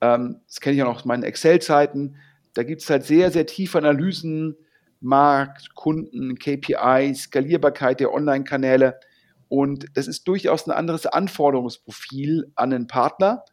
Ähm, 0.00 0.40
das 0.46 0.60
kenne 0.60 0.76
ich 0.76 0.82
auch 0.82 0.86
noch 0.86 0.96
aus 0.96 1.04
meinen 1.04 1.22
Excel-Zeiten. 1.22 2.16
Da 2.54 2.62
gibt 2.62 2.82
es 2.82 2.90
halt 2.90 3.04
sehr, 3.04 3.30
sehr 3.30 3.46
tiefe 3.46 3.78
Analysen, 3.78 4.56
Markt, 5.00 5.74
Kunden, 5.74 6.38
KPI, 6.38 7.14
Skalierbarkeit 7.14 8.00
der 8.00 8.12
Online-Kanäle. 8.12 9.00
Und 9.48 9.86
das 9.94 10.06
ist 10.06 10.28
durchaus 10.28 10.66
ein 10.66 10.72
anderes 10.72 11.06
Anforderungsprofil 11.06 12.52
an 12.54 12.72
einen 12.72 12.86
Partner. 12.86 13.44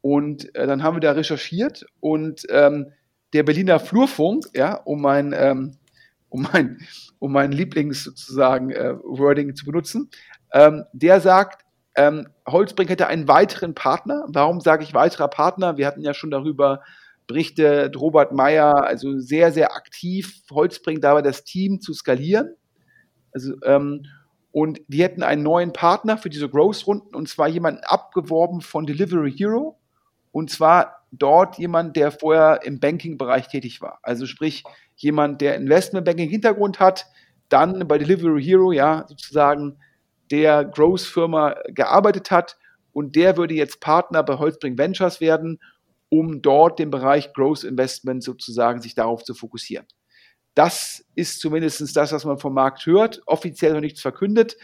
Und 0.00 0.54
äh, 0.54 0.66
dann 0.66 0.82
haben 0.82 0.96
wir 0.96 1.00
da 1.00 1.12
recherchiert 1.12 1.86
und 2.00 2.46
ähm, 2.50 2.92
der 3.32 3.42
Berliner 3.42 3.80
Flurfunk, 3.80 4.46
ja, 4.54 4.74
um 4.74 5.00
mein, 5.00 5.34
ähm, 5.36 5.72
um 6.28 6.42
mein, 6.52 6.78
um 7.18 7.32
mein 7.32 7.52
Lieblings 7.52 8.04
sozusagen 8.04 8.70
äh, 8.70 8.94
Wording 9.02 9.54
zu 9.56 9.64
benutzen, 9.64 10.10
ähm, 10.52 10.84
der 10.92 11.20
sagt, 11.20 11.64
ähm, 11.96 12.28
Holzbrink 12.46 12.90
hätte 12.90 13.06
einen 13.06 13.26
weiteren 13.26 13.74
Partner. 13.74 14.24
Warum 14.28 14.60
sage 14.60 14.84
ich 14.84 14.94
weiterer 14.94 15.28
Partner? 15.28 15.76
Wir 15.76 15.86
hatten 15.86 16.02
ja 16.02 16.14
schon 16.14 16.30
darüber 16.30 16.82
berichtet, 17.26 17.98
Robert 17.98 18.32
Meyer, 18.32 18.84
also 18.84 19.18
sehr, 19.18 19.52
sehr 19.52 19.74
aktiv, 19.74 20.42
Holzbrink 20.50 21.00
dabei 21.02 21.22
das 21.22 21.44
Team 21.44 21.80
zu 21.80 21.92
skalieren. 21.92 22.54
Also, 23.32 23.54
ähm, 23.64 24.04
und 24.52 24.80
die 24.88 25.02
hätten 25.02 25.22
einen 25.22 25.42
neuen 25.42 25.72
Partner 25.72 26.16
für 26.16 26.30
diese 26.30 26.48
Growth-Runden 26.48 27.14
und 27.14 27.28
zwar 27.28 27.48
jemanden 27.48 27.82
abgeworben 27.84 28.60
von 28.60 28.86
Delivery 28.86 29.32
Hero. 29.32 29.78
Und 30.32 30.50
zwar 30.50 31.06
dort 31.12 31.58
jemand, 31.58 31.96
der 31.96 32.10
vorher 32.10 32.60
im 32.64 32.80
Banking-Bereich 32.80 33.48
tätig 33.48 33.80
war. 33.80 33.98
Also 34.02 34.26
sprich, 34.26 34.64
jemand, 34.96 35.40
der 35.40 35.56
Investment-Banking-Hintergrund 35.56 36.80
hat, 36.80 37.06
dann 37.48 37.86
bei 37.86 37.98
Delivery 37.98 38.42
Hero, 38.42 38.72
ja, 38.72 39.04
sozusagen 39.08 39.78
der 40.30 40.64
Growth-Firma 40.64 41.56
gearbeitet 41.68 42.30
hat. 42.30 42.56
Und 42.92 43.16
der 43.16 43.36
würde 43.36 43.54
jetzt 43.54 43.80
Partner 43.80 44.22
bei 44.22 44.38
Holzbring 44.38 44.78
Ventures 44.78 45.20
werden, 45.20 45.60
um 46.08 46.40
dort 46.40 46.78
den 46.78 46.90
Bereich 46.90 47.32
Growth 47.32 47.64
Investment 47.64 48.22
sozusagen 48.22 48.80
sich 48.80 48.94
darauf 48.94 49.24
zu 49.24 49.34
fokussieren. 49.34 49.86
Das 50.54 51.04
ist 51.14 51.40
zumindest 51.40 51.94
das, 51.96 52.12
was 52.12 52.24
man 52.24 52.38
vom 52.38 52.54
Markt 52.54 52.86
hört, 52.86 53.20
offiziell 53.26 53.74
noch 53.74 53.80
nichts 53.80 54.00
verkündet, 54.00 54.56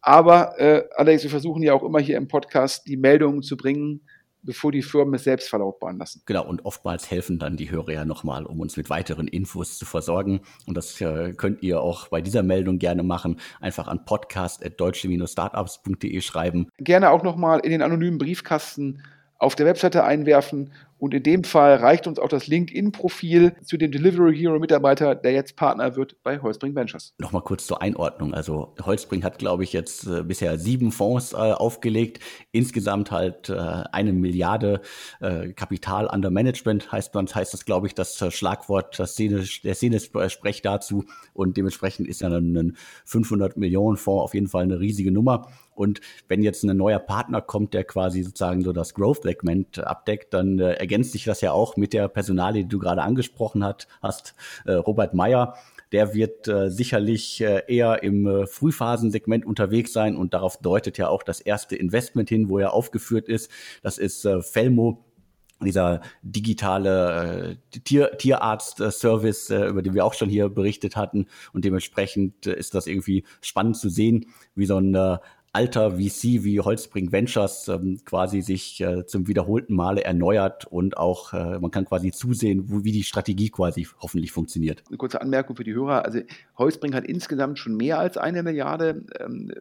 aber 0.00 0.58
äh, 0.58 0.84
allerdings, 0.94 1.24
wir 1.24 1.30
versuchen 1.30 1.62
ja 1.62 1.74
auch 1.74 1.82
immer 1.82 2.00
hier 2.00 2.16
im 2.16 2.28
Podcast 2.28 2.86
die 2.86 2.96
Meldungen 2.96 3.42
zu 3.42 3.56
bringen, 3.56 4.02
bevor 4.42 4.72
die 4.72 4.82
Firmen 4.82 5.14
es 5.14 5.22
selbst 5.24 5.48
verlautbaren 5.48 5.96
lassen. 5.98 6.22
Genau, 6.26 6.46
und 6.46 6.64
oftmals 6.64 7.10
helfen 7.10 7.38
dann 7.38 7.56
die 7.56 7.70
Hörer 7.70 7.92
ja 7.92 8.04
nochmal, 8.04 8.44
um 8.46 8.60
uns 8.60 8.76
mit 8.76 8.90
weiteren 8.90 9.28
Infos 9.28 9.78
zu 9.78 9.86
versorgen. 9.86 10.40
Und 10.66 10.76
das 10.76 11.00
äh, 11.00 11.32
könnt 11.32 11.62
ihr 11.62 11.80
auch 11.80 12.08
bei 12.08 12.20
dieser 12.20 12.42
Meldung 12.42 12.78
gerne 12.78 13.02
machen. 13.02 13.40
Einfach 13.60 13.88
an 13.88 14.04
podcast.deutsche-startups.de 14.04 16.20
schreiben. 16.20 16.68
Gerne 16.78 17.08
auch 17.10 17.22
nochmal 17.22 17.60
in 17.60 17.70
den 17.70 17.80
anonymen 17.82 18.18
Briefkasten 18.18 19.02
auf 19.38 19.54
der 19.56 19.64
Webseite 19.66 20.04
einwerfen. 20.04 20.72
Und 21.00 21.14
in 21.14 21.22
dem 21.22 21.44
Fall 21.44 21.76
reicht 21.76 22.06
uns 22.06 22.18
auch 22.18 22.28
das 22.28 22.46
LinkedIn-Profil 22.46 23.54
zu 23.64 23.78
dem 23.78 23.90
Delivery 23.90 24.36
Hero 24.36 24.58
Mitarbeiter, 24.58 25.14
der 25.14 25.32
jetzt 25.32 25.56
Partner 25.56 25.96
wird 25.96 26.22
bei 26.22 26.40
Holzbring 26.40 26.74
Ventures. 26.74 27.14
Nochmal 27.18 27.42
kurz 27.42 27.66
zur 27.66 27.80
Einordnung. 27.80 28.34
Also 28.34 28.74
Holzbring 28.82 29.24
hat, 29.24 29.38
glaube 29.38 29.64
ich, 29.64 29.72
jetzt 29.72 30.06
äh, 30.06 30.22
bisher 30.22 30.58
sieben 30.58 30.92
Fonds 30.92 31.32
äh, 31.32 31.36
aufgelegt. 31.36 32.20
Insgesamt 32.52 33.10
halt 33.10 33.48
äh, 33.48 33.54
eine 33.54 34.12
Milliarde 34.12 34.82
äh, 35.20 35.54
Kapital 35.54 36.06
under 36.06 36.30
Management 36.30 36.92
heißt 36.92 37.14
man, 37.14 37.26
heißt 37.26 37.54
das, 37.54 37.64
glaube 37.64 37.86
ich, 37.86 37.94
das 37.94 38.20
äh, 38.20 38.30
Schlagwort, 38.30 38.98
das 38.98 39.12
Szene, 39.12 39.44
der 39.64 39.74
Szene-Sprech 39.74 40.60
dazu. 40.60 41.06
Und 41.32 41.56
dementsprechend 41.56 42.08
ist 42.08 42.20
ja 42.20 42.28
ein 42.28 42.76
500 43.06 43.56
Millionen 43.56 43.96
Fonds 43.96 44.22
auf 44.24 44.34
jeden 44.34 44.48
Fall 44.48 44.64
eine 44.64 44.80
riesige 44.80 45.12
Nummer. 45.12 45.48
Und 45.80 46.02
wenn 46.28 46.42
jetzt 46.42 46.62
ein 46.62 46.76
neuer 46.76 46.98
Partner 46.98 47.40
kommt, 47.40 47.72
der 47.72 47.84
quasi 47.84 48.22
sozusagen 48.22 48.60
so 48.62 48.74
das 48.74 48.92
Growth-Segment 48.92 49.78
abdeckt, 49.78 50.34
dann 50.34 50.58
äh, 50.58 50.74
ergänzt 50.90 51.12
sich 51.12 51.24
das 51.24 51.40
ja 51.40 51.52
auch 51.52 51.76
mit 51.76 51.92
der 51.92 52.08
Personalie, 52.08 52.64
die 52.64 52.68
du 52.68 52.80
gerade 52.80 53.02
angesprochen 53.02 53.62
hat, 53.62 53.86
hast, 54.02 54.34
äh, 54.64 54.72
Robert 54.72 55.14
Meyer. 55.14 55.54
Der 55.92 56.14
wird 56.14 56.48
äh, 56.48 56.68
sicherlich 56.68 57.40
äh, 57.40 57.62
eher 57.68 58.02
im 58.02 58.26
äh, 58.26 58.46
Frühphasensegment 58.46 59.46
unterwegs 59.46 59.92
sein 59.92 60.16
und 60.16 60.34
darauf 60.34 60.56
deutet 60.56 60.98
ja 60.98 61.08
auch 61.08 61.22
das 61.22 61.40
erste 61.40 61.76
Investment 61.76 62.28
hin, 62.28 62.48
wo 62.48 62.58
er 62.58 62.72
aufgeführt 62.72 63.28
ist. 63.28 63.50
Das 63.82 63.98
ist 63.98 64.24
äh, 64.24 64.42
Felmo 64.42 65.04
dieser 65.62 66.00
digitale 66.22 67.58
äh, 67.72 67.80
Tier, 67.80 68.16
Tierarzt-Service, 68.16 69.50
äh, 69.50 69.66
über 69.66 69.82
den 69.82 69.94
wir 69.94 70.04
auch 70.04 70.14
schon 70.14 70.28
hier 70.28 70.48
berichtet 70.48 70.96
hatten. 70.96 71.26
Und 71.52 71.64
dementsprechend 71.64 72.46
äh, 72.46 72.54
ist 72.54 72.74
das 72.74 72.86
irgendwie 72.86 73.24
spannend 73.42 73.76
zu 73.76 73.90
sehen, 73.90 74.26
wie 74.54 74.66
so 74.66 74.78
ein 74.78 74.94
äh, 74.94 75.18
alter 75.52 75.92
VC 75.92 76.44
wie 76.44 76.60
Holzbring 76.60 77.10
Ventures 77.10 77.66
ähm, 77.68 78.00
quasi 78.04 78.40
sich 78.40 78.80
äh, 78.80 79.04
zum 79.06 79.26
wiederholten 79.26 79.74
Male 79.74 80.04
erneuert 80.04 80.66
und 80.66 80.96
auch 80.96 81.32
äh, 81.32 81.58
man 81.58 81.70
kann 81.70 81.86
quasi 81.86 82.12
zusehen, 82.12 82.70
wo, 82.70 82.84
wie 82.84 82.92
die 82.92 83.02
Strategie 83.02 83.50
quasi 83.50 83.88
hoffentlich 84.00 84.30
funktioniert. 84.30 84.84
Eine 84.88 84.96
kurze 84.96 85.20
Anmerkung 85.20 85.56
für 85.56 85.64
die 85.64 85.74
Hörer. 85.74 86.04
Also 86.04 86.20
Holzbring 86.56 86.94
hat 86.94 87.04
insgesamt 87.04 87.58
schon 87.58 87.76
mehr 87.76 87.98
als 87.98 88.16
eine 88.16 88.42
Milliarde 88.42 89.04
ähm, 89.18 89.52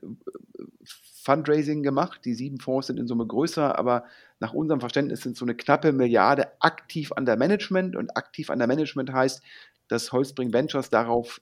Fundraising 1.24 1.82
gemacht. 1.82 2.22
Die 2.24 2.36
sieben 2.36 2.60
Fonds 2.60 2.88
sind 2.88 3.00
in 3.00 3.08
Summe 3.08 3.26
größer, 3.26 3.78
aber 3.78 4.06
nach 4.40 4.54
unserem 4.54 4.80
Verständnis 4.80 5.22
sind 5.22 5.38
so 5.38 5.46
eine 5.46 5.56
knappe 5.56 5.92
Milliarde 5.92 6.48
aktiv 6.60 7.12
an 7.14 7.26
der 7.26 7.36
Management 7.36 7.96
und 7.96 8.16
aktiv 8.16 8.52
an 8.52 8.60
der 8.60 8.68
Management 8.68 9.12
heißt, 9.12 9.42
dass 9.88 10.12
Holzbring 10.12 10.54
Ventures 10.54 10.92
darauf 10.92 11.42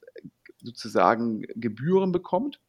sozusagen 0.62 1.42
Gebühren 1.54 2.12
bekommt 2.12 2.60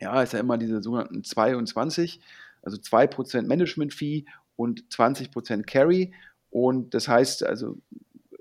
ja, 0.00 0.22
ist 0.22 0.32
ja 0.32 0.40
immer 0.40 0.58
diese 0.58 0.82
sogenannten 0.82 1.22
22, 1.22 2.20
also 2.62 2.76
2% 2.76 3.42
Management-Fee 3.42 4.24
und 4.56 4.84
20% 4.88 5.64
Carry. 5.64 6.12
Und 6.50 6.94
das 6.94 7.06
heißt, 7.06 7.44
also 7.44 7.78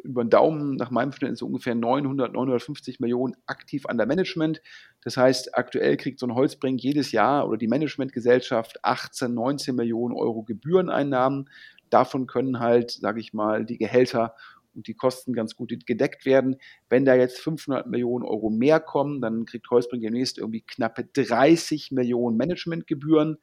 über 0.03 0.23
den 0.23 0.29
Daumen 0.29 0.75
nach 0.75 0.91
meinem 0.91 1.11
Verständnis 1.11 1.41
ungefähr 1.41 1.75
900, 1.75 2.33
950 2.33 2.99
Millionen 2.99 3.35
aktiv 3.45 3.85
an 3.85 3.97
der 3.97 4.07
Management. 4.07 4.61
Das 5.03 5.17
heißt, 5.17 5.55
aktuell 5.55 5.97
kriegt 5.97 6.19
so 6.19 6.25
ein 6.25 6.35
Holzbring 6.35 6.77
jedes 6.77 7.11
Jahr 7.11 7.47
oder 7.47 7.57
die 7.57 7.67
Managementgesellschaft 7.67 8.83
18, 8.83 9.33
19 9.33 9.75
Millionen 9.75 10.15
Euro 10.15 10.43
Gebühreneinnahmen. 10.43 11.49
Davon 11.89 12.27
können 12.27 12.59
halt, 12.59 12.91
sage 12.91 13.19
ich 13.19 13.33
mal, 13.33 13.65
die 13.65 13.77
Gehälter 13.77 14.35
und 14.75 14.87
die 14.87 14.93
Kosten 14.93 15.33
ganz 15.33 15.55
gut 15.55 15.73
gedeckt 15.85 16.25
werden. 16.25 16.57
Wenn 16.89 17.05
da 17.05 17.15
jetzt 17.15 17.39
500 17.39 17.87
Millionen 17.87 18.25
Euro 18.25 18.49
mehr 18.49 18.79
kommen, 18.79 19.21
dann 19.21 19.45
kriegt 19.45 19.69
Holzbring 19.69 20.01
demnächst 20.01 20.37
irgendwie 20.37 20.61
knappe 20.61 21.05
30 21.05 21.91
Millionen 21.91 22.37
Managementgebühren. 22.37 23.37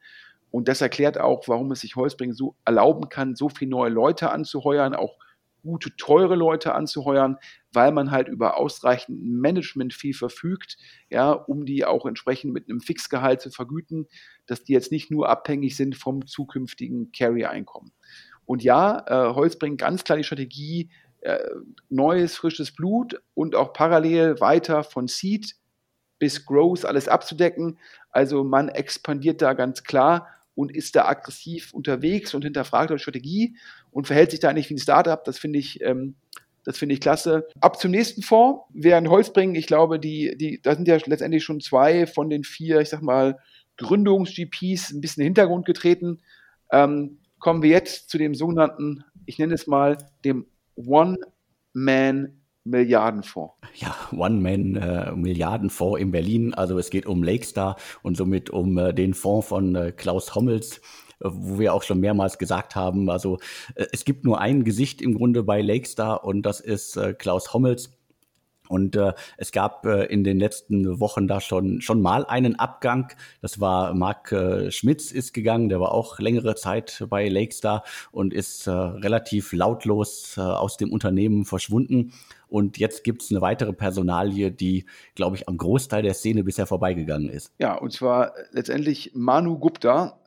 Und 0.49 0.67
das 0.67 0.81
erklärt 0.81 1.19
auch, 1.19 1.47
warum 1.47 1.71
es 1.71 1.81
sich 1.81 1.95
Holzbring 1.95 2.33
so 2.33 2.55
erlauben 2.65 3.09
kann, 3.09 3.35
so 3.35 3.49
viele 3.49 3.71
neue 3.71 3.89
Leute 3.89 4.31
anzuheuern, 4.31 4.95
auch 4.95 5.17
gute, 5.61 5.95
teure 5.97 6.35
Leute 6.35 6.73
anzuheuern, 6.73 7.37
weil 7.73 7.91
man 7.91 8.11
halt 8.11 8.29
über 8.29 8.57
ausreichend 8.57 9.21
Management-Fee 9.21 10.13
verfügt, 10.13 10.77
ja, 11.09 11.31
um 11.31 11.65
die 11.65 11.85
auch 11.85 12.05
entsprechend 12.05 12.53
mit 12.53 12.69
einem 12.69 12.79
Fixgehalt 12.79 13.41
zu 13.41 13.51
vergüten, 13.51 14.07
dass 14.45 14.63
die 14.63 14.73
jetzt 14.73 14.91
nicht 14.91 15.11
nur 15.11 15.29
abhängig 15.29 15.75
sind 15.75 15.95
vom 15.95 16.25
zukünftigen 16.25 17.11
Carry-Einkommen. 17.11 17.91
Und 18.45 18.63
ja, 18.63 19.03
äh, 19.07 19.33
Holzbring 19.35 19.75
ganz 19.75 20.05
klar 20.05 20.17
die 20.17 20.23
Strategie, 20.23 20.89
äh, 21.27 21.39
neues, 21.89 22.37
frisches 22.37 22.71
Blut 22.71 23.21
und 23.33 23.53
auch 23.53 23.73
parallel 23.73 24.39
weiter 24.39 24.85
von 24.85 25.09
Seed 25.09 25.55
bis 26.19 26.45
Growth 26.45 26.85
alles 26.85 27.09
abzudecken. 27.09 27.79
Also 28.11 28.45
man 28.45 28.69
expandiert 28.69 29.41
da 29.41 29.51
ganz 29.51 29.83
klar 29.83 30.29
und 30.55 30.73
ist 30.73 30.95
da 30.95 31.05
aggressiv 31.05 31.73
unterwegs 31.73 32.33
und 32.33 32.43
hinterfragt 32.43 32.91
die 32.91 32.97
Strategie 32.97 33.57
und 33.91 34.07
verhält 34.07 34.31
sich 34.31 34.39
da 34.39 34.53
nicht 34.53 34.69
wie 34.69 34.75
ein 34.75 34.79
Startup. 34.79 35.21
Das 35.21 35.37
finde 35.37 35.59
ich, 35.59 35.81
ähm, 35.81 36.15
das 36.63 36.77
finde 36.77 36.93
ich 36.93 37.01
klasse. 37.01 37.45
Ab 37.59 37.77
zum 37.77 37.91
nächsten 37.91 38.21
Fonds 38.21 38.63
während 38.73 39.09
Holzbringen. 39.09 39.55
Ich 39.55 39.67
glaube, 39.67 39.99
die, 39.99 40.37
die, 40.37 40.61
da 40.61 40.75
sind 40.75 40.87
ja 40.87 40.97
letztendlich 41.05 41.43
schon 41.43 41.59
zwei 41.59 42.07
von 42.07 42.29
den 42.29 42.45
vier, 42.45 42.79
ich 42.79 42.87
sag 42.87 43.01
mal, 43.01 43.37
Gründungs-GPs 43.75 44.91
ein 44.91 45.01
bisschen 45.01 45.23
in 45.23 45.25
den 45.25 45.35
Hintergrund 45.35 45.65
getreten. 45.65 46.21
Ähm, 46.71 47.19
kommen 47.37 47.61
wir 47.61 47.69
jetzt 47.69 48.09
zu 48.09 48.17
dem 48.17 48.33
sogenannten, 48.33 49.03
ich 49.25 49.37
nenne 49.39 49.53
es 49.53 49.67
mal, 49.67 49.97
dem 50.23 50.45
One-Man 50.77 52.37
Milliardenfonds. 52.67 53.53
Ja, 53.75 53.95
One-Man-Milliardenfonds 54.11 55.99
äh, 55.99 56.01
in 56.01 56.11
Berlin. 56.11 56.53
Also 56.53 56.77
es 56.77 56.89
geht 56.89 57.05
um 57.05 57.23
Lakestar 57.23 57.77
und 58.03 58.17
somit 58.17 58.49
um 58.49 58.77
äh, 58.77 58.93
den 58.93 59.13
Fonds 59.13 59.47
von 59.47 59.75
äh, 59.75 59.91
Klaus 59.91 60.35
Hommels 60.35 60.81
wo 61.19 61.57
wir 61.57 61.73
auch 61.73 61.81
schon 61.81 61.99
mehrmals 61.99 62.37
gesagt 62.37 62.75
haben, 62.75 63.09
also 63.09 63.39
es 63.73 64.05
gibt 64.05 64.23
nur 64.23 64.39
ein 64.39 64.63
Gesicht 64.63 65.01
im 65.01 65.15
Grunde 65.15 65.41
bei 65.41 65.63
Lakestar 65.63 66.23
und 66.23 66.43
das 66.43 66.59
ist 66.59 66.99
Klaus 67.17 67.55
Hommels. 67.55 67.96
Und 68.67 68.95
äh, 68.95 69.13
es 69.37 69.51
gab 69.51 69.85
äh, 69.85 70.05
in 70.05 70.23
den 70.23 70.39
letzten 70.39 70.99
Wochen 70.99 71.27
da 71.27 71.41
schon 71.41 71.81
schon 71.81 72.01
mal 72.01 72.25
einen 72.25 72.59
Abgang. 72.59 73.11
Das 73.41 73.59
war 73.59 73.93
Marc 73.93 74.31
äh, 74.31 74.71
Schmitz 74.71 75.11
ist 75.11 75.33
gegangen, 75.33 75.69
der 75.69 75.79
war 75.79 75.91
auch 75.91 76.19
längere 76.19 76.55
Zeit 76.55 77.03
bei 77.09 77.27
Lakestar 77.27 77.83
und 78.11 78.33
ist 78.33 78.67
äh, 78.67 78.71
relativ 78.71 79.53
lautlos 79.53 80.35
äh, 80.37 80.41
aus 80.41 80.77
dem 80.77 80.91
Unternehmen 80.91 81.45
verschwunden. 81.45 82.13
Und 82.47 82.77
jetzt 82.77 83.03
gibt 83.03 83.23
es 83.23 83.31
eine 83.31 83.41
weitere 83.41 83.73
Personalie, 83.73 84.51
die, 84.51 84.85
glaube 85.15 85.35
ich, 85.35 85.49
am 85.49 85.57
Großteil 85.57 86.01
der 86.01 86.13
Szene 86.13 86.43
bisher 86.43 86.65
vorbeigegangen 86.65 87.29
ist. 87.29 87.51
Ja, 87.59 87.75
und 87.75 87.91
zwar 87.91 88.33
letztendlich 88.51 89.11
Manu 89.13 89.59
Gupta. 89.59 90.19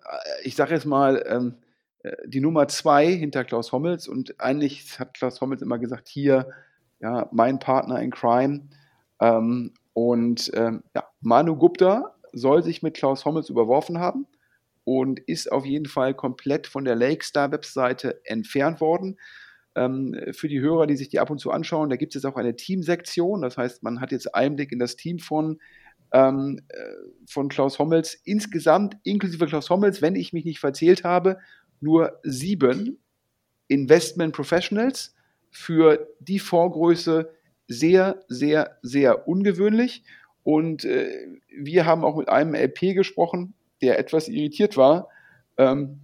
Ich 0.43 0.55
sage 0.55 0.75
jetzt 0.75 0.85
mal, 0.85 1.25
ähm, 1.27 1.55
äh, 2.03 2.17
die 2.27 2.41
Nummer 2.41 2.69
zwei 2.69 3.07
hinter 3.07 3.45
Klaus 3.45 3.73
Hommels. 3.73 4.09
Und 4.09 4.41
eigentlich 4.41 4.99
hat 4.99 5.15
Klaus 5.15 5.41
Hommels 5.41 5.63
immer 5.63 5.79
gesagt, 5.79 6.09
hier, 6.09 6.51
ja, 7.01 7.29
mein 7.33 7.59
Partner 7.59 8.01
in 8.01 8.11
Crime. 8.11 8.69
Ähm, 9.21 9.73
und 9.93 10.51
ähm, 10.55 10.83
ja, 10.95 11.05
Manu 11.21 11.57
Gupta 11.57 12.15
soll 12.33 12.63
sich 12.63 12.83
mit 12.83 12.95
Klaus 12.95 13.25
Hommels 13.25 13.51
überworfen 13.51 13.99
haben 13.99 14.27
und 14.85 15.21
ist 15.21 15.51
auf 15.51 15.67
jeden 15.67 15.87
Fall 15.87 16.15
komplett 16.15 16.67
von 16.67 16.85
der 16.85 16.95
Lakestar-Webseite 16.95 18.25
entfernt 18.25 18.81
worden. 18.81 19.19
Ähm, 19.75 20.17
für 20.33 20.49
die 20.49 20.61
Hörer, 20.61 20.87
die 20.87 20.97
sich 20.97 21.09
die 21.09 21.21
ab 21.21 21.31
und 21.31 21.39
zu 21.39 21.51
anschauen, 21.51 21.91
da 21.91 21.97
gibt 21.97 22.15
es 22.15 22.23
jetzt 22.23 22.31
auch 22.31 22.37
eine 22.37 22.57
Teamsektion. 22.57 23.43
Das 23.43 23.57
heißt, 23.57 23.83
man 23.83 24.01
hat 24.01 24.13
jetzt 24.13 24.35
Einblick 24.35 24.73
in 24.73 24.79
das 24.79 24.97
Team 24.97 25.19
von, 25.19 25.61
ähm, 26.13 26.61
äh, 26.69 26.77
von 27.29 27.49
Klaus 27.49 27.79
Hommels. 27.79 28.15
Insgesamt, 28.25 28.97
inklusive 29.05 29.47
Klaus 29.47 29.71
Hommels, 29.71 30.03
wenn 30.03 30.17
ich 30.17 30.33
mich 30.33 30.45
nicht 30.45 30.61
verzählt 30.61 31.05
habe, 31.05 31.39
nur 31.81 32.19
sieben 32.23 32.99
Investment 33.69 34.35
Professionals 34.35 35.15
für 35.51 36.09
die 36.21 36.39
Vorgröße 36.39 37.31
sehr, 37.67 38.25
sehr, 38.29 38.79
sehr 38.83 39.29
ungewöhnlich. 39.29 40.03
Und 40.43 40.85
äh, 40.85 41.29
wir 41.57 41.87
haben 41.87 42.05
auch 42.05 42.17
mit 42.17 42.29
einem 42.29 42.55
LP 42.55 42.95
gesprochen, 42.95 43.55
der 43.83 43.99
etwas 43.99 44.29
irritiert 44.29 44.77
war, 44.77 45.09
ähm, 45.57 46.01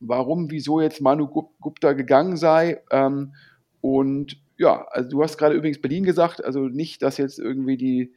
warum, 0.00 0.50
wieso 0.50 0.80
jetzt 0.80 1.00
Manu 1.00 1.26
Gupta 1.60 1.92
gegangen 1.92 2.36
sei. 2.36 2.80
Ähm, 2.90 3.34
und 3.80 4.40
ja, 4.56 4.86
also 4.90 5.10
du 5.10 5.22
hast 5.22 5.38
gerade 5.38 5.54
übrigens 5.54 5.80
Berlin 5.80 6.04
gesagt, 6.04 6.44
also 6.44 6.60
nicht, 6.68 7.02
dass 7.02 7.16
jetzt 7.16 7.38
irgendwie 7.38 7.76
die, 7.76 8.12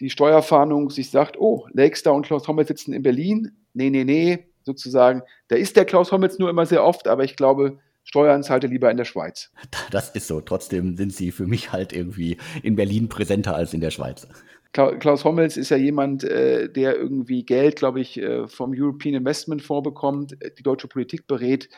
die 0.00 0.10
Steuerfahndung 0.10 0.90
sich 0.90 1.10
sagt, 1.10 1.38
oh, 1.38 1.66
Lakestar 1.72 2.14
und 2.14 2.26
Klaus 2.26 2.46
Hommels 2.48 2.68
sitzen 2.68 2.92
in 2.92 3.02
Berlin. 3.02 3.52
Nee, 3.74 3.90
nee, 3.90 4.04
nee, 4.04 4.46
sozusagen. 4.62 5.22
Da 5.48 5.56
ist 5.56 5.76
der 5.76 5.84
Klaus 5.84 6.12
Hommels 6.12 6.38
nur 6.38 6.50
immer 6.50 6.66
sehr 6.66 6.84
oft, 6.84 7.08
aber 7.08 7.24
ich 7.24 7.36
glaube, 7.36 7.78
Steuern 8.08 8.42
zahlt 8.42 8.64
er 8.64 8.70
lieber 8.70 8.90
in 8.90 8.96
der 8.96 9.04
Schweiz. 9.04 9.52
Das 9.90 10.08
ist 10.08 10.28
so. 10.28 10.40
Trotzdem 10.40 10.96
sind 10.96 11.12
sie 11.12 11.30
für 11.30 11.46
mich 11.46 11.72
halt 11.72 11.92
irgendwie 11.92 12.38
in 12.62 12.74
Berlin 12.74 13.10
präsenter 13.10 13.54
als 13.54 13.74
in 13.74 13.82
der 13.82 13.90
Schweiz. 13.90 14.26
Klaus 14.72 15.24
Hommels 15.24 15.58
ist 15.58 15.68
ja 15.68 15.76
jemand, 15.76 16.24
äh, 16.24 16.70
der 16.70 16.96
irgendwie 16.96 17.44
Geld, 17.44 17.76
glaube 17.76 18.00
ich, 18.00 18.18
äh, 18.18 18.48
vom 18.48 18.72
European 18.74 19.14
Investment 19.14 19.60
Fonds 19.60 19.84
bekommt, 19.84 20.42
äh, 20.42 20.50
die 20.56 20.62
deutsche 20.62 20.88
Politik 20.88 21.26
berät 21.26 21.68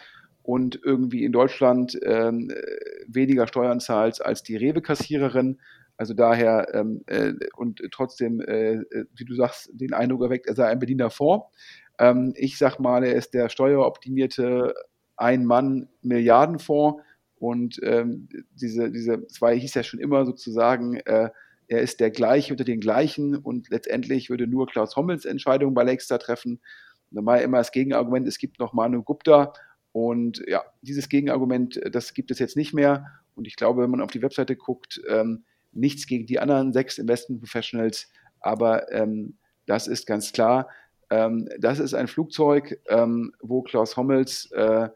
und 0.44 0.78
irgendwie 0.84 1.24
in 1.24 1.32
Deutschland 1.32 1.98
ähm, 2.04 2.52
weniger 3.08 3.48
Steuern 3.48 3.80
zahlt 3.80 4.24
als 4.24 4.44
die 4.44 4.56
Rewe-Kassiererin. 4.56 5.58
Also 5.96 6.14
daher 6.14 6.68
ähm, 6.74 7.04
und 7.56 7.82
trotzdem, 7.92 8.38
wie 8.38 9.24
du 9.26 9.34
sagst, 9.34 9.68
den 9.74 9.92
Eindruck 9.92 10.22
erweckt, 10.22 10.46
er 10.46 10.54
sei 10.54 10.66
ein 10.66 10.78
Berliner 10.78 11.10
Fonds. 11.10 11.44
Ähm, 11.98 12.32
ich 12.36 12.56
sag 12.56 12.78
mal, 12.78 13.04
er 13.04 13.14
ist 13.14 13.34
der 13.34 13.50
steueroptimierte 13.50 14.74
Ein-Mann-Milliardenfonds. 15.20 17.02
Und 17.36 17.80
diese, 18.54 18.90
diese 18.90 19.26
zwei 19.28 19.58
hieß 19.58 19.74
ja 19.74 19.82
schon 19.82 20.00
immer 20.00 20.26
sozusagen, 20.26 20.96
er 20.96 21.32
ist 21.68 22.00
der 22.00 22.10
gleiche 22.10 22.52
unter 22.52 22.64
den 22.64 22.80
gleichen. 22.80 23.36
Und 23.36 23.70
letztendlich 23.70 24.28
würde 24.28 24.46
nur 24.46 24.66
Klaus 24.66 24.96
Hommels 24.96 25.24
Entscheidungen 25.24 25.74
bei 25.74 25.84
Lakestar 25.84 26.18
treffen. 26.18 26.60
Und 27.10 27.16
dann 27.16 27.24
war 27.24 27.40
immer 27.40 27.58
das 27.58 27.72
Gegenargument, 27.72 28.28
es 28.28 28.38
gibt 28.38 28.58
noch 28.58 28.72
Manu 28.72 29.02
Gupta. 29.02 29.52
Und 29.92 30.42
ja, 30.46 30.62
dieses 30.82 31.08
Gegenargument, 31.08 31.80
das 31.92 32.12
gibt 32.14 32.30
es 32.30 32.38
jetzt 32.38 32.56
nicht 32.56 32.74
mehr. 32.74 33.06
Und 33.34 33.46
ich 33.46 33.56
glaube, 33.56 33.82
wenn 33.82 33.90
man 33.90 34.02
auf 34.02 34.10
die 34.10 34.22
Webseite 34.22 34.54
guckt, 34.56 35.00
ähm, 35.08 35.44
nichts 35.72 36.06
gegen 36.06 36.26
die 36.26 36.38
anderen 36.38 36.72
sechs 36.72 36.98
Investment 36.98 37.40
Professionals, 37.40 38.10
aber 38.40 38.92
ähm, 38.92 39.38
das 39.66 39.86
ist 39.86 40.06
ganz 40.06 40.32
klar, 40.32 40.68
ähm, 41.10 41.48
das 41.58 41.78
ist 41.78 41.94
ein 41.94 42.08
Flugzeug, 42.08 42.80
ähm, 42.88 43.32
wo 43.40 43.62
Klaus 43.62 43.96
Hommels 43.96 44.50
äh, 44.52 44.88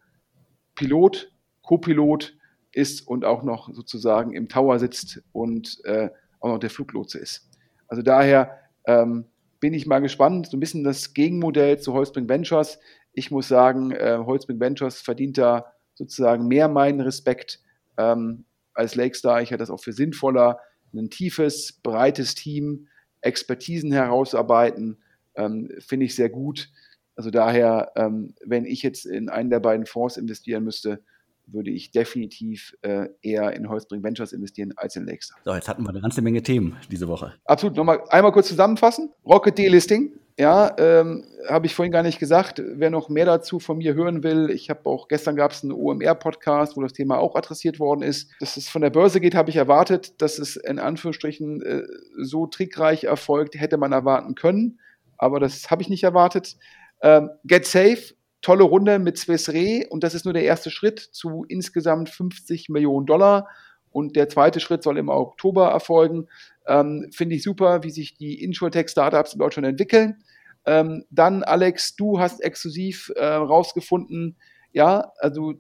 Pilot, 0.75 1.33
Co-Pilot 1.63 2.37
ist 2.73 3.07
und 3.07 3.25
auch 3.25 3.43
noch 3.43 3.73
sozusagen 3.73 4.33
im 4.33 4.49
Tower 4.49 4.79
sitzt 4.79 5.23
und 5.33 5.81
äh, 5.85 6.11
auch 6.41 6.49
noch 6.49 6.59
der 6.59 6.71
Fluglotse 6.71 7.19
ist. 7.19 7.49
Also 7.87 8.03
daher 8.03 8.59
ähm, 8.87 9.27
bin 9.61 9.73
ich 9.73 9.87
mal 9.87 10.01
gespannt, 10.01 10.49
so 10.49 10.57
ein 10.57 10.61
bisschen 10.61 10.85
das 10.85 11.15
Gegenmodell 11.15 11.79
zu 11.79 11.93
Holzbrink 11.93 12.29
Ventures. 12.29 12.79
Ich 13.13 13.31
muss 13.31 13.49
sagen, 13.49 13.93
äh, 13.93 14.19
Holzbrink 14.19 14.61
Ventures 14.61 15.01
verdient 15.01 15.39
da 15.39 15.73
sozusagen 15.95 16.49
mehr 16.49 16.69
meinen 16.69 17.01
Respekt 17.01 17.61
ähm, 17.97 18.45
als 18.75 18.95
Lakestar. 18.95 19.41
Ich 19.41 19.51
halte 19.51 19.63
das 19.63 19.71
auch 19.71 19.81
für 19.81 19.93
sinnvoller, 19.93 20.59
ein 20.93 21.11
tiefes, 21.11 21.73
breites 21.83 22.35
Team, 22.35 22.89
Expertisen 23.21 23.91
herausarbeiten, 23.91 25.03
ähm, 25.35 25.71
finde 25.79 26.07
ich 26.07 26.15
sehr 26.15 26.29
gut. 26.29 26.69
Also 27.17 27.31
daher, 27.31 27.93
ähm, 27.97 28.35
wenn 28.45 28.65
ich 28.65 28.83
jetzt 28.83 29.07
in 29.07 29.29
einen 29.29 29.51
der 29.51 29.61
beiden 29.61 29.87
Fonds 29.87 30.17
investieren 30.17 30.65
müsste, 30.65 31.01
würde 31.47 31.71
ich 31.71 31.91
definitiv 31.91 32.75
äh, 32.83 33.09
eher 33.23 33.53
in 33.53 33.69
Holzbring 33.69 34.03
Ventures 34.03 34.33
investieren 34.33 34.73
als 34.77 34.97
in 34.97 35.07
Lakestar. 35.07 35.39
So, 35.45 35.55
jetzt 35.55 35.69
hatten 35.69 35.83
wir 35.83 35.91
eine 35.91 36.01
ganze 36.01 36.23
Menge 36.23 36.43
Themen 36.43 36.77
diese 36.91 37.09
Woche. 37.09 37.35
Absolut. 37.45 37.77
Nochmal 37.77 38.03
einmal 38.09 38.33
kurz 38.33 38.49
zusammenfassen. 38.49 39.11
Rocket 39.27 39.59
Delisting. 39.59 40.13
Ja, 40.37 40.75
ähm, 40.79 41.25
habe 41.49 41.67
ich 41.67 41.77
vorhin 41.77 41.93
gar 41.93 42.03
nicht 42.03 42.19
gesagt. 42.19 42.61
Wer 42.65 42.91
noch 42.91 43.09
mehr 43.09 43.25
dazu 43.25 43.61
von 43.61 43.79
mir 43.79 43.95
hören 43.95 44.25
will, 44.25 44.51
ich 44.51 44.69
habe 44.69 44.81
auch 44.87 45.07
gestern 45.07 45.37
gab 45.37 45.53
es 45.53 45.63
einen 45.63 45.71
OMR-Podcast, 45.71 46.77
wo 46.77 46.83
das 46.83 46.93
Thema 46.93 47.19
auch 47.19 47.37
adressiert 47.37 47.79
worden 47.79 48.03
ist. 48.03 48.33
Dass 48.41 48.57
es 48.57 48.69
von 48.69 48.83
der 48.83 48.91
Börse 48.91 49.21
geht, 49.21 49.37
habe 49.37 49.51
ich 49.51 49.57
erwartet. 49.57 50.21
Dass 50.21 50.41
es 50.41 50.57
in 50.57 50.81
Anführungsstrichen 50.81 51.63
äh, 51.63 51.83
so 52.21 52.47
trickreich 52.47 53.05
erfolgt, 53.05 53.55
hätte 53.55 53.77
man 53.77 53.93
erwarten 53.93 54.35
können. 54.35 54.81
Aber 55.19 55.39
das 55.39 55.71
habe 55.71 55.83
ich 55.83 55.89
nicht 55.89 56.03
erwartet. 56.03 56.57
Ähm, 57.05 57.31
Get 57.45 57.67
Safe 57.67 58.15
tolle 58.41 58.65
Runde 58.65 58.99
mit 58.99 59.17
Swiss 59.17 59.49
Re 59.51 59.87
und 59.89 60.03
das 60.05 60.15
ist 60.15 60.25
nur 60.25 60.35
der 60.35 60.45
erste 60.45 60.71
Schritt 60.71 60.99
zu 60.99 61.45
insgesamt 61.49 62.11
50 62.11 62.69
Millionen 62.69 63.07
Dollar. 63.07 63.49
Und 63.91 64.17
der 64.17 64.29
zweite 64.29 64.59
Schritt 64.59 64.83
soll 64.83 64.99
im 64.99 65.09
Oktober 65.09 65.69
erfolgen. 65.69 66.27
Ähm, 66.67 67.11
Finde 67.13 67.37
ich 67.37 67.43
super, 67.43 67.85
wie 67.85 67.91
sich 67.91 68.17
die 68.17 68.43
Insurtech-Startups 68.43 69.35
in 69.35 69.39
Deutschland 69.39 69.69
entwickeln. 69.69 70.25
Ähm, 70.67 71.05
dann, 71.11 71.43
Alex, 71.43 71.95
du 71.95 72.19
hast 72.19 72.43
exklusiv 72.43 73.13
äh, 73.17 73.25
rausgefunden, 73.25 74.37
ja, 74.73 75.13
also 75.19 75.53
äh, 75.53 75.57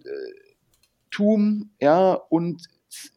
TUM, 1.10 1.70
ja, 1.80 2.14
und 2.14 2.66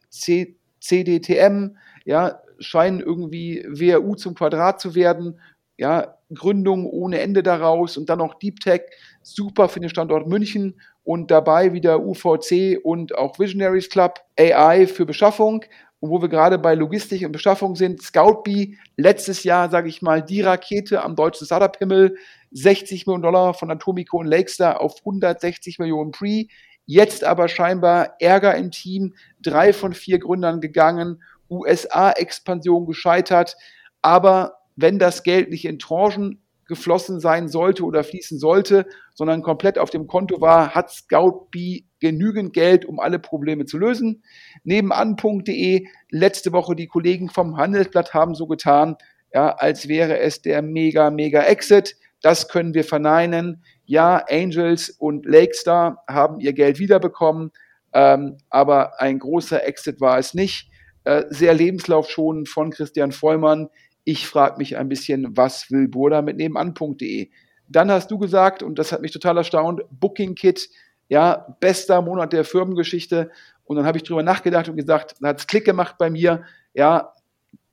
C 0.10 0.56
CDTM, 0.80 1.78
ja, 2.06 2.40
scheinen 2.60 3.02
irgendwie 3.02 3.66
WRU 3.68 4.16
zum 4.16 4.36
Quadrat 4.36 4.80
zu 4.80 4.96
werden. 4.96 5.40
Ja, 5.78 6.18
Gründung 6.34 6.86
ohne 6.86 7.20
Ende 7.20 7.44
daraus 7.44 7.98
und 7.98 8.10
dann 8.10 8.20
noch 8.20 8.34
Deep 8.36 8.60
Tech 8.60 8.82
super 9.22 9.70
für 9.70 9.80
den 9.80 9.90
Standort 9.90 10.28
München 10.28 10.80
und 11.04 11.32
dabei 11.32 11.72
wieder 11.72 12.02
UVC 12.04 12.80
und 12.84 13.16
auch 13.16 13.40
Visionaries 13.40 13.90
Club, 13.90 14.20
AI 14.38 14.88
für 14.88 15.06
Beschaffung. 15.06 15.64
Und 16.00 16.10
wo 16.12 16.22
wir 16.22 16.30
gerade 16.30 16.60
bei 16.60 16.76
Logistik 16.76 17.26
und 17.26 17.32
Beschaffung 17.32 17.76
sind, 17.76 18.02
Scoutbee, 18.02 18.78
letztes 18.98 19.44
Jahr, 19.44 19.70
sage 19.70 19.90
ich 19.90 20.02
mal, 20.02 20.22
die 20.22 20.42
Rakete 20.42 21.04
am 21.04 21.16
deutschen 21.16 21.46
Startup-Himmel, 21.46 22.18
60 22.52 23.08
Millionen 23.08 23.24
Dollar 23.24 23.54
von 23.54 23.72
Atomico 23.72 24.20
und 24.20 24.28
Lakestar 24.28 24.82
auf 24.82 24.96
160 25.00 25.80
Millionen 25.80 26.12
Pre. 26.12 26.46
Jetzt 26.86 27.24
aber 27.24 27.48
scheinbar 27.48 28.16
Ärger 28.20 28.56
im 28.56 28.72
Team, 28.72 29.16
drei 29.42 29.74
von 29.74 29.94
vier 29.94 30.20
Gründern 30.20 30.62
gegangen, 30.62 31.22
USA-Expansion 31.50 32.86
gescheitert. 32.86 33.58
Aber 34.02 34.57
wenn 34.78 35.00
das 35.00 35.24
Geld 35.24 35.50
nicht 35.50 35.66
in 35.66 35.80
Tranchen 35.80 36.42
geflossen 36.68 37.20
sein 37.20 37.48
sollte 37.48 37.84
oder 37.84 38.04
fließen 38.04 38.40
sollte, 38.40 38.86
sondern 39.14 39.42
komplett 39.42 39.78
auf 39.80 39.90
dem 39.90 40.08
Konto 40.08 40.40
war, 40.42 40.76
hat 40.76 40.92
ScoutBee 40.92 41.86
genügend 42.00 42.54
Geld, 42.54 42.86
um 42.86 43.00
alle 43.00 43.20
Probleme 43.20 43.66
zu 43.66 43.78
lösen. 43.78 44.24
Nebenan.de, 44.64 45.88
letzte 46.10 46.52
Woche 46.52 46.76
die 46.76 46.88
Kollegen 46.88 47.30
vom 47.30 47.58
Handelsblatt 47.58 48.14
haben 48.14 48.36
so 48.36 48.48
getan, 48.48 48.96
ja, 49.34 49.50
als 49.50 49.88
wäre 49.88 50.20
es 50.20 50.42
der 50.42 50.62
mega, 50.62 51.10
mega 51.10 51.42
Exit. 51.44 51.96
Das 52.22 52.48
können 52.48 52.74
wir 52.74 52.84
verneinen. 52.84 53.64
Ja, 53.86 54.24
Angels 54.30 54.90
und 54.90 55.26
Lakestar 55.26 56.04
haben 56.08 56.40
ihr 56.40 56.54
Geld 56.54 56.80
wiederbekommen, 56.80 57.52
ähm, 57.94 58.38
aber 58.50 59.00
ein 59.02 59.20
großer 59.20 59.66
Exit 59.66 60.02
war 60.02 60.18
es 60.18 60.34
nicht. 60.34 60.70
Äh, 61.04 61.26
sehr 61.30 61.54
lebenslaufschonend 61.54 62.50
von 62.50 62.70
Christian 62.70 63.14
Vollmann. 63.14 63.70
Ich 64.10 64.26
frage 64.26 64.58
mich 64.58 64.78
ein 64.78 64.88
bisschen, 64.88 65.36
was 65.36 65.70
will 65.70 65.90
Burda 65.90 66.22
mit 66.22 66.38
nebenan.de? 66.38 67.30
Dann 67.68 67.92
hast 67.92 68.10
du 68.10 68.18
gesagt, 68.18 68.64
und 68.64 68.80
das 68.80 68.94
hat 68.94 69.02
mich 69.02 69.12
total 69.12 69.36
erstaunt, 69.36 69.82
Booking 69.90 70.34
Kit, 70.34 70.70
ja, 71.10 71.58
bester 71.60 72.02
Monat 72.02 72.32
der 72.32 72.46
Firmengeschichte. 72.46 73.30
Und 73.66 73.76
dann 73.76 73.86
habe 73.86 73.98
ich 73.98 74.06
drüber 74.06 74.24
nachgedacht 74.24 74.70
und 74.70 74.78
gesagt, 74.78 75.16
da 75.20 75.28
hat 75.28 75.40
es 75.40 75.48
Klick 75.48 75.66
gemacht 75.66 75.98
bei 75.98 76.10
mir. 76.10 76.44
Ja, 76.74 77.16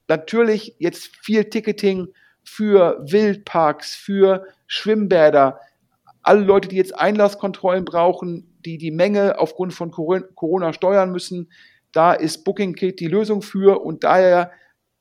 natürlich 0.09 0.75
jetzt 0.81 1.15
viel 1.23 1.45
Ticketing 1.45 2.09
für 2.43 2.99
Wildparks, 3.09 3.95
für 3.95 4.45
Schwimmbäder, 4.67 5.61
alle 6.25 6.41
Leute, 6.41 6.67
die 6.67 6.77
jetzt 6.79 6.99
Einlasskontrollen 6.99 7.85
brauchen, 7.85 8.59
die 8.65 8.77
die 8.77 8.91
Menge 8.91 9.39
aufgrund 9.39 9.73
von 9.73 9.93
Corona 9.93 10.73
steuern 10.73 11.13
müssen, 11.13 11.49
da 11.93 12.13
ist 12.13 12.43
BookingKit 12.43 12.99
die 12.99 13.07
Lösung 13.07 13.41
für 13.41 13.85
und 13.85 14.03
daher 14.03 14.51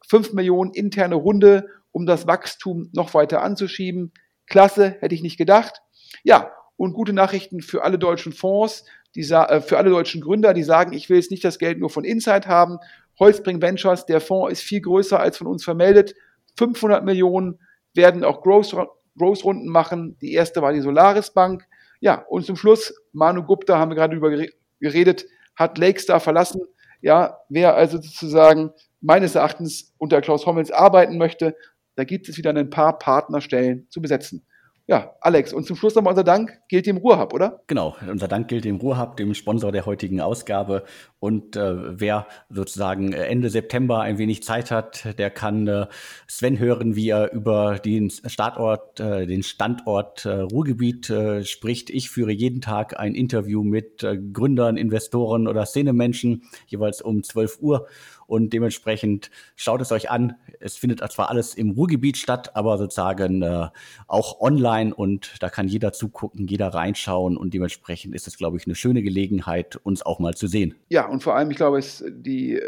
5 0.07 0.33
Millionen 0.33 0.71
interne 0.73 1.15
Runde, 1.15 1.67
um 1.91 2.05
das 2.05 2.27
Wachstum 2.27 2.89
noch 2.93 3.13
weiter 3.13 3.41
anzuschieben. 3.41 4.11
Klasse, 4.47 4.97
hätte 4.99 5.15
ich 5.15 5.21
nicht 5.21 5.37
gedacht. 5.37 5.81
Ja, 6.23 6.51
und 6.75 6.93
gute 6.93 7.13
Nachrichten 7.13 7.61
für 7.61 7.83
alle 7.83 7.97
deutschen 7.97 8.33
Fonds, 8.33 8.85
die, 9.15 9.21
äh, 9.21 9.61
für 9.61 9.77
alle 9.77 9.89
deutschen 9.89 10.21
Gründer, 10.21 10.53
die 10.53 10.63
sagen, 10.63 10.93
ich 10.93 11.09
will 11.09 11.17
jetzt 11.17 11.31
nicht 11.31 11.43
das 11.43 11.59
Geld 11.59 11.79
nur 11.79 11.89
von 11.89 12.03
Inside 12.03 12.47
haben. 12.47 12.77
Holzbring 13.19 13.61
Ventures, 13.61 14.05
der 14.05 14.21
Fonds 14.21 14.51
ist 14.51 14.63
viel 14.63 14.81
größer 14.81 15.19
als 15.19 15.37
von 15.37 15.47
uns 15.47 15.63
vermeldet. 15.63 16.15
500 16.57 17.03
Millionen 17.03 17.59
werden 17.93 18.23
auch 18.23 18.41
Growth, 18.41 18.75
Growth-Runden 19.17 19.69
machen. 19.69 20.17
Die 20.19 20.33
erste 20.33 20.61
war 20.61 20.73
die 20.73 20.81
Solaris 20.81 21.31
Bank. 21.31 21.65
Ja, 21.99 22.25
und 22.27 22.45
zum 22.45 22.55
Schluss, 22.55 22.93
Manu 23.13 23.43
Gupta, 23.43 23.77
haben 23.77 23.91
wir 23.91 23.95
gerade 23.95 24.15
über 24.15 24.31
geredet, 24.79 25.25
hat 25.55 25.77
Lakestar 25.77 26.19
verlassen. 26.19 26.61
Ja, 27.03 27.41
wer 27.49 27.75
also 27.75 28.01
sozusagen 28.01 28.71
meines 29.01 29.35
Erachtens 29.35 29.93
unter 29.97 30.21
Klaus 30.21 30.45
Hommels 30.45 30.71
arbeiten 30.71 31.17
möchte, 31.17 31.53
da 31.95 32.05
gibt 32.05 32.29
es 32.29 32.37
wieder 32.37 32.51
ein 32.51 32.69
paar 32.69 32.97
Partnerstellen 32.97 33.87
zu 33.89 34.01
besetzen. 34.01 34.45
Ja, 34.93 35.15
Alex, 35.21 35.53
und 35.53 35.65
zum 35.65 35.75
Schluss 35.75 35.95
nochmal 35.95 36.11
unser 36.11 36.23
Dank 36.23 36.61
gilt 36.69 36.85
dem 36.85 36.97
Ruhrhub, 36.97 37.33
oder? 37.33 37.63
Genau, 37.65 37.95
unser 38.07 38.27
Dank 38.27 38.47
gilt 38.47 38.63
dem 38.63 38.75
Ruhrhub, 38.75 39.17
dem 39.17 39.33
Sponsor 39.33 39.71
der 39.71 39.87
heutigen 39.87 40.21
Ausgabe. 40.21 40.83
Und 41.17 41.55
äh, 41.55 41.99
wer 41.99 42.27
sozusagen 42.51 43.11
Ende 43.11 43.49
September 43.49 44.01
ein 44.01 44.19
wenig 44.19 44.43
Zeit 44.43 44.69
hat, 44.69 45.17
der 45.17 45.31
kann 45.31 45.67
äh, 45.67 45.87
Sven 46.27 46.59
hören, 46.59 46.95
wie 46.95 47.09
er 47.09 47.33
über 47.33 47.79
den 47.79 48.11
Startort, 48.11 48.99
äh, 48.99 49.25
den 49.25 49.41
Standort 49.41 50.25
äh, 50.25 50.41
Ruhrgebiet 50.41 51.09
äh, 51.09 51.43
spricht. 51.43 51.89
Ich 51.89 52.11
führe 52.11 52.31
jeden 52.31 52.61
Tag 52.61 52.99
ein 52.99 53.15
Interview 53.15 53.63
mit 53.63 54.03
äh, 54.03 54.15
Gründern, 54.15 54.77
Investoren 54.77 55.47
oder 55.47 55.65
Szenemenschen, 55.65 56.43
jeweils 56.67 57.01
um 57.01 57.23
12 57.23 57.57
Uhr. 57.61 57.87
Und 58.27 58.53
dementsprechend 58.53 59.29
schaut 59.55 59.81
es 59.81 59.91
euch 59.91 60.09
an. 60.09 60.35
Es 60.59 60.75
findet 60.75 60.99
zwar 61.11 61.29
alles 61.29 61.55
im 61.55 61.71
Ruhrgebiet 61.71 62.17
statt, 62.17 62.55
aber 62.55 62.77
sozusagen 62.77 63.41
äh, 63.41 63.67
auch 64.07 64.39
online 64.41 64.93
und 64.93 65.41
da 65.41 65.49
kann 65.49 65.67
jeder 65.67 65.93
zugucken, 65.93 66.47
jeder 66.47 66.69
reinschauen 66.69 67.37
und 67.37 67.53
dementsprechend 67.53 68.15
ist 68.15 68.27
es, 68.27 68.37
glaube 68.37 68.57
ich, 68.57 68.65
eine 68.65 68.75
schöne 68.75 69.03
Gelegenheit, 69.03 69.75
uns 69.83 70.05
auch 70.05 70.19
mal 70.19 70.33
zu 70.33 70.47
sehen. 70.47 70.75
Ja, 70.89 71.07
und 71.07 71.21
vor 71.21 71.35
allem, 71.35 71.51
ich 71.51 71.57
glaube, 71.57 71.79
es 71.79 72.03
die, 72.09 72.59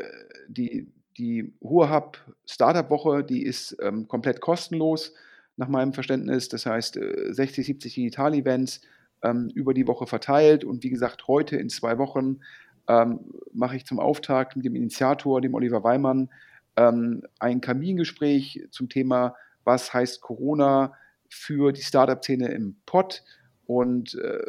die, 0.47 0.87
die 1.17 1.53
Ruhrhub 1.63 2.17
Startup 2.45 2.89
Woche, 2.89 3.23
die 3.23 3.43
ist 3.43 3.77
ähm, 3.81 4.07
komplett 4.07 4.41
kostenlos 4.41 5.13
nach 5.57 5.67
meinem 5.67 5.93
Verständnis. 5.93 6.49
Das 6.49 6.65
heißt, 6.65 6.99
60, 7.29 7.59
äh, 7.59 7.63
70 7.63 7.93
Digital-Events 7.95 8.81
ähm, 9.23 9.49
über 9.53 9.73
die 9.73 9.87
Woche 9.87 10.07
verteilt 10.07 10.63
und 10.63 10.83
wie 10.83 10.89
gesagt, 10.89 11.27
heute 11.27 11.57
in 11.57 11.69
zwei 11.69 11.97
Wochen 11.97 12.39
ähm, 12.87 13.19
mache 13.53 13.75
ich 13.75 13.85
zum 13.85 13.99
Auftakt 13.99 14.55
mit 14.55 14.65
dem 14.65 14.75
Initiator, 14.75 15.41
dem 15.41 15.53
Oliver 15.53 15.83
Weimann, 15.83 16.29
ähm, 16.75 17.23
ein 17.39 17.61
Kamingespräch 17.61 18.67
zum 18.71 18.89
Thema, 18.89 19.35
was 19.63 19.93
heißt 19.93 20.21
Corona 20.21 20.93
für 21.29 21.71
die 21.71 21.81
Startup-Szene 21.81 22.49
im 22.49 22.75
Pott 22.85 23.23
und 23.65 24.15
äh, 24.15 24.45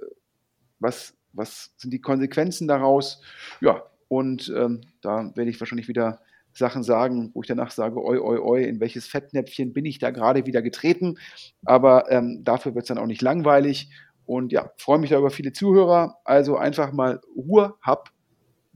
was, 0.79 1.15
was 1.33 1.73
sind 1.77 1.93
die 1.93 2.01
Konsequenzen 2.01 2.69
daraus. 2.69 3.23
Ja, 3.61 3.83
und 4.09 4.53
ähm, 4.55 4.83
da 5.01 5.33
werde 5.35 5.51
ich 5.51 5.61
wahrscheinlich 5.61 5.89
wieder 5.89 6.21
Sachen 6.53 6.83
sagen, 6.83 7.31
wo 7.35 7.43
ich 7.43 7.49
danach 7.49 7.71
sage, 7.71 8.03
oi, 8.03 8.19
oi, 8.19 8.39
oi, 8.39 8.65
in 8.65 8.81
welches 8.81 9.07
Fettnäpfchen 9.07 9.73
bin 9.73 9.85
ich 9.85 9.99
da 9.99 10.11
gerade 10.11 10.47
wieder 10.47 10.63
getreten. 10.63 11.19
Aber 11.65 12.11
ähm, 12.11 12.45
dafür 12.45 12.75
wird 12.75 12.85
es 12.85 12.89
dann 12.89 12.99
auch 12.99 13.07
nicht 13.07 13.23
langweilig. 13.23 13.91
Und 14.25 14.53
ja, 14.53 14.73
freue 14.77 14.99
mich 14.99 15.11
da 15.11 15.19
über 15.19 15.31
viele 15.31 15.53
Zuhörer. 15.53 16.19
Also 16.25 16.57
einfach 16.57 16.93
mal 16.93 17.21
Ruhr-Hub 17.37 18.11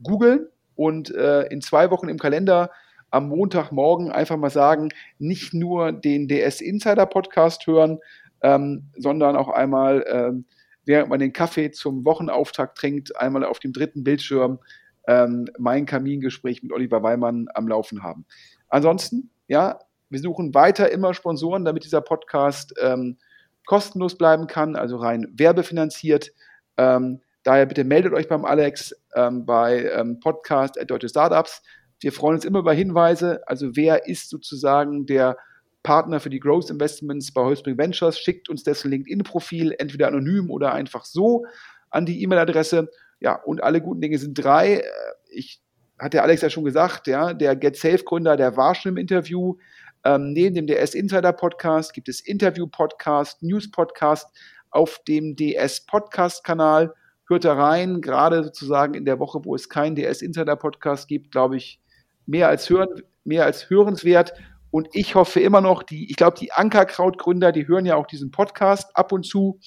googeln 0.03 0.47
und 0.75 1.13
äh, 1.13 1.43
in 1.47 1.61
zwei 1.61 1.91
Wochen 1.91 2.09
im 2.09 2.17
Kalender 2.17 2.71
am 3.09 3.27
Montagmorgen 3.27 4.11
einfach 4.11 4.37
mal 4.37 4.49
sagen, 4.49 4.89
nicht 5.19 5.53
nur 5.53 5.91
den 5.91 6.27
DS 6.27 6.61
Insider 6.61 7.05
Podcast 7.05 7.67
hören, 7.67 7.99
ähm, 8.41 8.85
sondern 8.97 9.35
auch 9.35 9.49
einmal, 9.49 10.05
ähm, 10.07 10.45
während 10.85 11.09
man 11.09 11.19
den 11.19 11.33
Kaffee 11.33 11.71
zum 11.71 12.05
Wochenauftakt 12.05 12.77
trinkt, 12.77 13.15
einmal 13.17 13.43
auf 13.43 13.59
dem 13.59 13.73
dritten 13.73 14.03
Bildschirm 14.03 14.59
ähm, 15.07 15.49
mein 15.59 15.85
Kamingespräch 15.85 16.63
mit 16.63 16.71
Oliver 16.71 17.03
Weimann 17.03 17.47
am 17.53 17.67
Laufen 17.67 18.01
haben. 18.01 18.25
Ansonsten, 18.69 19.29
ja, 19.47 19.79
wir 20.09 20.19
suchen 20.19 20.53
weiter 20.53 20.91
immer 20.91 21.13
Sponsoren, 21.13 21.65
damit 21.65 21.83
dieser 21.83 22.01
Podcast 22.01 22.73
ähm, 22.81 23.17
kostenlos 23.65 24.17
bleiben 24.17 24.47
kann, 24.47 24.75
also 24.75 24.97
rein 24.97 25.27
werbefinanziert. 25.33 26.31
Ähm, 26.77 27.19
Daher 27.43 27.65
bitte 27.65 27.83
meldet 27.83 28.13
euch 28.13 28.27
beim 28.27 28.45
Alex 28.45 28.95
ähm, 29.15 29.45
bei 29.45 29.85
ähm, 29.85 30.19
Podcast 30.19 30.79
at 30.79 30.89
Deutsche 30.89 31.09
Startups. 31.09 31.61
Wir 31.99 32.11
freuen 32.11 32.35
uns 32.35 32.45
immer 32.45 32.59
über 32.59 32.73
Hinweise. 32.73 33.41
Also 33.47 33.75
wer 33.75 34.07
ist 34.07 34.29
sozusagen 34.29 35.05
der 35.05 35.37
Partner 35.83 36.19
für 36.19 36.29
die 36.29 36.39
Growth 36.39 36.69
Investments 36.69 37.31
bei 37.33 37.41
Holzbring 37.41 37.77
Ventures? 37.77 38.19
Schickt 38.19 38.49
uns 38.49 38.63
dessen 38.63 38.91
LinkedIn-Profil 38.91 39.75
entweder 39.77 40.07
anonym 40.07 40.49
oder 40.49 40.73
einfach 40.73 41.05
so 41.05 41.45
an 41.89 42.05
die 42.05 42.21
E-Mail-Adresse. 42.23 42.89
Ja, 43.19 43.35
und 43.35 43.61
alle 43.61 43.81
guten 43.81 44.01
Dinge 44.01 44.17
sind 44.17 44.33
drei. 44.33 44.77
Äh, 44.77 44.83
ich 45.29 45.61
hat 45.99 46.13
der 46.13 46.23
Alex 46.23 46.41
ja 46.41 46.49
schon 46.49 46.63
gesagt, 46.63 47.05
ja, 47.05 47.33
der 47.33 47.55
Get 47.55 47.77
Safe 47.77 48.03
Gründer, 48.03 48.35
der 48.35 48.57
war 48.57 48.73
schon 48.73 48.93
im 48.93 48.97
Interview. 48.97 49.57
Ähm, 50.03 50.33
neben 50.33 50.55
dem 50.55 50.65
DS 50.65 50.95
Insider 50.95 51.31
Podcast 51.31 51.93
gibt 51.93 52.09
es 52.09 52.21
Interview 52.21 52.65
Podcast, 52.65 53.43
News 53.43 53.69
Podcast 53.69 54.27
auf 54.71 54.99
dem 55.07 55.35
DS 55.35 55.85
Podcast 55.85 56.43
Kanal 56.43 56.93
hört 57.31 57.45
da 57.45 57.53
rein, 57.53 58.01
gerade 58.01 58.43
sozusagen 58.43 58.93
in 58.93 59.05
der 59.05 59.17
Woche, 59.17 59.43
wo 59.43 59.55
es 59.55 59.69
keinen 59.69 59.95
DS 59.95 60.21
Insider 60.21 60.55
Podcast 60.55 61.07
gibt, 61.07 61.31
glaube 61.31 61.57
ich, 61.57 61.79
mehr 62.27 62.49
als 62.49 62.69
hören, 62.69 62.89
mehr 63.23 63.45
als 63.45 63.69
hörenswert. 63.69 64.33
Und 64.69 64.89
ich 64.93 65.15
hoffe 65.15 65.39
immer 65.39 65.61
noch, 65.61 65.81
die, 65.81 66.09
ich 66.09 66.15
glaube, 66.15 66.37
die 66.37 66.51
Ankerkraut-Gründer, 66.51 67.51
die 67.51 67.67
hören 67.67 67.85
ja 67.85 67.95
auch 67.95 68.05
diesen 68.05 68.31
Podcast 68.31 68.95
ab 68.95 69.11
und 69.11 69.25
zu, 69.25 69.59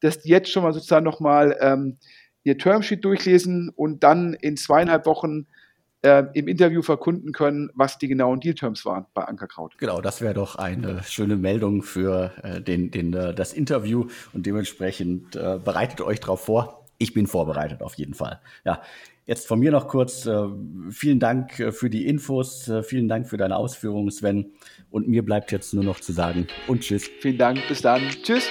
dass 0.00 0.20
die 0.20 0.30
jetzt 0.30 0.50
schon 0.50 0.62
mal 0.62 0.72
sozusagen 0.72 1.04
nochmal 1.04 1.56
ähm, 1.60 1.98
ihr 2.42 2.56
Termsheet 2.56 3.04
durchlesen 3.04 3.70
und 3.74 4.02
dann 4.02 4.32
in 4.32 4.56
zweieinhalb 4.56 5.04
Wochen 5.06 5.46
äh, 6.02 6.24
im 6.32 6.48
Interview 6.48 6.82
verkunden 6.82 7.32
können, 7.32 7.70
was 7.74 7.98
die 7.98 8.08
genauen 8.08 8.40
Deal-Terms 8.40 8.86
waren 8.86 9.06
bei 9.12 9.22
Ankerkraut. 9.24 9.76
Genau, 9.78 10.00
das 10.00 10.20
wäre 10.20 10.34
doch 10.34 10.56
eine 10.56 11.02
schöne 11.02 11.36
Meldung 11.36 11.82
für 11.82 12.32
äh, 12.42 12.60
den, 12.60 12.90
den, 12.90 13.12
äh, 13.12 13.34
das 13.34 13.52
Interview 13.52 14.06
und 14.32 14.46
dementsprechend 14.46 15.36
äh, 15.36 15.58
bereitet 15.62 16.00
euch 16.00 16.20
darauf 16.20 16.44
vor 16.44 16.79
ich 17.00 17.14
bin 17.14 17.26
vorbereitet 17.26 17.82
auf 17.82 17.94
jeden 17.94 18.14
Fall. 18.14 18.40
Ja, 18.64 18.82
jetzt 19.26 19.48
von 19.48 19.58
mir 19.58 19.72
noch 19.72 19.88
kurz 19.88 20.26
äh, 20.26 20.46
vielen 20.90 21.18
Dank 21.18 21.58
äh, 21.58 21.72
für 21.72 21.90
die 21.90 22.06
Infos, 22.06 22.68
äh, 22.68 22.82
vielen 22.82 23.08
Dank 23.08 23.28
für 23.28 23.38
deine 23.38 23.56
Ausführungen, 23.56 24.10
Sven. 24.10 24.52
Und 24.90 25.08
mir 25.08 25.24
bleibt 25.24 25.50
jetzt 25.50 25.74
nur 25.74 25.84
noch 25.84 26.00
zu 26.00 26.12
sagen 26.12 26.46
und 26.68 26.82
tschüss. 26.82 27.08
Vielen 27.20 27.38
Dank, 27.38 27.58
bis 27.68 27.82
dann. 27.82 28.02
Tschüss. 28.22 28.50